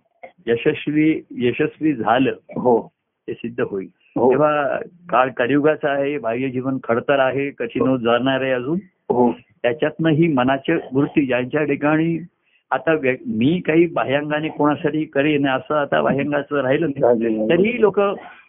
यशस्वी 0.48 1.22
यशस्वी 1.32 1.94
झालं. 1.94 2.32
हो. 2.50 2.92
ते 3.28 3.34
सिद्ध 3.34 3.62
होईल. 3.62 3.88
हो. 4.18 4.32
तेव्हा 4.32 4.80
काळ 5.10 5.30
कलियुगाचा 5.38 5.90
आहे 5.90 6.18
बाह्य 6.18 6.50
जीवन 6.50 6.78
खडतर 6.84 7.20
आहे 7.20 7.50
कठीण 7.50 7.98
जाणार 7.98 8.42
आहे 8.42 8.52
अजून. 8.52 8.80
हो. 9.10 9.32
त्याच्यातनं 9.66 10.10
ही 10.10 10.28
मनाच्या 10.28 10.76
वृत्ती 10.94 11.26
ज्यांच्या 11.26 11.64
ठिकाणी 11.64 12.18
आता 12.72 12.96
मी 13.28 13.62
काही 13.62 13.86
बाह्यांगाने 13.86 14.48
कोणासाठी 14.48 15.06
करेन 15.06 15.48
असं 15.48 15.76
आता 15.76 16.02
बाह्यांगाचं 16.02 16.62
राहिलं. 16.62 16.88
तरीही 17.50 17.82
लोक 17.82 18.00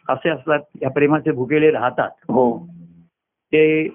असे 0.09 0.29
असतात 0.29 0.59
या 0.81 0.89
प्रेमाचे 0.89 1.31
भुकेले 1.31 1.71
राहतात. 1.71 2.09
हो. 2.23 2.67
ते 3.53 3.89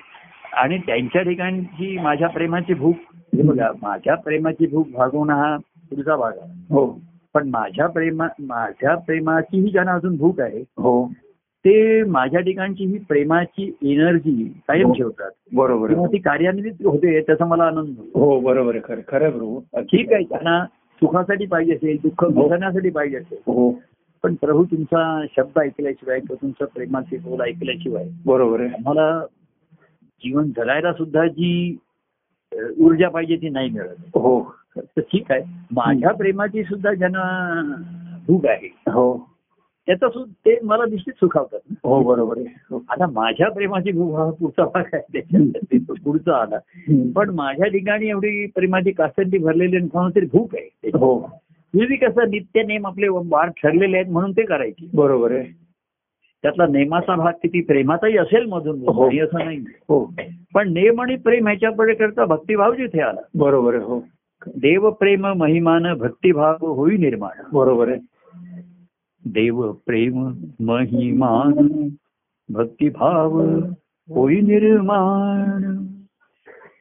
आणि 0.53 0.79
त्यांच्या 0.79 1.23
ठिकाणची 1.23 1.99
माझ्या 1.99 2.29
प्रेमाची 2.29 2.75
भूक 2.75 2.97
हे 3.15 3.43
बघा 3.43 3.71
माझ्या 3.83 4.15
प्रेमाची 4.15 4.67
भूक 4.67 4.89
भागवणं 4.89 5.35
हा 5.35 5.57
पुढचा 5.91 6.17
भाग 6.17 6.33
आहे. 6.43 6.75
हो. 6.75 7.01
पण 7.35 7.49
माझ्या 7.49 7.87
प्रेमा 7.87 8.27
माझ्या 8.39 8.97
प्रेमाचीही 8.97 9.71
ज्यांना 9.71 9.93
अजून 9.93 10.17
भूक 10.17 10.41
आहे 10.41 10.59
हो. 10.59 11.13
ते 11.65 12.03
माझ्या 12.03 12.41
ठिकाणची 12.41 12.85
ही 12.85 12.99
प्रेमाची 12.99 13.71
एनर्जी 13.83 14.45
कायम 14.69 14.87
हो. 14.87 14.93
ठेवतात. 14.93 15.31
बरोबर 15.53 15.93
ती 16.07 16.19
कार्यान्वित 16.19 16.87
होते 16.87 17.21
त्याचा 17.21 17.45
मला 17.45 17.65
आनंद 17.65 17.95
हो 18.15 18.39
बरोबर 18.41 18.79
खरं 18.89 19.31
प्रभू 19.31 19.61
ठीक 19.77 20.13
आहे 20.13 20.25
त्यांना 20.25 20.65
सुखासाठी 21.03 21.47
पाहिजे 21.47 21.75
असेल 21.75 21.97
दुःख 22.03 22.25
भोगण्यासाठी 22.25 22.91
पाहिजे 22.91 23.17
असेल. 23.17 23.39
हो. 23.47 23.71
पण 24.25 24.35
प्रभू 24.35 24.65
तुमचा 24.65 25.23
शब्द 25.37 25.59
ऐकल्याशिवाय 25.59 26.19
किंवा 26.19 26.43
तुमचं 26.43 26.65
प्रेमाचे 26.65 27.17
बोल 27.17 27.41
ऐकल्याशिवाय 27.41 28.09
बरोबर 28.27 28.61
आहे. 28.61 28.69
आम्हाला 28.69 29.25
जीवन 30.23 30.51
जगायला 30.57 30.93
सुद्धा 30.93 31.27
जी 31.27 31.79
ऊर्जा 32.81 33.09
पाहिजे 33.09 33.37
ती 33.37 33.49
नाही 33.49 33.71
मिळत. 33.71 33.95
हो. 34.15 34.55
तर 34.77 35.01
ठीक 35.01 35.33
आहे. 35.33 35.41
माझ्या 35.73 36.13
प्रेमाची 36.13 36.63
सुद्धा 36.65 36.95
ज्यांना 36.95 37.63
भूक 38.27 38.47
आहे 38.47 38.69
हो. 38.91 39.32
त्याचा 39.87 40.09
सुद्धा 40.09 40.33
ते 40.47 40.59
मला 40.63 40.85
निश्चित 40.85 41.13
सुखावतात 41.13 41.75
हो 41.85 42.03
बरोबर 42.03 42.39
आहे. 42.39 42.47
हो. 42.71 42.83
आता 42.89 43.07
माझ्या 43.07 43.51
प्रेमाची 43.51 43.93
भूक 43.93 44.15
हा 44.17 44.31
पुढचा 44.31 44.65
भाग 44.65 44.83
आहे 44.93 45.21
त्याच्यात 45.21 45.97
पुढचा 46.05 46.37
आला. 46.37 46.59
पण 47.17 47.31
माझ्या 47.31 47.67
ठिकाणी 47.67 48.09
एवढी 48.09 48.47
प्रेमाची 48.47 48.91
कासंती 48.91 49.39
भरलेली 49.39 49.79
तरी 49.95 50.27
भूक 50.27 50.55
आहे. 50.55 50.89
हो. 50.89 51.19
पूर्वी 51.75 51.97
कसं 51.97 52.31
नित्य 52.31 52.63
नेम 52.63 52.87
आपले 52.87 53.09
वार 53.09 53.49
ठरलेले 53.49 53.97
आहेत 53.97 54.11
म्हणून 54.11 54.33
ते 54.33 54.43
करायचे. 54.43 54.89
बरोबर 54.95 55.33
आहे. 55.33 55.63
त्यातला 56.43 56.67
नेमाचा 56.67 57.17
भाग 57.17 57.33
किती 57.33 57.61
प्रेमाचाही 57.61 58.17
असेल 58.17 58.45
मधून 58.45 58.81
हो. 58.81 59.07
असं 59.07 59.45
नाही. 59.45 59.59
हो. 59.89 60.11
पण 60.55 60.73
नेम 60.73 61.01
आणि 61.01 61.17
प्रेम 61.17 61.47
ह्याच्या 61.47 61.71
पुढे 61.71 61.95
करता 61.95 62.25
भक्तिभाव 62.25 62.75
जिथे 62.75 63.01
आला. 63.01 63.21
बरोबर 63.35 63.75
आहे 63.75 63.85
हो. 63.85 64.01
देव 64.47 64.91
प्रेम 64.91 65.27
महिमान 65.27 65.95
भक्तिभाव 65.95 66.67
होई 66.67 66.97
निर्माण. 66.97 67.43
बरोबर 67.53 67.89
आहे. 67.89 68.12
देव 69.25 69.73
प्रेम 69.73 70.35
महिमान 70.61 71.89
भक्तिभाव 72.53 73.41
होई 74.09 74.41
निर्माण। 74.41 75.87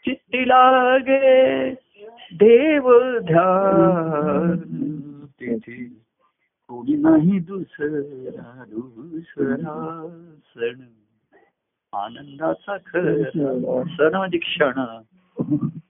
चित्ती 0.06 0.48
लागे 0.48 1.72
देव 2.34 2.92
ध्यान। 3.20 4.58
तेथे 5.26 5.84
कोणी 6.68 6.96
नाही 6.96 7.40
दुसरा 7.40 8.64
दुसरा 8.70 10.08
सण। 10.56 10.82
आनंदाचा 11.94 12.78
खर 12.78 13.24
सण 13.88 14.16
म्हणजे 14.18 14.38
क्षण। 14.38 14.72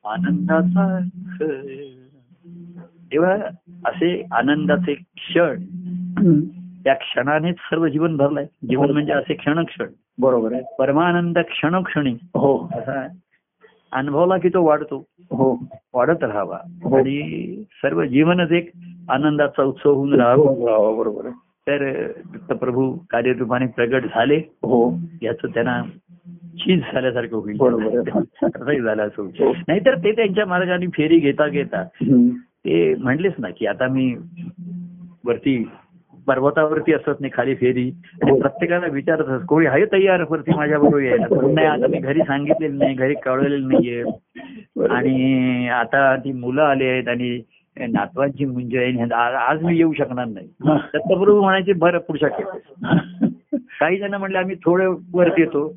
आनंदाचा 0.05 0.99
खर। 1.27 1.61
तेव्हा 3.11 3.35
असे 3.85 4.25
आनंदाचे 4.31 4.93
क्षण। 4.93 5.63
त्या 6.83 6.93
क्षणानेच 6.93 7.55
सर्व 7.55 7.87
जीवन 7.87 8.17
भरलंय. 8.17 8.45
जीवन 8.69 8.89
म्हणजे 8.89 9.11
असे 9.11 9.33
क्षण 9.33 9.63
क्षण 9.63 9.85
बरोबर 10.19 10.53
आहे. 10.53 10.61
परमानंद 10.79 11.39
क्षणोक्षणी. 11.39 12.11
हो. 12.11 12.69
असा 12.73 13.07
अनुभवला 13.91 14.37
की 14.37 14.49
तो 14.49 14.63
वाढतो. 14.63 15.05
हो. 15.21 15.65
वाढत 15.93 16.23
राहावा. 16.23 16.59
हो. 16.83 16.97
आणि 16.97 17.63
सर्व 17.83 18.03
जीवनच 18.03 18.51
एक 18.51 18.71
आनंदाचा 19.09 19.63
उत्सव 19.63 19.93
होऊन 19.93 20.13
राहावं. 20.13 20.97
बरोबर 20.97 21.29
तर 21.67 22.07
दत्तप्रभू 22.07 22.97
कार्यरूपाने 23.09 23.65
प्रगट 23.65 24.05
झाले. 24.05 24.37
हो. 24.37 24.99
याचं 25.21 25.47
त्यांना 25.47 25.83
चीज 26.57 26.81
झाल्यासारखं 26.93 27.37
होईल. 27.37 27.57
झालं 28.81 29.07
असं 29.07 29.21
होईल. 29.21 29.43
हो. 29.43 29.53
नाहीतर 29.67 29.97
ते 29.97 30.11
त्यांच्या 30.11 30.45
मार्गाने 30.45 30.87
फेरी 30.87 31.19
घेता 31.19 31.47
घेता. 31.47 31.83
ते 32.43 32.95
म्हणलेच 32.95 33.33
ना 33.39 33.49
की 33.49 33.65
आता 33.65 33.87
मी 33.87 34.15
वरती 35.25 35.69
पर्वतावरती 36.27 36.93
असत 36.93 37.19
नाही 37.19 37.31
खाली 37.33 37.55
फेरी 37.55 37.87
आणि 38.21 38.31
हो. 38.31 38.39
प्रत्येकाला 38.39 38.87
विचारत 38.87 39.27
असत 39.27 39.45
कोणी 39.47 39.65
आहे 39.65 39.85
तयार 39.85 40.23
वरती 40.29 40.55
माझ्या 40.55 40.79
बरोबर 40.79 41.01
यायला 41.01 41.27
पण 41.29 41.53
नाही 41.53 41.67
आता 41.67 41.87
मी 41.87 41.99
घरी 41.99 42.21
सांगितलेलं 42.21 42.77
नाही 42.77 42.95
घरी 42.95 43.13
कळवलेलं 43.23 43.67
नाहीये. 43.67 44.03
आणि 44.89 45.67
आता 45.73 46.15
ती 46.15 46.31
मुलं 46.33 46.61
आली 46.61 46.85
आहेत 46.87 47.07
आणि 47.07 47.39
नातवांची 47.77 48.45
मुंज 48.45 48.75
आज 49.13 49.63
मी 49.63 49.77
येऊ 49.77 49.93
शकणार 49.93 50.25
नाही 50.25 50.47
हा. 50.67 50.75
दत्तप्रभू 50.93 51.41
म्हणायचे 51.41 51.73
बरं 51.73 51.99
पुढच्या 51.99 52.29
खेपेस 52.29 53.59
काही 53.79 53.97
जण 53.97 54.13
म्हणले 54.13 54.37
आम्ही 54.37 54.55
थोडं 54.65 54.95
वरती 55.13 55.41
येतो 55.41 55.67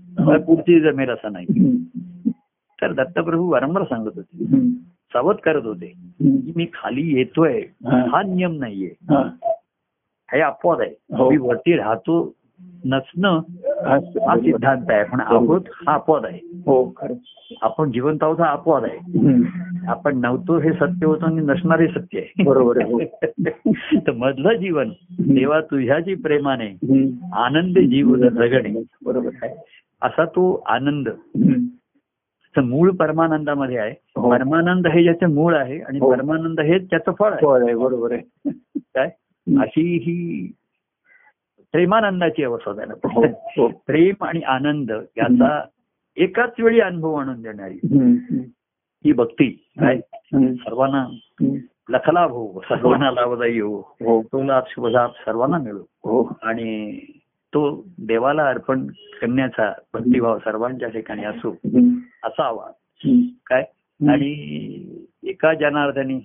पुढची 0.46 0.80
जमेल 0.80 1.10
असं 1.10 1.32
नाही. 1.32 1.46
तर 2.78 2.92
दत्तप्रभू 2.92 3.50
वारंवार 3.50 3.82
सांगत 3.84 4.16
होते. 4.16 4.60
सावध 5.12 5.36
करत 5.36 5.64
होते. 5.64 5.86
की 5.86 6.52
मी 6.56 6.66
खाली 6.74 7.02
येतोय 7.16 7.60
हा. 7.86 7.98
हा 8.12 8.22
नियम 8.24 8.54
नाहीये 8.58 8.88
हा. 10.34 10.38
हे 10.38 10.42
अपवाद 10.42 10.80
आहे. 10.80 11.16
हो. 11.16 11.30
मी 11.30 11.36
वरती 11.36 11.76
राहतो 11.76 12.34
नसणं 12.84 13.40
हा 13.86 13.94
हा 14.28 14.36
सिद्धांत 14.36 14.82
आहे. 14.88 15.04
पण 15.04 15.20
आहोत 15.20 15.60
हा 15.72 15.94
अपवाद 15.94 16.24
आहे. 16.24 16.38
हो 16.66 16.92
खरं 16.96 17.14
आपण 17.62 17.92
जिवंत 17.92 18.18
आहोत 18.22 18.40
हा 18.40 18.46
अपवाद 18.46 18.84
आहे. 18.84 18.98
आपण 19.88 20.18
नव्हतो 20.18 20.58
हे 20.58 20.72
सत्य 20.72 21.06
होतं 21.06 21.26
आणि 21.26 21.36
नसणार 21.36 21.80
हे 21.80 21.88
सत्य 21.88 22.18
आहे. 22.18 22.42
बरोबर 22.44 22.82
आहे 22.82 22.92
हो. 22.92 23.00
तर 24.06 24.12
मधलं 24.12 24.52
जीवन 24.52 24.88
देवा 25.10 25.60
तुझ्याची 25.60 26.14
प्रेमाने. 26.14 26.66
आनंद 27.32 27.78
जीवन 27.78 28.28
जगणे. 28.28 28.82
बरोबर 29.04 29.30
आहे. 29.42 29.54
असा 30.02 30.24
तो 30.24 30.62
आनंद. 30.66 31.08
मूळ 32.58 32.90
परमानंदामध्ये 32.90 33.78
आहे. 33.78 33.94
हो. 34.16 34.22
हो. 34.22 34.30
परमानंद 34.30 34.86
हे 34.86 35.02
ज्याचं 35.02 35.34
मूळ 35.34 35.54
आहे 35.54 35.78
आणि 35.80 35.98
हो. 35.98 36.10
परमानंद 36.10 36.60
हेच 36.60 36.90
त्याचं 36.90 37.12
फळ 37.18 37.32
आहे. 37.32 37.74
बरोबर 37.74 38.12
आहे. 38.12 38.50
काय? 38.76 39.04
हं. 39.04 39.23
अशी 39.48 39.96
ही 39.96 40.52
प्रेमानंदाची 41.72 42.44
अवस्था 42.44 42.70
हो 42.70 42.76
त्याला 42.76 42.94
हो 43.56 43.68
प्रेम 43.68 44.24
आणि 44.24 44.40
आनंद 44.40 44.90
याचा 44.90 45.64
एकाच 46.16 46.52
वेळी 46.58 46.80
अनुभव 46.80 47.14
आणून 47.14 47.42
देणारी 47.42 47.74
हं, 47.74 48.12
हं. 48.12 48.38
ही 49.04 49.12
भक्ती 49.12 49.48
काय 49.80 50.00
हं, 50.12 50.54
सर्वांना 50.54 51.02
हं. 51.42 51.56
लखलाभ 51.88 52.30
हो 52.30 52.60
सर्वांना 52.60 53.10
लाभदायी 53.10 53.60
हो. 53.60 53.78
हो. 53.78 54.22
तो 54.22 54.42
लाभ 54.42 55.10
सर्वांना 55.26 55.58
मिळो. 55.58 55.78
हो. 55.78 56.38
आणि 56.42 57.00
तो 57.54 57.84
देवाला 57.98 58.48
अर्पण 58.48 58.86
करण्याचा 59.20 59.72
भक्तिभाव 59.94 60.38
सर्वांच्या 60.38 60.88
ठिकाणी 60.88 61.24
असो 61.24 61.50
हं, 61.50 61.94
असावा 62.22 62.70
हं. 63.04 63.20
काय? 63.46 63.64
हं. 63.70 64.10
आणि 64.10 64.32
एका 65.22 65.54
जनार्दनी 65.54 66.20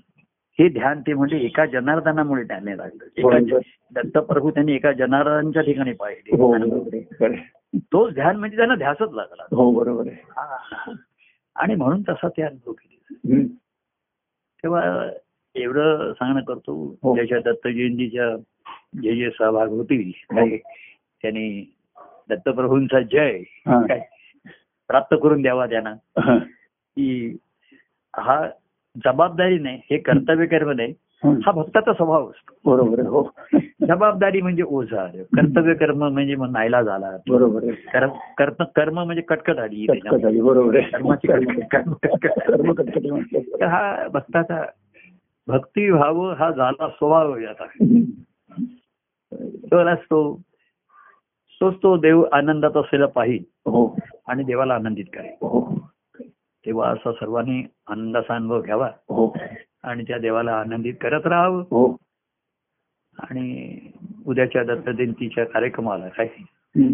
हे 0.60 0.68
ध्यान 0.70 1.02
ते 1.02 1.14
म्हणजे 1.14 1.38
एका 1.38 1.66
जनार्दनामुळे 1.66 2.44
त्याने 2.44 2.78
लागलं 2.78 3.22
बरोबर. 3.24 3.60
दत्तप्रभू 3.94 4.50
त्यांनी 4.52 4.74
एका 4.74 4.92
जनार्दनाच्या 4.92 5.62
ठिकाणी 5.62 5.92
हो 5.92 5.96
पाहिले 5.96 6.36
आहे 6.96 7.02
खरं 7.20 7.34
आहे. 7.34 7.78
तोच 7.94 8.14
ध्यान 8.14 8.36
म्हणजे 8.36 8.58
त्यांना 8.58 8.76
ध्यासच 8.76 9.14
लागला 9.14 9.44
हो 9.52 9.72
बरोबर 9.72 10.08
आहे 10.08 10.22
हा. 10.30 10.94
आणि 11.56 11.76
म्हणून 11.76 12.02
तसा 12.02 12.28
ते 12.28 12.42
अनुभव 12.42 12.72
केले 12.72 13.36
हं. 13.36 13.46
तेव्हा 14.64 15.10
एवढं 15.56 16.12
सांगणं 16.14 16.44
करतो 16.44 16.74
हो. 17.04 17.16
ज्याच्या 17.16 17.40
दत्त 17.46 17.68
जयंतीच्या 17.68 18.36
जे 19.02 19.16
जे 19.16 19.30
सहभाग 19.30 19.70
होतील 19.70 20.12
त्यांनी 20.32 21.64
दत्तप्रभूंचा 22.30 23.00
जय 23.02 23.38
हा. 23.68 23.82
काय 23.88 24.00
प्राप्त 24.90 25.16
करून 25.24 25.42
द्यावा 25.42 25.66
त्यांना 25.68 25.94
हा. 26.20 26.38
की 26.38 27.38
हा 28.14 28.42
जबाबदारी 29.06 29.60
नाही 29.60 29.82
हे 29.92 29.98
कर्तव्य 29.98 30.46
कर्म 30.46 30.70
नाही 30.70 30.94
हं. 31.24 31.40
हा 31.46 31.52
भक्ताचा 31.52 31.94
स्वभाव 31.94 32.30
असतो. 32.30 32.72
बरोबर 32.72 33.00
हो. 33.00 33.30
जबाबदारी 33.88 34.42
म्हणजे 34.42 34.64
ओझा 34.64 35.08
कर्तव्य 35.08 35.74
कर्म 35.74 36.04
म्हणजे 36.04 36.36
मग 36.36 36.52
नायला 36.52 36.82
झाला. 36.82 37.18
बरोबर 37.30 38.06
कर्म 38.76 39.00
म्हणजे 39.00 39.22
कटकट 39.22 39.60
आली 39.60 39.88
बरोबर 40.42 40.80
कर्माची 40.80 41.28
कटकट 41.28 41.78
हा 43.64 44.08
भक्ताचा 44.08 44.66
भक्तिभाव 45.48 46.32
हा 46.32 46.52
झाला 46.52 46.88
स्वभाव 46.88 47.34
हं. 47.34 48.04
तर 49.72 49.88
असतो 49.88 50.42
तोच 51.62 51.74
तो 51.84 51.98
देव 51.98 52.26
आनंदात 52.32 52.78
असलेला 52.78 53.06
पाहिजे 53.06 53.70
हो. 53.70 53.98
आणि 54.28 54.44
देवाला 54.44 54.74
आनंदित 54.74 55.06
करेल. 55.14 55.32
हो. 55.42 55.76
तेव्हा 56.66 56.90
असा 56.90 57.12
सर्वांनी 57.12 57.68
आनंदाचा 57.88 58.36
अनुभव 58.36 58.62
घ्यावा. 58.62 58.86
हो. 58.86 59.38
आणि 59.84 60.04
त्या 60.04 60.18
देवाला 60.18 60.52
आनंदित 60.52 60.94
करत 61.02 61.28
राहावं. 61.28 61.62
हो. 61.62 61.96
आणि 63.20 63.78
उद्याच्या 64.28 64.64
दत्त 64.64 64.90
जयंतीच्या 64.90 65.46
कार्यक्रमाला 65.46 66.08
काय? 66.08 66.28
हं. 66.40 66.94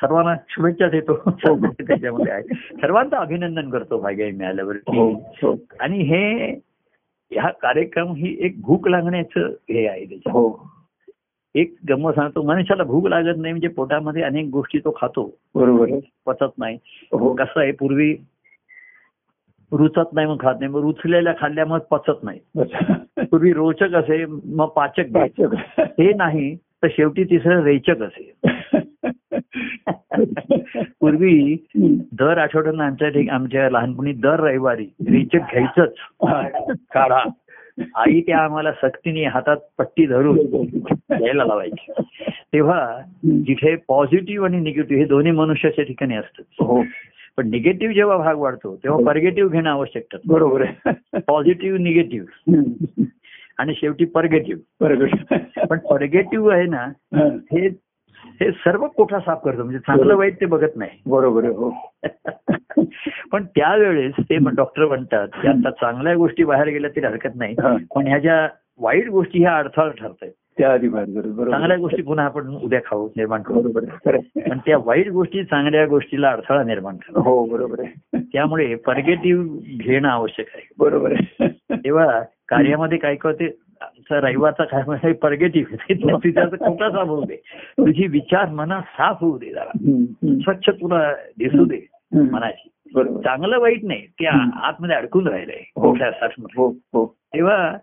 सर्वांना 0.00 0.34
शुभेच्छा 0.48 0.88
देतो. 0.88 1.30
त्याच्यामध्ये 1.70 2.32
आहे. 2.32 2.54
सर्वांचं 2.54 3.16
अभिनंदन 3.16 3.70
करतो 3.70 4.00
भाग्य 4.00 4.30
मिळाल्यावर. 4.30 4.76
हो. 4.76 5.12
हो. 5.12 5.56
आणि 5.80 5.98
हे 5.98 6.52
ह्या 7.30 7.50
कार्यक्रम 7.50 8.14
ही 8.14 8.36
एक 8.40 8.60
भूक 8.60 8.88
लागण्याचं 8.88 9.40
हे 9.46 9.88
आहे 9.88 9.98
त्याच्यात. 9.98 10.36
हो. 10.36 10.70
एक 11.54 11.76
गम 11.88 12.10
सांगतो 12.10 12.42
मनुष्याला 12.42 12.82
भूक 12.82 13.06
लागत 13.06 13.36
नाही 13.38 13.52
म्हणजे 13.52 13.68
पोटामध्ये 13.68 14.22
अनेक 14.22 14.48
गोष्टी 14.52 14.78
तो 14.78 14.96
खातो. 15.00 15.38
बरोबर 15.54 15.86
पचत 16.26 16.58
नाही. 16.58 16.78
हो. 17.12 17.34
कसं 17.34 17.60
आहे 17.60 17.72
पूर्वी 17.72 18.16
रुचत 19.72 20.12
नाही 20.12 20.26
मग 20.26 20.36
खात 20.40 20.54
नाही 20.60 20.72
मग 20.72 20.80
रुचलेल्या 20.80 21.32
खाल्ल्यामुळे 21.40 21.86
पचत 21.90 22.24
नाही. 22.24 22.40
पूर्वी 23.24 23.52
रोचक 23.52 23.94
असे 23.94 24.24
मग 24.26 24.66
पाचक. 24.66 25.12
पाचक. 25.14 25.54
हे 25.80 26.12
नाही 26.12 26.56
तर 26.56 26.88
शेवटी 26.90 27.24
तिसरं 27.24 27.62
रेचक 27.62 28.02
असे 28.02 28.32
पूर्वी. 31.00 31.56
दर 32.12 32.38
आठवड्यानं 32.38 32.84
आमच्या 32.84 33.34
आमच्या 33.34 33.70
लहानपणी 33.70 34.12
दर 34.12 34.40
रविवारी 34.40 34.84
रेचक 34.84 35.50
घ्यायचंच. 35.50 35.94
काढा 36.94 37.22
आई 37.94 38.20
त्या 38.20 38.38
आम्हाला 38.38 38.72
सक्तीने 38.72 39.24
हातात 39.24 39.56
पट्टी 39.78 40.06
धरून 40.06 40.38
घ्यायला 40.38 41.44
लावायची 41.44 41.92
तेव्हा 42.52 43.00
जिथे 43.24 43.76
पॉझिटिव्ह 43.88 44.46
आणि 44.46 44.60
निगेटिव्ह 44.60 45.02
हे 45.02 45.08
दोन्ही 45.08 45.32
मनुष्याच्या 45.32 45.84
ठिकाणी 45.84 46.16
असतात 46.16 46.64
हो 46.64 46.82
पण 47.38 47.50
निगेटिव्ह 47.50 47.94
जेव्हा 47.94 48.16
भाग 48.16 48.38
वाढतो 48.38 48.76
तेव्हा 48.76 49.06
परगेटिव्ह 49.06 49.50
घेणं 49.50 49.70
आवश्यक 49.70 50.06
ठरतं. 50.12 50.32
बरोबर 50.32 50.62
आहे. 50.62 50.92
Positive 51.18 51.78
negative. 51.78 52.52
आणि 53.58 53.74
शेवटी 53.74 54.04
परगेटिव्ह 54.04 54.86
पण 55.66 55.78
परगेटिव्ह 55.78 56.52
आहे 56.52 56.66
ना 56.66 56.76
हा. 56.76 57.28
हे 57.52 57.70
सर्व 58.50 58.86
कोठा 58.86 59.18
साफ 59.18 59.40
करतो? 59.44 59.62
म्हणजे 59.62 59.78
चांगलं 59.78 60.16
वाईट 60.16 60.40
ते 60.40 60.46
बघत 60.46 60.76
नाही. 60.76 60.90
बरोबर 61.06 61.44
आहे 61.44 61.52
हो. 61.52 61.70
पण 63.32 63.44
त्यावेळेस 63.44 64.14
ते 64.20 64.36
डॉक्टर 64.36 64.86
म्हणतात 64.86 65.28
की 65.42 65.48
आता 65.48 65.70
चांगल्या 65.70 66.14
गोष्टी 66.14 66.44
बाहेर 66.44 66.68
गेल्या 66.68 66.90
तरी 66.90 67.06
हरकत 67.06 67.36
नाही. 67.36 67.54
पण 67.94 68.06
ह्या 68.06 68.18
ज्या 68.18 68.48
वाईट 68.80 69.08
गोष्टी 69.08 69.38
ह्या 69.38 69.56
अडथळा 69.56 69.88
ठरत 69.88 70.14
आहेत 70.22 70.32
त्या 70.58 70.72
आधी 70.72 70.88
करू 70.88 71.32
बरोबर. 71.32 71.50
चांगल्या 71.50 71.76
गोष्टी 71.76 72.02
पुन्हा 72.02 72.24
आपण 72.24 72.48
उद्या 72.48 72.80
खाऊ 72.86 73.08
निर्माण 73.16 73.42
करू. 73.42 73.60
बरोबर. 73.60 74.16
पण 74.50 74.58
त्या 74.58 74.78
वाईट 74.84 75.08
गोष्टी 75.08 75.44
चांगल्या 75.44 75.86
गोष्टीला 75.86 76.30
अडथळा 76.30 76.62
निर्माण 76.62 76.96
करतात 76.96 77.22
हो 77.22 77.44
बरोबर 77.44 77.80
आहे. 77.80 78.18
त्यामुळे 78.32 78.74
परगेटिव्ह 78.74 79.58
घेणं 79.80 80.08
आवश्यक 80.08 80.46
आहे. 80.54 80.68
बरोबर 80.78 81.12
आहे. 81.12 81.48
तेव्हा 81.76 82.20
कार्यामध्ये 82.48 82.98
काय 82.98 83.14
करते 83.14 83.56
आमचा 83.80 84.20
रविवारचा 84.20 84.64
काय 84.64 84.82
म्हणजे 84.86 85.12
परगेटिव्ह 85.12 85.94
तिचा 86.16 86.44
खोटा 86.44 86.90
साफ 86.90 87.08
होऊ 87.08 87.24
दे. 87.24 87.36
तुझी 87.72 88.06
विचार 88.06 88.48
मनात 88.48 88.82
साफ 88.82 89.16
होऊ 89.20 89.38
दे 89.38 89.50
जरा. 89.50 89.70
हं, 89.74 90.02
हं. 90.02 90.38
स्वच्छ 90.38 90.68
तुला 90.68 91.12
दिसू 91.12 91.64
दे 91.64 91.86
हं. 92.14 92.30
मनाची 92.30 92.68
चांगलं 93.04 93.58
वाईट 93.58 93.84
नाही 93.84 94.06
ते 94.06 94.26
हं. 94.26 94.50
आतमध्ये 94.54 94.96
अडकून 94.96 95.28
राहिलंय 95.28 95.62
हो. 95.76 95.96
हो 96.56 96.68
हो. 96.68 97.16
तेव्हा 97.34 97.76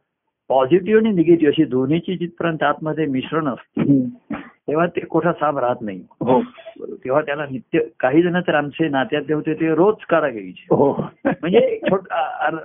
पॉझिटिव्ह 0.50 1.02
आणि 1.02 1.12
निगेटिव्ह 1.12 1.52
अशी 1.52 1.64
दोन्हीची 1.64 2.18
जिथपर्यंत 2.18 2.64
आतमध्ये 2.64 3.06
मिश्रण 3.06 3.48
असतं. 3.48 4.06
तेव्हा 4.42 4.86
ते 4.88 5.00
कोठा 5.00 5.34
साफ 5.34 5.58
राहत 5.58 5.76
नाही. 5.82 6.04
हो. 6.12 6.42
तेव्हा 6.82 7.22
त्याला 7.22 7.46
नित्य 7.52 7.80
काही 8.00 8.22
जण 8.22 8.42
तर 8.42 8.56
आमचे 8.56 8.90
नात्यातले 8.90 9.34
होते 9.34 9.54
ते 9.54 9.76
रोज 9.76 9.96
काढा 10.10 10.30
घ्यायचे. 10.30 10.76
हो. 10.76 11.10
म्हणजे 11.26 11.80
छोट 11.92 12.00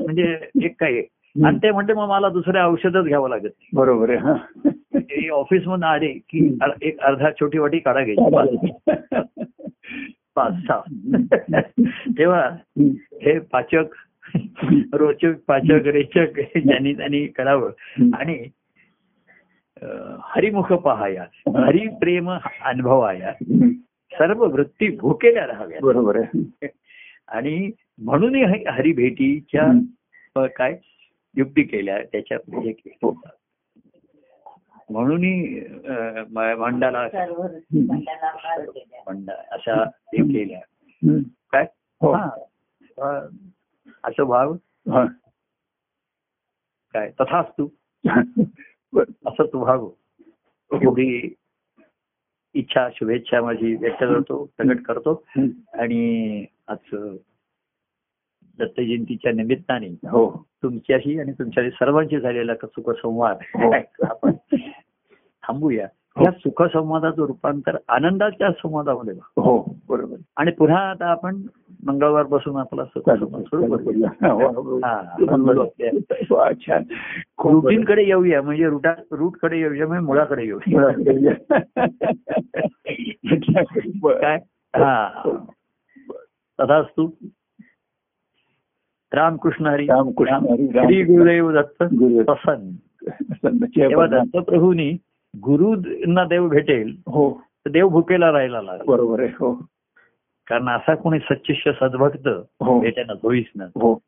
म्हणजे 0.00 0.36
एक 0.62 0.74
काय 0.80 1.02
आणि 1.44 1.58
ते 1.62 1.70
म्हणते 1.70 1.92
मग 1.92 2.06
मला 2.08 2.28
दुसरे 2.28 2.60
औषधच 2.60 3.04
घ्यावं 3.04 3.28
लागत 3.28 3.48
बरोबर 3.74 4.10
आहे 4.10 4.68
ते 4.94 5.28
ऑफिस 5.28 5.66
मधून 5.66 5.84
आले 5.84 6.08
की 6.08 6.58
एक 6.82 7.00
अर्धा 7.00 7.30
छोटी 7.30 7.58
वाटी 7.58 7.78
काढा 7.78 8.04
घ्यायची. 8.04 8.70
पाच- 10.34 10.72
सहा. 10.72 10.80
तेव्हा. 12.18 12.50
हे 13.22 13.38
पाचक 13.38 13.84
रोचक 14.92 15.32
पाचक 15.48 15.86
रेचक 15.86 16.58
ज्यांनी 16.58 16.94
त्यांनी 16.94 17.26
करावं. 17.26 17.70
आणि 18.14 18.48
हरिमुख 20.22 20.62
पहाया 20.62 21.26
हरिप्रेम 21.64 22.30
अनुभवाया. 22.64 23.32
सर्व 24.12 24.44
वृत्ती 24.44 24.96
भुकेल्या 24.96 25.46
राहाव्या 25.46 25.78
बरोबर 25.82 26.16
आहे 26.16 26.66
आणि 27.28 27.70
म्हणून 27.98 28.34
हरिभेटीच्या 28.68 29.64
हं. 29.64 29.80
अं, 30.36 30.46
काय 30.56 30.78
युक्ती 31.36 31.62
केल्या 31.62 32.02
त्याच्या 32.02 32.38
हे. 32.60 32.70
हो. 32.70 33.20
म्हणून 34.90 35.20
मंडाला 36.58 37.08
मंडा 39.06 39.32
अशा 39.50 39.74
हे 39.82 40.22
केल्या 40.22 40.60
हं. 40.88 41.18
काय 41.22 41.66
हो. 42.00 42.16
असं 44.04 44.24
भाव 44.24 44.52
हा. 44.92 45.04
काय 46.94 47.10
तथाच 47.10 47.48
तू. 47.48 47.68
असं 49.26 49.46
तू 49.52 49.64
भाव 49.64 49.90
एवढी 50.82 51.34
इच्छा 52.54 52.88
शुभेच्छा 52.94 53.40
माझी 53.40 53.74
व्यक्त 53.76 54.00
करतो 54.00 54.44
प्रकट 54.56 54.82
करतो. 54.82 55.24
आणि 55.74 56.44
आज 56.68 56.94
दत्त 58.58 58.80
जयंतीच्या 58.80 59.32
निमित्ताने 59.32 59.86
हो 59.86 60.48
तुमच्याशी 60.62 61.18
आणि 61.20 61.32
तुमच्या 61.32 61.70
सर्वांशी 61.70 62.20
झालेला 62.20 62.54
सुखसंवाद 62.54 63.38
हो. 63.54 63.72
आपण 64.10 64.32
थांबूया 65.42 65.88
या 66.18 66.30
सुखसंवादाचं 66.30 67.22
रूपांतर 67.22 67.76
आनंदाच्या 67.88 68.50
संवादामध्ये. 68.50 69.14
हो 69.14 69.76
बरोबर. 69.88 70.16
आणि 70.36 70.50
पुन्हा 70.50 70.90
आता 70.90 71.06
आपण 71.06 71.42
मंगळवार 71.86 72.22
बसून 72.22 72.56
आपला 72.56 72.84
करूया. 72.84 74.08
हा, 74.86 75.04
कडे 77.84 78.02
येऊया 78.02 78.42
म्हणजे 78.42 78.68
रुटा 78.68 78.92
रूटकडे 79.12 79.58
येऊया 79.58 79.86
म्हणजे 79.86 80.06
मुळाकडे 80.06 80.44
येऊया. 80.44 80.92
काय? 84.12 84.36
हा. 84.76 85.08
तथाच 86.60 86.86
तू 86.96 87.10
रामकृष्ण 89.12 89.66
हरी 89.66 89.86
रामकृष्ण. 89.86 90.34
हरी, 90.78 91.02
गुरुदेव 91.02 91.52
दत्त. 91.52 91.82
गुरुदेव. 91.82 92.22
प्रसन्न. 92.22 93.64
तेव्हा. 93.64 94.06
दत्तप्रभूंनी 94.06 94.96
गुरुंना 95.44 96.24
देव 96.24 96.48
भेटेल 96.48 96.96
हो. 97.06 97.30
तर 97.66 97.70
देव 97.70 97.88
भुकेला 97.88 98.32
राहायला 98.32 98.62
लागला 98.62 98.82
बरोबर 98.86 99.20
आहे 99.20 99.28
हो. 99.28 99.52
कारण 100.46 100.68
असा 100.68 100.94
कोणी 100.94 101.18
सच्चिष्य 101.18 101.72
सद्भक्त 101.72 102.28
हो. 102.60 102.80
भेटेना 102.80 103.12
होईच 103.22 103.46
ना 103.56 103.64
हो. 103.64 103.98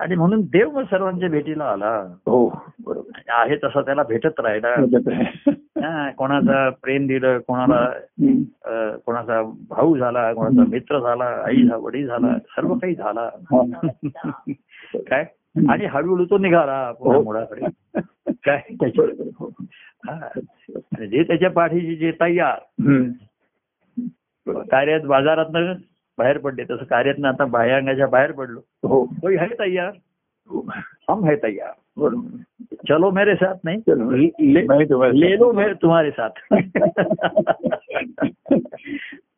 आणि 0.00 0.14
म्हणून 0.14 0.40
देव 0.42 0.70
मग 0.70 0.82
सर्वांच्या 0.82 1.28
भेटीला 1.28 1.64
आला. 1.64 1.90
हो 2.26 2.46
बरोबर. 2.86 3.20
आहे 3.28 3.56
तसा 3.56 3.80
त्याला 3.80 4.02
भेटत 4.02 4.40
राहिला 4.40 6.10
कोणाचा 6.10 6.68
प्रेम 6.82 7.06
दिलं 7.06 7.38
कोणाला 7.38 7.84
कोणाचा 8.96 9.42
भाऊ 9.68 9.96
झाला 9.96 10.32
कोणाचा 10.32 10.64
मित्र 10.68 10.98
झाला 10.98 11.24
आई 11.24 11.66
झा 11.66 11.76
वडील 11.76 12.06
झाला 12.06 12.38
सर्व 12.38 12.74
काही 12.74 12.94
झाला. 12.94 13.28
काय? 14.94 15.24
आणि 15.68 15.86
हळूहळू 15.86 16.24
तो 16.24 16.38
निघाला 16.38 16.92
हो. 16.98 17.22
मुळाकडे. 17.22 17.60
काय? 18.44 18.62
त्याच्या 18.70 19.04
हो. 19.38 19.50
जे 21.06 21.22
त्याच्या 21.22 21.50
पाठीशी 21.50 21.96
जे 21.96 22.12
तयार. 22.20 22.58
कार्यात 24.48 25.00
बाजारात 25.00 25.76
बाहेर 26.18 26.38
पडले 26.38 26.64
तसं 26.64 26.84
कार्यातनं 26.84 27.28
आता 27.28 27.44
बाह्यांगाच्या 27.44 28.06
बाहेर 28.06 28.32
पडलो. 28.32 28.60
हो. 28.88 29.04
कोई 29.04 29.36
है 29.36 29.46
तयार. 29.46 29.92
हो. 30.48 30.70
हम 31.08 31.24
है 31.24 31.36
तयार. 31.36 31.70
चलो 32.88 33.10
मेरे 33.10 33.34
साथ 33.34 33.54
नहीं. 33.64 33.78
चलो. 33.78 34.10
ले, 34.10 34.52
ले- 35.10 35.52
मैं 35.52 35.74
तुम्हारे 35.82 36.10
साथ. 36.10 36.30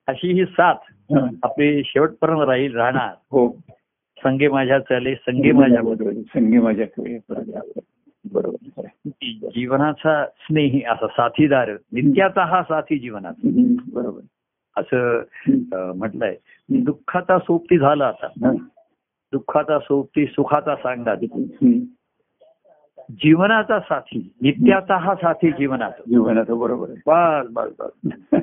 अशी 0.06 0.32
ही 0.32 0.44
साथ. 0.44 0.74
आपली 1.42 1.82
शेवटपर्यंत 1.84 2.40
राहील 2.40 2.76
राहणार. 2.76 3.14
हो. 3.30 3.48
संगे 4.24 4.48
माझ्या 4.48 4.78
चले 4.78 5.14
संगे 5.14 5.52
माझ्या. 5.52 5.82
संगी 6.34 6.58
माझ्याकडे 6.58 7.18
बरोबर. 8.32 8.82
जीवनाचा 9.54 10.26
स्नेही 10.26 10.82
असा 10.84 11.06
साथीदार 11.06 11.70
नित्याचा 11.70 12.44
हा 12.44 12.62
साथी 12.62 12.98
जीवनाचा. 12.98 13.48
बरोबर. 13.92 14.20
असं 14.76 15.22
म्हटलंय. 15.94 16.36
दुःखाचा 16.68 17.38
सोबती 17.38 17.78
झाला 17.78 18.06
आता. 18.06 18.52
दुःखाचा 19.32 19.78
सोबती 19.78 20.26
सुखाचा 20.26 20.76
सांगा. 20.76 21.14
जीवनाचा 23.10 23.80
साथी 23.80 24.32
नित्याचा 24.42 24.96
हा 24.96 25.14
साथी 25.14 25.50
जीवनाचा. 25.50 26.02
जीवनाचं 26.08 26.58
बरोबर 26.58 26.88
आहे. 26.90 26.96
बस 27.06 27.50
बस 27.52 27.72
बस. 27.78 28.40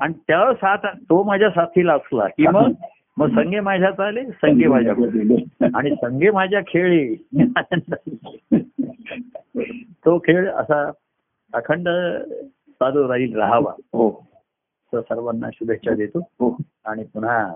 आणि 0.00 0.12
त्या 0.12 0.54
साथ 0.54 0.86
तो 0.96 1.22
माझ्या 1.22 1.50
साथीला 1.50 1.94
असला 1.94 2.28
की 2.28 2.46
मग 2.46 2.72
मग 3.16 3.28
संगे 3.28 3.60
माझ्यात 3.60 4.00
आले 4.00 4.24
संगे 4.24 4.66
माझ्या 4.66 4.94
आणि 5.74 5.90
संगे 5.90 6.30
माझ्या 6.30 6.60
खेळी. 6.60 7.16
तो 10.04 10.18
खेळ 10.18 10.50
असा 10.50 10.90
अखंड 11.54 11.88
चालू 12.72 13.08
राहील 13.08 13.36
राहावा. 13.36 13.72
हो. 13.78 14.26
सर्वांना 14.94 15.48
शुभेच्छा 15.54 15.94
देतो. 15.94 16.18
हो. 16.18 16.56
आणि 16.84 17.04
पुन्हा 17.04 17.54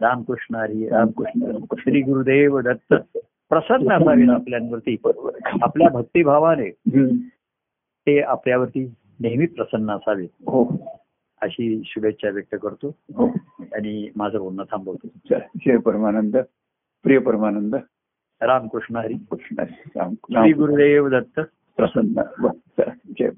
रामकृष्ण 0.00 0.54
हरी 0.54 0.88
रामकृष्ण 0.88 1.58
श्री 1.78 2.00
गुरुदेव 2.00 2.60
दत्त 2.60 2.94
प्रसन्न 3.48 3.92
असावे 3.92 4.32
आपल्यांवरती. 4.32 4.96
आपल्या 5.62 5.88
भक्तिभावाने. 5.88 6.70
ते 8.06 8.20
आपल्यावरती 8.20 8.94
नेहमी 9.20 9.46
प्रसन्न 9.46 9.90
असावे 9.90 10.24
हो. 10.24 10.64
अशी 11.40 11.82
शुभेच्छा 11.84 12.28
व्यक्त 12.28 12.56
करतो. 12.62 12.96
हो. 13.14 13.28
आणि 13.60 14.10
माझं 14.16 14.38
बोलणं 14.38 14.62
थांबवतो. 14.62 15.08
जय 15.66 15.76
परमानंद. 15.76 16.36
प्रिय 17.02 17.18
परमानंद. 17.18 17.76
रामकृष्ण 18.42 18.96
हरी. 18.96 19.14
कृष्ण 19.14 19.62
राम 19.96 20.14
श्री 20.14 20.52
गुरुदेव 20.52 21.08
दत्त. 21.08 21.40
प्रसन्न. 21.76 22.20
जय 23.18 23.30